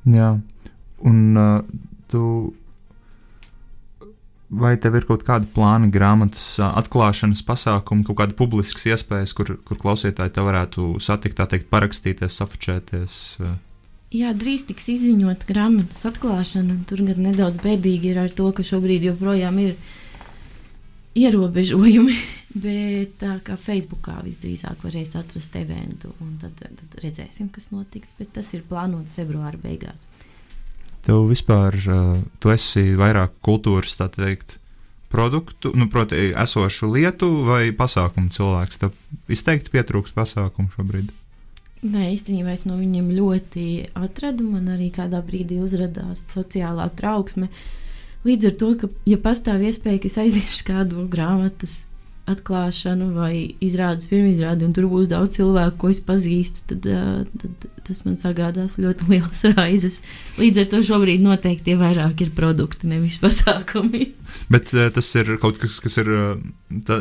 Jā, 0.09 0.33
un 1.09 1.21
uh, 1.37 1.61
tu. 2.13 2.23
Vai 4.49 4.79
tev 4.81 4.95
ir 4.97 5.05
kaut 5.05 5.27
kāda 5.29 5.45
plāna 5.53 5.91
grāmatas 5.93 6.55
uh, 6.57 6.71
atklāšanas 6.81 7.43
pasākumi, 7.45 8.07
kaut 8.09 8.17
kāda 8.23 8.37
publiskas 8.39 8.87
iespējas, 8.89 9.35
kur, 9.37 9.59
kur 9.69 9.81
klausītāji 9.81 10.33
te 10.33 10.45
varētu 10.47 10.95
satikt, 11.05 11.37
tā 11.37 11.45
teikt, 11.53 11.69
parakstīties, 11.69 12.39
safučēties? 12.41 13.19
Uh, 13.43 13.59
Jā, 14.09 14.31
drīz 14.33 14.63
tiks 14.65 14.87
izziņot 14.89 15.43
grāmatas 15.45 16.07
atklāšana. 16.09 16.79
Tur 16.89 17.03
gan 17.11 17.19
nedaudz 17.27 17.61
bēdīgi 17.61 18.15
ir 18.15 18.21
ar 18.23 18.31
to, 18.33 18.47
ka 18.57 18.65
šobrīd 18.65 19.05
joprojām 19.05 19.59
ir 19.61 19.75
ierobežojumi. 21.19 22.19
Bet 22.65 23.19
tā 23.21 23.35
kā 23.45 23.59
Facebookā 23.61 24.19
visdrīzāk 24.25 24.81
varēs 24.87 25.13
atrast 25.21 25.57
eventu, 25.61 26.15
un 26.25 26.39
tad, 26.41 26.57
tad 26.63 26.97
redzēsim, 27.03 27.51
kas 27.55 27.69
notiks. 27.75 28.15
Bet 28.19 28.33
tas 28.39 28.49
ir 28.57 28.65
plānots 28.69 29.19
februāra 29.19 29.61
beigās. 29.61 30.07
tev 31.07 31.29
vispār, 31.29 31.77
uh, 31.89 32.17
tu 32.41 32.51
esi 32.53 32.95
vairāk 32.99 33.37
kultūras, 33.45 33.95
tā 33.97 34.09
teikt, 34.13 34.59
produktu, 35.09 35.73
nu, 35.75 35.89
proti, 35.89 36.33
esošu 36.37 36.91
lietu 36.93 37.31
vai 37.49 37.71
pasākumu 37.73 38.33
cilvēks. 38.35 38.83
Tev 38.83 38.93
izteikti 39.33 39.73
pietrūks 39.73 40.13
pasākumu 40.17 40.73
šobrīd. 40.75 41.13
Nē, 41.79 42.09
īstenībā 42.17 42.53
es 42.57 42.65
no 42.67 42.77
viņiem 42.79 43.13
ļoti 43.15 43.67
atradu. 43.99 44.47
Man 44.51 44.67
arī 44.75 44.91
kādā 44.95 45.21
brīdī 45.25 45.61
uzrādījās 45.63 46.25
sociālā 46.35 46.89
trauksme. 46.99 47.49
Līdz 48.27 48.51
ar 48.51 48.57
to, 48.61 48.73
ka, 48.81 48.89
ja 49.07 49.19
pastāv 49.23 49.63
iespēja, 49.69 50.03
ka 50.03 50.11
es 50.11 50.19
aiziešu 50.19 50.65
kādu 50.67 51.05
grāmatas 51.11 51.85
atklāšanu 52.29 53.13
vai 53.17 53.33
izrādes 53.65 54.09
pirmizrādi, 54.11 54.67
un 54.67 54.75
tur 54.77 54.89
būs 54.91 55.09
daudz 55.09 55.39
cilvēku, 55.39 55.79
ko 55.81 55.93
es 55.93 56.01
pazīstu, 56.05 56.65
tad, 56.69 56.89
tad 57.41 57.69
tas 57.87 58.03
man 58.05 58.19
sagādās 58.21 58.77
ļoti 58.81 59.09
liels 59.09 59.45
raizes. 59.57 60.01
Līdz 60.41 60.63
ar 60.63 60.69
to 60.75 60.83
šobrīd 60.91 61.25
noteikti 61.25 61.71
tie 61.71 61.79
vairāk 61.81 62.21
ir 62.25 62.35
produkti, 62.37 62.91
nevis 62.91 63.21
pasākumi. 63.25 64.11
Bet 64.53 64.75
tas 64.95 65.09
ir 65.21 65.37
kaut 65.41 65.61
kas, 65.63 65.79
kas 65.85 65.97
ir 66.03 66.13
tā, 66.89 67.01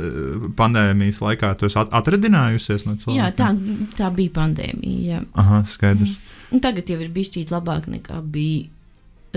pandēmijas 0.59 1.19
laikā, 1.23 1.51
tu 1.59 1.67
esi 1.67 1.79
at 1.81 1.91
atradinājusies 1.99 2.87
no 2.87 2.95
cilvēkiem. 2.95 3.19
Jā, 3.19 3.33
tā, 3.35 3.51
tā 3.99 4.13
bija 4.15 4.37
pandēmija. 4.39 5.03
Jā. 5.11 5.21
Aha, 5.43 5.61
skaidrs. 5.67 6.15
Un 6.55 6.63
tagad 6.63 6.87
jau 6.87 7.01
ir 7.03 7.11
bijis 7.11 7.33
šķiet 7.33 7.51
labāk 7.51 7.89
nekā 7.91 8.21
bija 8.23 8.69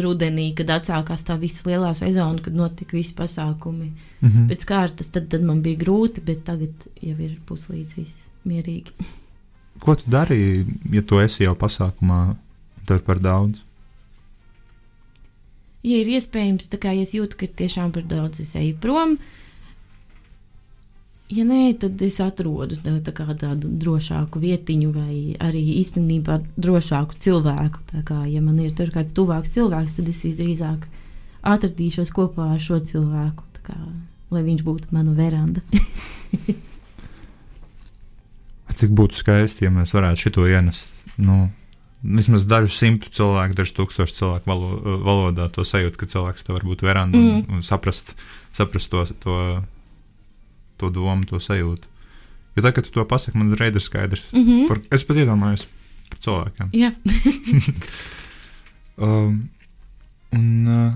rudenī, 0.05 0.51
kad 0.57 0.71
atsākās 0.75 1.25
tā 1.27 1.37
visa 1.41 1.69
lielā 1.69 1.93
sezona, 1.97 2.43
kad 2.43 2.57
notika 2.57 2.97
visi 2.97 3.15
pasākumi. 3.17 3.91
Mhm. 4.21 4.51
Pēc 4.51 4.67
kārtas 4.69 5.11
tad, 5.15 5.31
tad 5.33 5.47
man 5.47 5.63
bija 5.65 5.81
grūti, 5.81 6.23
bet 6.25 6.45
tagad 6.49 6.87
jau 7.01 7.17
ir 7.17 7.39
puslīdz 7.49 7.97
viss 8.01 8.29
mierīgi. 8.49 8.95
Ko 9.85 9.97
tu 9.97 10.11
darīji, 10.13 10.67
ja 10.93 11.03
tu 11.03 11.21
esi 11.23 11.45
jau 11.47 11.55
pasākumā, 11.57 12.23
ir 12.91 13.05
par 13.07 13.21
daudz? 13.23 13.61
Ja 15.87 15.97
ir 16.03 16.11
iespējams, 16.13 16.69
tā 16.69 16.81
kā 16.81 16.93
es 17.01 17.15
jūtu, 17.17 17.39
ka 17.41 17.49
tiešām 17.63 17.95
par 17.95 18.05
daudz 18.09 18.43
es 18.43 18.53
eju 18.59 18.75
prom, 18.83 19.17
ja 21.31 21.45
nē, 21.47 21.61
tad 21.81 22.01
es 22.03 22.19
atrodu 22.23 22.79
tā, 22.83 22.97
tā 23.07 23.13
kā 23.15 23.27
tādu 23.39 23.71
drošāku 23.83 24.41
vietiņu, 24.43 24.91
vai 24.95 25.37
arī 25.43 25.63
īstenībā 25.81 26.41
drošāku 26.61 27.19
cilvēku. 27.23 27.85
Tā 27.93 28.03
kā, 28.07 28.25
ja 28.31 28.43
man 28.45 28.59
ir 28.63 28.75
kāds 28.75 29.15
tuvāks 29.17 29.55
cilvēks, 29.55 29.97
tad 29.99 30.11
es 30.11 30.25
visdrīzāk 30.27 30.89
atradīšos 31.47 32.11
kopā 32.15 32.55
ar 32.57 32.61
šo 32.63 32.81
cilvēku, 32.85 33.47
kā, 33.67 33.79
lai 34.35 34.43
viņš 34.47 34.67
būtu 34.67 34.91
mana 34.97 35.15
veranda. 35.17 35.63
Cik 38.81 38.93
būtu 38.97 39.19
skaisti, 39.19 39.67
ja 39.67 39.71
mēs 39.75 39.93
varētu 39.93 40.29
šito 40.29 40.47
ienest. 40.49 41.03
Nu, 41.21 41.51
Vismaz 42.01 42.47
dažu 42.49 42.73
simtu 42.73 43.11
cilvēku, 43.13 43.53
dažu 43.59 43.75
tūkstošu 43.77 44.15
cilvēku 44.17 44.49
valo, 44.49 44.69
valodā 45.05 45.51
to 45.53 45.67
sajūtu, 45.69 45.99
ka 46.01 46.09
cilvēks 46.09 46.47
te 46.47 46.55
var 46.55 46.65
būt 46.65 46.81
veranda 46.81 47.19
mm. 47.19 47.35
Un, 47.35 47.59
un 47.59 47.67
saprast, 47.67 48.15
saprast 48.57 48.89
to, 48.89 49.05
to, 49.21 49.35
to 50.81 50.91
domu, 50.95 51.29
to 51.29 51.41
sajūtu. 51.43 51.87
Jo 52.57 52.65
tā, 52.65 52.73
kad 52.75 52.87
tu 52.87 52.95
to 52.95 53.05
pasaki, 53.07 53.39
man 53.39 53.53
ir 53.55 53.81
skaidrs. 53.81 54.25
Mm 54.33 54.47
-hmm. 54.47 54.69
Par, 54.69 54.81
es 54.91 55.05
pat 55.05 55.17
iedomājos 55.17 55.67
par 56.11 56.19
cilvēkiem. 56.19 56.71
Jā, 56.73 56.91
Um, 59.01 59.49
un, 60.37 60.49
uh, 60.69 60.93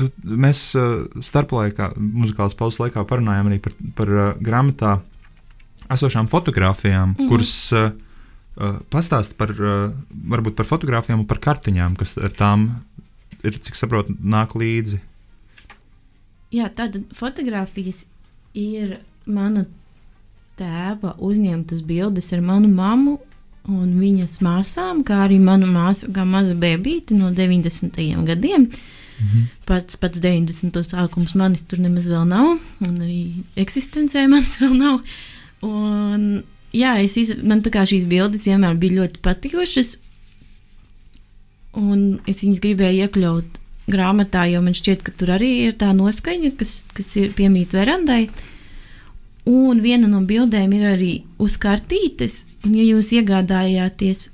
tu, 0.00 0.08
mēs 0.24 0.70
uh, 0.78 1.04
starplaikā, 1.20 1.90
muzikālas 2.00 2.56
pauzes 2.56 2.80
laikā 2.80 3.04
parunājām 3.08 3.50
arī 3.50 3.58
par, 3.60 3.74
par 3.98 4.12
uh, 4.12 4.28
grāmatā 4.40 4.96
esošām 5.92 6.30
fotografijām, 6.32 7.12
mm. 7.12 7.18
-hmm. 7.18 7.28
kuras 7.28 7.52
uh, 7.76 7.90
uh, 8.56 8.80
pastāst 8.90 9.36
par, 9.36 9.52
uh, 9.52 9.92
varbūt 10.32 10.56
par 10.56 10.66
fotografijām 10.66 11.20
un 11.20 11.28
par 11.28 11.42
kartiņām, 11.44 11.98
kas 12.00 12.16
ar 12.16 12.32
tām 12.32 12.70
ir, 13.44 13.60
cik 13.60 13.76
saprotu, 13.76 14.16
nāk 14.16 14.56
līdzi. 14.56 15.02
Jā 16.56 16.70
tāda 16.72 17.02
fotografijas 17.12 18.06
ir 18.56 18.98
mana 19.26 19.66
tēva 20.56 21.14
uzņemtas 21.20 21.82
bildes 21.84 22.32
ar 22.32 22.42
manu 22.44 22.70
mammu 22.72 23.18
un 23.66 23.88
viņas 23.98 24.38
māsām, 24.46 25.02
kā 25.06 25.24
arī 25.26 25.38
manu 25.42 25.68
māsu, 25.70 26.08
kā 26.14 26.24
maza 26.28 26.54
bērnīte 26.58 27.16
no 27.18 27.32
90. 27.34 27.98
gadiem. 28.26 28.68
Mm 29.16 29.26
-hmm. 29.26 29.44
Pats, 29.66 29.96
pats 29.96 30.20
90. 30.20 30.82
sākums 30.82 31.34
manis 31.34 31.62
tur 31.62 31.78
nemaz 31.78 32.08
vēl 32.08 32.26
nav, 32.28 32.58
un 32.80 32.98
arī 33.00 33.32
eksistencē 33.56 34.28
manis 34.28 34.58
vēl 34.60 34.76
nav. 34.78 35.00
Un, 35.62 36.42
jā, 36.72 36.96
es 37.02 37.16
iz, 37.16 37.34
man 37.42 37.62
tā 37.62 37.70
kā 37.70 37.82
šīs 37.82 38.04
bildes 38.04 38.46
vienmēr 38.46 38.76
bija 38.76 39.02
ļoti 39.02 39.18
patikušas. 39.22 39.98
un 41.76 42.20
es 42.26 42.36
viņas 42.42 42.60
gribēju 42.60 43.02
iekļaut 43.04 43.58
grāmatā, 43.90 44.46
jo 44.50 44.62
man 44.64 44.76
šķiet, 44.76 45.04
ka 45.06 45.14
tur 45.16 45.34
arī 45.36 45.50
ir 45.68 45.76
tā 45.80 45.92
noskaņa, 45.96 46.52
kas, 46.58 46.78
kas 46.96 47.12
ir 47.20 47.34
piemīta 47.36 47.80
verandai. 47.80 48.26
Un 49.46 49.78
viena 49.82 50.10
no 50.10 50.24
bildēm 50.26 50.72
ir 50.74 50.88
arī 50.96 51.12
uz 51.42 51.54
kartītes, 51.62 52.42
un 52.66 52.74
ja 52.74 52.82
jūs 52.82 53.12
iegādājāties 53.14 54.26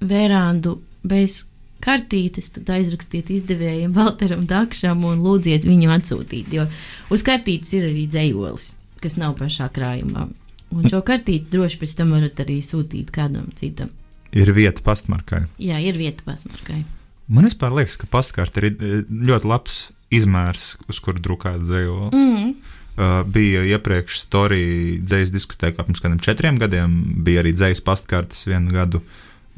verandu 0.00 0.78
bez 1.04 1.42
kartītes, 1.84 2.50
tad 2.56 2.70
aizrakstiet 2.72 3.30
izdevējiem 3.32 3.92
Valteram 3.96 4.46
Dakšam 4.48 5.04
un 5.08 5.20
lūdziet 5.24 5.66
viņu 5.68 5.92
atsūtīt, 5.96 6.52
jo 6.56 6.66
uz 7.12 7.24
kartītes 7.24 7.72
ir 7.76 7.88
arī 7.90 8.06
dzējolis, 8.08 8.74
kas 9.04 9.16
nav 9.20 9.36
pašā 9.40 9.68
krājumā. 9.76 10.28
Un 10.70 10.86
šo 10.86 11.00
kartīti 11.04 11.50
droši 11.50 11.80
pēc 11.80 11.96
tam 11.98 12.14
varat 12.14 12.40
arī 12.44 12.60
sūtīt 12.62 13.10
kādam 13.12 13.48
citam. 13.58 13.90
Ir 14.30 14.52
vieta 14.54 14.84
pastmarkai. 14.86 15.42
Jā, 15.58 15.80
ir 15.82 15.98
vieta 15.98 16.22
pasmarkai. 16.28 16.84
Man 17.30 17.46
liekas, 17.78 17.96
ka 18.00 18.08
pastkarte 18.10 18.62
ir 18.62 18.68
eh, 18.72 19.00
ļoti 19.06 19.50
labs 19.50 19.80
izmērs, 20.10 20.74
uz 20.90 20.98
kuru 21.02 21.22
drukāt 21.22 21.62
dzējoli. 21.62 22.10
Mm. 22.10 22.52
Uh, 23.00 23.20
bija 23.24 23.62
iepriekš 23.64 24.24
Storija 24.24 24.98
dzīslu 25.06 25.36
diskotēkā 25.36 25.84
pirms 25.86 26.02
kādiem 26.02 26.18
četriem 26.20 26.58
gadiem, 26.60 26.96
bija 27.24 27.44
arī 27.44 27.54
dzīslu 27.54 27.86
pastkartes 27.86 28.42
vienu 28.50 28.74
gadu. 28.74 29.00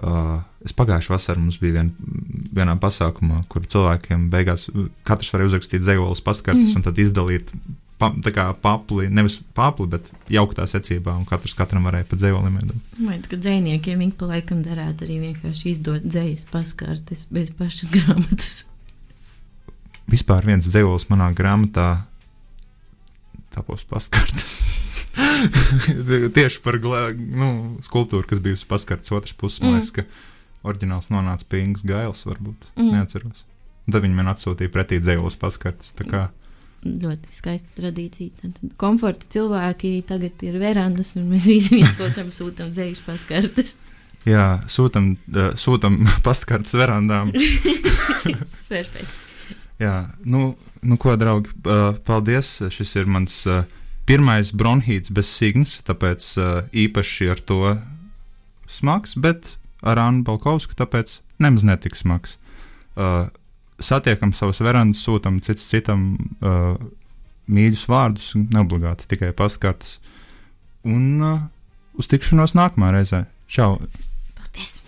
Uh, 0.02 0.42
es 0.66 0.76
pagājušā 0.76 1.14
vasarā 1.14 1.40
mums 1.40 1.56
bija 1.62 1.78
vien, 1.80 1.88
vienā 2.54 2.76
pasākumā, 2.80 3.40
kur 3.50 3.64
cilvēkiem 3.64 4.28
beigās 4.30 4.68
katrs 5.08 5.32
varēja 5.32 5.54
uzrakstīt 5.54 5.82
dzīslu 5.82 6.12
pastkartes 6.26 6.74
mm. 6.74 6.76
un 6.78 6.86
tad 6.86 7.00
izdalīt 7.02 7.50
pa, 8.02 8.32
kā 8.34 8.48
papli, 8.58 9.06
nevis 9.12 9.38
papli, 9.56 9.86
bet 9.94 10.08
jauktā 10.32 10.66
secībā, 10.70 11.14
un 11.14 11.26
katrs 11.28 11.54
katram 11.58 11.86
varēja 11.86 12.08
pa 12.10 12.18
dzīslim 12.18 12.58
iedot. 12.58 12.80
Man 12.98 13.14
liekas, 13.14 13.30
ka 13.30 13.38
dzīsniekiem 13.44 14.02
ik 14.08 14.16
pa 14.18 14.30
laikam 14.32 14.62
derētu 14.66 15.06
arī 15.06 15.18
vienkārši 15.28 15.74
izdot 15.76 16.06
dzīslu 16.06 16.50
paskartes 16.52 17.26
bez 17.32 17.52
pašas 17.58 17.92
grāmatas. 17.94 18.50
Vispār 20.10 20.48
viens 20.48 20.66
dzīslis 20.66 21.06
manā 21.12 21.30
grāmatā 21.36 21.90
tapos 23.52 23.84
pastkartes. 23.86 24.62
Tieši 26.36 26.60
par 26.64 26.78
nu, 26.80 27.48
skulptūru, 27.84 28.26
kas 28.28 28.40
bijusi 28.42 28.68
pastkartes 28.68 29.12
otras 29.12 29.36
puses, 29.36 29.60
mm. 29.60 29.68
man 29.68 29.78
liekas, 29.78 29.92
ka 29.98 30.68
oriģināls 30.68 31.10
nonāca 31.12 31.46
pie 31.48 31.66
Ingas 31.66 31.84
Gails, 31.86 32.24
varbūt, 32.26 32.70
mm. 32.78 32.92
neatceros. 32.96 33.44
Un 33.86 33.94
tad 33.94 34.04
viņi 34.04 34.16
man 34.16 34.30
atsūtīja 34.32 34.72
pretī 34.72 35.02
dzēlos 35.02 35.36
paskartes. 35.40 35.92
tā 35.98 36.06
kā 36.08 36.22
Ļoti 36.82 37.30
skaista 37.36 37.76
tradīcija. 37.78 38.34
Tad 38.42 38.74
komforta 38.80 39.28
cilvēki 39.30 40.00
tagad 40.08 40.42
ir 40.42 40.58
verandas, 40.58 41.14
un 41.18 41.28
mēs 41.30 41.46
visi 41.46 41.78
viens 41.78 42.00
otram 42.02 42.32
sūtām 42.34 42.72
dzēļu 42.74 43.04
paskartes. 43.06 43.76
Jā, 44.32 44.62
sūtam, 44.70 45.12
uh, 45.34 45.52
sūtam 45.58 46.00
pastkartes 46.26 46.74
verandām. 46.78 47.32
Perfekti. 48.72 49.08
Jā, 49.82 50.12
nu, 50.22 50.52
nu 50.82 50.98
ko, 51.00 51.14
draugi, 51.18 51.50
uh, 51.66 51.94
paldies. 52.06 52.54
Šis 52.70 52.94
ir 53.00 53.10
mans 53.10 53.40
uh, 53.50 53.64
pirmais 54.06 54.52
bronhīts 54.54 55.10
bez 55.14 55.30
signas, 55.30 55.78
tāpēc 55.86 56.28
uh, 56.38 56.52
īpaši 56.70 57.30
ar 57.34 57.42
to 57.42 57.76
smags, 58.70 59.16
bet 59.18 59.56
ar 59.82 59.98
Annu 60.02 60.22
Balkovsku 60.26 60.78
tāpēc 60.78 61.18
nemaz 61.42 61.66
netik 61.66 61.98
smags. 61.98 62.38
Uh, 62.94 63.26
satiekam 63.86 64.34
savus 64.36 64.62
verandas, 64.64 65.02
sūtam 65.04 65.40
cits 65.44 65.66
citam 65.70 66.14
uh, 66.40 66.74
mīļus 67.52 67.86
vārdus, 67.90 68.32
neobligāti 68.38 69.08
tikai 69.10 69.32
pastkartes. 69.36 69.98
Un 70.88 71.22
uh, 71.22 71.42
uz 71.98 72.10
tikšanos 72.10 72.56
nākamā 72.58 72.92
reizē. 72.96 73.24
Čau! 73.50 73.76
Paldies! 74.38 74.81